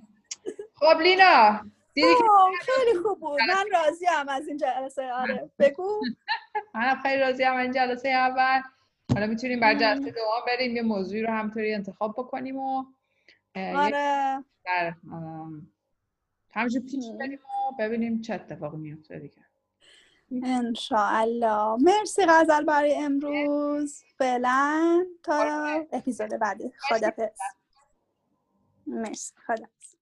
خب 0.74 1.00
لینا 1.00 1.60
دیدی 1.94 2.08
خیلی 2.60 2.98
خوب 3.02 3.20
بود. 3.20 3.40
من 3.40 3.66
راضی 3.72 4.06
هم 4.06 4.28
از 4.28 4.48
این 4.48 4.56
جلسه 4.56 5.12
آره. 5.12 5.50
بگو. 5.58 6.00
من 6.74 6.94
خیلی 7.02 7.18
راضی 7.20 7.42
هم 7.42 7.56
این 7.56 7.72
جلسه 7.72 8.08
اول. 8.08 8.62
حالا 9.14 9.26
می‌تونیم 9.26 9.60
بر 9.60 9.74
جلسه 9.74 10.10
دوم 10.10 10.42
بریم 10.46 10.76
یه 10.76 10.82
موضوعی 10.82 11.22
رو 11.22 11.32
همطوری 11.32 11.74
انتخاب 11.74 12.12
بکنیم 12.12 12.56
و 12.56 12.84
آره. 13.56 14.44
در 14.64 14.94
پیش 16.86 17.04
بریم 17.20 17.38
و 17.38 17.72
ببینیم 17.78 18.20
چه 18.20 18.34
اتفاقی 18.34 18.76
میفته 18.76 19.18
دیگه. 19.18 19.44
انشاءالله. 20.44 21.76
مرسی 21.82 22.22
غزل 22.28 22.64
برای 22.64 22.94
امروز. 22.94 24.02
فعلا 24.18 25.06
تا 25.22 25.34
اپیزود 25.92 26.30
بعدی. 26.30 26.72
خدافظ 26.78 27.38
مرسی. 28.86 29.32
خدافظ 29.46 29.93